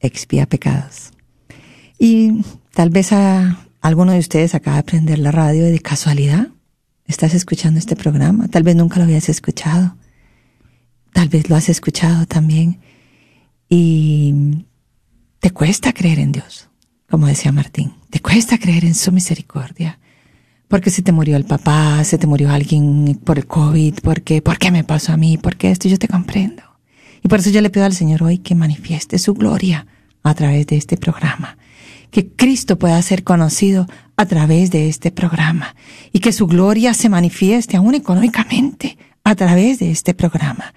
expía 0.00 0.46
pecados. 0.46 1.12
Y 1.98 2.42
tal 2.72 2.90
vez 2.90 3.12
a 3.12 3.66
alguno 3.80 4.12
de 4.12 4.18
ustedes 4.18 4.54
acaba 4.54 4.76
de 4.76 4.80
aprender 4.80 5.18
la 5.18 5.32
radio 5.32 5.64
de 5.64 5.80
casualidad. 5.80 6.48
Estás 7.08 7.32
escuchando 7.32 7.78
este 7.78 7.96
programa. 7.96 8.48
Tal 8.48 8.62
vez 8.62 8.76
nunca 8.76 8.98
lo 8.98 9.04
habías 9.04 9.30
escuchado. 9.30 9.96
Tal 11.14 11.30
vez 11.30 11.48
lo 11.48 11.56
has 11.56 11.70
escuchado 11.70 12.26
también. 12.26 12.80
Y 13.66 14.66
te 15.40 15.50
cuesta 15.50 15.94
creer 15.94 16.18
en 16.18 16.32
Dios, 16.32 16.68
como 17.08 17.26
decía 17.26 17.50
Martín. 17.50 17.94
Te 18.10 18.20
cuesta 18.20 18.58
creer 18.58 18.84
en 18.84 18.94
su 18.94 19.10
misericordia. 19.10 19.98
Porque 20.68 20.90
se 20.90 21.00
te 21.00 21.12
murió 21.12 21.38
el 21.38 21.46
papá, 21.46 22.04
se 22.04 22.18
te 22.18 22.26
murió 22.26 22.50
alguien 22.50 23.18
por 23.24 23.38
el 23.38 23.46
COVID, 23.46 24.00
porque, 24.02 24.42
¿por 24.42 24.58
qué 24.58 24.70
me 24.70 24.84
pasó 24.84 25.14
a 25.14 25.16
mí? 25.16 25.38
¿Por 25.38 25.56
qué 25.56 25.70
esto? 25.70 25.88
Yo 25.88 25.98
te 25.98 26.08
comprendo. 26.08 26.62
Y 27.24 27.28
por 27.28 27.38
eso 27.38 27.48
yo 27.48 27.62
le 27.62 27.70
pido 27.70 27.86
al 27.86 27.94
Señor 27.94 28.22
hoy 28.22 28.36
que 28.36 28.54
manifieste 28.54 29.18
su 29.18 29.32
gloria 29.32 29.86
a 30.22 30.34
través 30.34 30.66
de 30.66 30.76
este 30.76 30.98
programa. 30.98 31.56
Que 32.10 32.28
Cristo 32.28 32.78
pueda 32.78 33.00
ser 33.00 33.24
conocido 33.24 33.86
a 34.18 34.26
través 34.26 34.72
de 34.72 34.88
este 34.88 35.12
programa. 35.12 35.76
Y 36.12 36.18
que 36.18 36.32
su 36.32 36.46
gloria 36.48 36.92
se 36.92 37.08
manifieste 37.08 37.76
aún 37.76 37.94
económicamente 37.94 38.98
a 39.22 39.36
través 39.36 39.78
de 39.78 39.92
este 39.92 40.12
programa. 40.12 40.74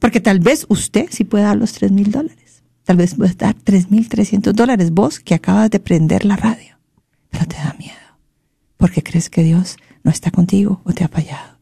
Porque 0.00 0.20
tal 0.20 0.40
vez 0.40 0.66
usted 0.68 1.06
sí 1.10 1.22
pueda 1.24 1.46
dar 1.46 1.56
los 1.56 1.72
tres 1.72 1.92
mil 1.92 2.10
dólares. 2.10 2.64
Tal 2.84 2.96
vez 2.96 3.14
pueda 3.14 3.32
dar 3.34 3.54
tres 3.54 3.92
mil 3.92 4.08
trescientos 4.08 4.54
dólares 4.54 4.90
vos 4.90 5.20
que 5.20 5.34
acabas 5.34 5.70
de 5.70 5.78
prender 5.78 6.24
la 6.24 6.34
radio. 6.34 6.78
Pero 7.30 7.46
te 7.46 7.56
da 7.56 7.76
miedo. 7.78 7.94
Porque 8.76 9.04
crees 9.04 9.30
que 9.30 9.44
Dios 9.44 9.76
no 10.02 10.10
está 10.10 10.32
contigo 10.32 10.80
o 10.84 10.92
te 10.92 11.04
ha 11.04 11.08
fallado. 11.08 11.58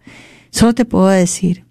Solo 0.51 0.75
te 0.75 0.87
puedo 0.87 1.09
decir 1.09 1.67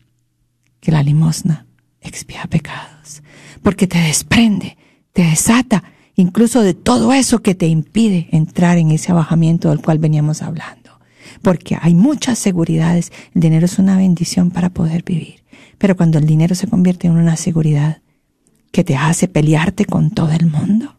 que 0.79 0.91
la 0.91 1.01
limosna 1.01 1.65
expía 2.01 2.43
pecados, 2.43 3.23
porque 3.63 3.87
te 3.87 3.97
desprende, 3.97 4.77
te 5.13 5.23
desata 5.23 5.83
incluso 6.17 6.61
de 6.63 6.73
todo 6.73 7.13
eso 7.13 7.41
que 7.41 7.55
te 7.55 7.67
impide 7.67 8.27
entrar 8.31 8.77
en 8.77 8.91
ese 8.91 9.11
abajamiento 9.11 9.69
del 9.69 9.81
cual 9.81 9.99
veníamos 9.99 10.41
hablando. 10.41 10.99
Porque 11.41 11.77
hay 11.79 11.93
muchas 11.93 12.39
seguridades, 12.39 13.13
el 13.33 13.41
dinero 13.41 13.65
es 13.65 13.79
una 13.79 13.95
bendición 13.95 14.51
para 14.51 14.69
poder 14.69 15.03
vivir, 15.03 15.43
pero 15.77 15.95
cuando 15.95 16.17
el 16.17 16.25
dinero 16.25 16.55
se 16.55 16.67
convierte 16.67 17.07
en 17.07 17.13
una 17.13 17.37
seguridad 17.37 18.01
que 18.71 18.83
te 18.83 18.97
hace 18.97 19.27
pelearte 19.27 19.85
con 19.85 20.09
todo 20.11 20.31
el 20.31 20.47
mundo, 20.47 20.97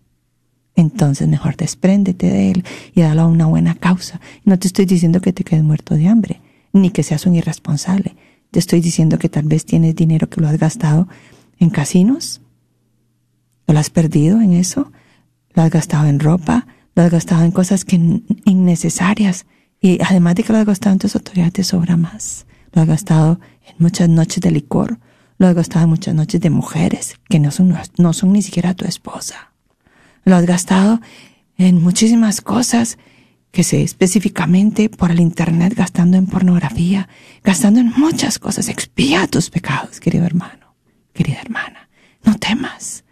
entonces 0.77 1.27
mejor 1.27 1.57
despréndete 1.57 2.29
de 2.31 2.53
él 2.53 2.65
y 2.95 3.01
dalo 3.01 3.23
a 3.23 3.27
una 3.27 3.47
buena 3.47 3.75
causa. 3.75 4.21
No 4.45 4.59
te 4.61 4.69
estoy 4.69 4.87
diciendo 4.87 5.21
que 5.21 5.33
te 5.33 5.43
quedes 5.43 5.65
muerto 5.65 5.97
de 5.97 6.07
hambre, 6.07 6.41
ni 6.73 6.91
que 6.91 7.03
seas 7.03 7.27
un 7.27 7.35
irresponsable. 7.35 8.15
Te 8.53 8.61
estoy 8.61 8.81
diciendo 8.81 9.19
que 9.19 9.29
tal 9.29 9.47
vez 9.47 9.65
tienes 9.65 9.97
dinero 9.97 10.31
que 10.31 10.41
lo 10.41 10.47
has 10.47 10.59
gastado 10.59 11.09
en 11.59 11.71
casinos. 11.71 12.41
¿Lo 13.67 13.79
has 13.79 13.91
perdido 13.91 14.41
en 14.41 14.53
eso? 14.53 14.93
¿Lo 15.59 15.65
has 15.65 15.71
gastado 15.71 16.07
en 16.07 16.21
ropa? 16.21 16.69
¿Lo 16.95 17.03
has 17.03 17.11
gastado 17.11 17.43
en 17.43 17.51
cosas 17.51 17.85
que 17.85 17.97
innecesarias? 18.45 19.45
Y 19.81 20.01
además 20.01 20.37
de 20.37 20.45
que 20.45 20.53
lo 20.53 20.61
has 20.61 20.67
gastado 20.67 20.93
en 20.93 21.01
tus 21.01 21.17
autoridades, 21.17 21.53
te 21.53 21.65
sobra 21.65 21.97
más. 21.97 22.47
Lo 22.71 22.83
has 22.83 22.87
gastado 22.87 23.41
en 23.67 23.75
muchas 23.81 24.09
noches 24.09 24.41
de 24.41 24.53
licor. 24.53 25.01
Lo 25.37 25.49
has 25.49 25.57
gastado 25.57 25.83
en 25.83 25.91
muchas 25.91 26.15
noches 26.15 26.41
de 26.41 26.51
mujeres 26.51 27.17
que 27.29 27.41
no 27.41 27.51
son, 27.51 27.77
no 27.97 28.13
son 28.13 28.33
ni 28.35 28.43
siquiera 28.43 28.75
tu 28.75 28.85
esposa. 28.85 29.53
Lo 30.23 30.37
has 30.37 30.47
gastado 30.47 31.01
en 31.57 31.83
muchísimas 31.83 32.41
cosas 32.41 32.97
que 33.51 33.65
sé 33.65 33.83
específicamente 33.83 34.89
por 34.89 35.11
el 35.11 35.19
Internet 35.19 35.75
gastando 35.75 36.19
en 36.19 36.29
pornografía, 36.29 37.09
gastando 37.43 37.81
en 37.81 37.93
muchas 37.97 38.39
cosas. 38.39 38.69
Expía 38.69 39.27
tus 39.27 39.51
pecados, 39.51 39.99
querido 39.99 40.25
hermano, 40.25 40.77
querida 41.13 41.41
hermana. 41.41 41.89
No 42.23 42.37
temas. 42.37 43.03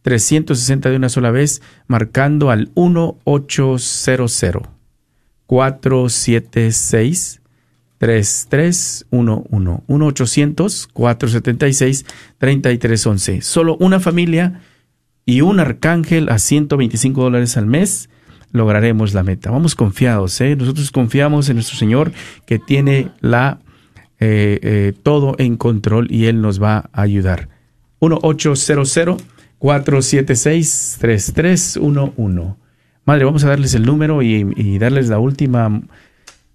360 0.07 0.89
de 0.91 0.97
una 0.97 1.09
sola 1.09 1.33
vez, 1.33 1.63
marcando 1.89 2.53
al 2.53 2.71
1800 2.77 4.69
476 5.47 7.43
3311 7.99 9.83
1800 9.89 10.89
476 10.93 12.07
3311 12.39 13.43
Solo 13.43 13.77
una 13.81 13.99
familia 13.99 14.61
y 15.25 15.41
un 15.41 15.59
arcángel 15.59 16.29
a 16.29 16.39
125 16.39 17.21
dólares 17.21 17.57
al 17.57 17.67
mes 17.67 18.09
lograremos 18.53 19.13
la 19.13 19.25
meta. 19.25 19.51
Vamos 19.51 19.75
confiados, 19.75 20.41
¿eh? 20.41 20.55
Nosotros 20.55 20.93
confiamos 20.93 21.49
en 21.49 21.57
nuestro 21.57 21.77
Señor 21.77 22.13
que 22.47 22.61
tiene 22.61 23.11
la 23.21 23.59
eh, 24.21 24.61
eh, 24.63 24.93
todo 25.03 25.35
en 25.39 25.57
control 25.57 26.07
y 26.13 26.27
Él 26.27 26.41
nos 26.41 26.63
va 26.63 26.91
a 26.93 27.03
ayudar. 27.03 27.49
1800 28.01 28.97
476-3311. 29.67 32.55
Madre, 33.05 33.25
vamos 33.25 33.43
a 33.43 33.49
darles 33.49 33.75
el 33.75 33.85
número 33.85 34.23
y, 34.23 34.79
darles 34.79 35.09
la 35.09 35.19
última 35.19 35.83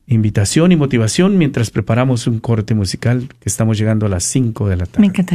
invitación 0.07 0.71
y 0.71 0.77
motivación 0.77 1.37
mientras 1.37 1.71
preparamos 1.71 2.25
un 2.27 2.39
corte 2.39 2.73
musical 2.73 3.27
que 3.39 3.49
estamos 3.49 3.77
llegando 3.77 4.05
a 4.05 4.09
las 4.09 4.23
5 4.23 4.69
de 4.69 4.77
la 4.77 4.85
tarde. 4.85 5.01
Me 5.01 5.07
encantaría. 5.07 5.27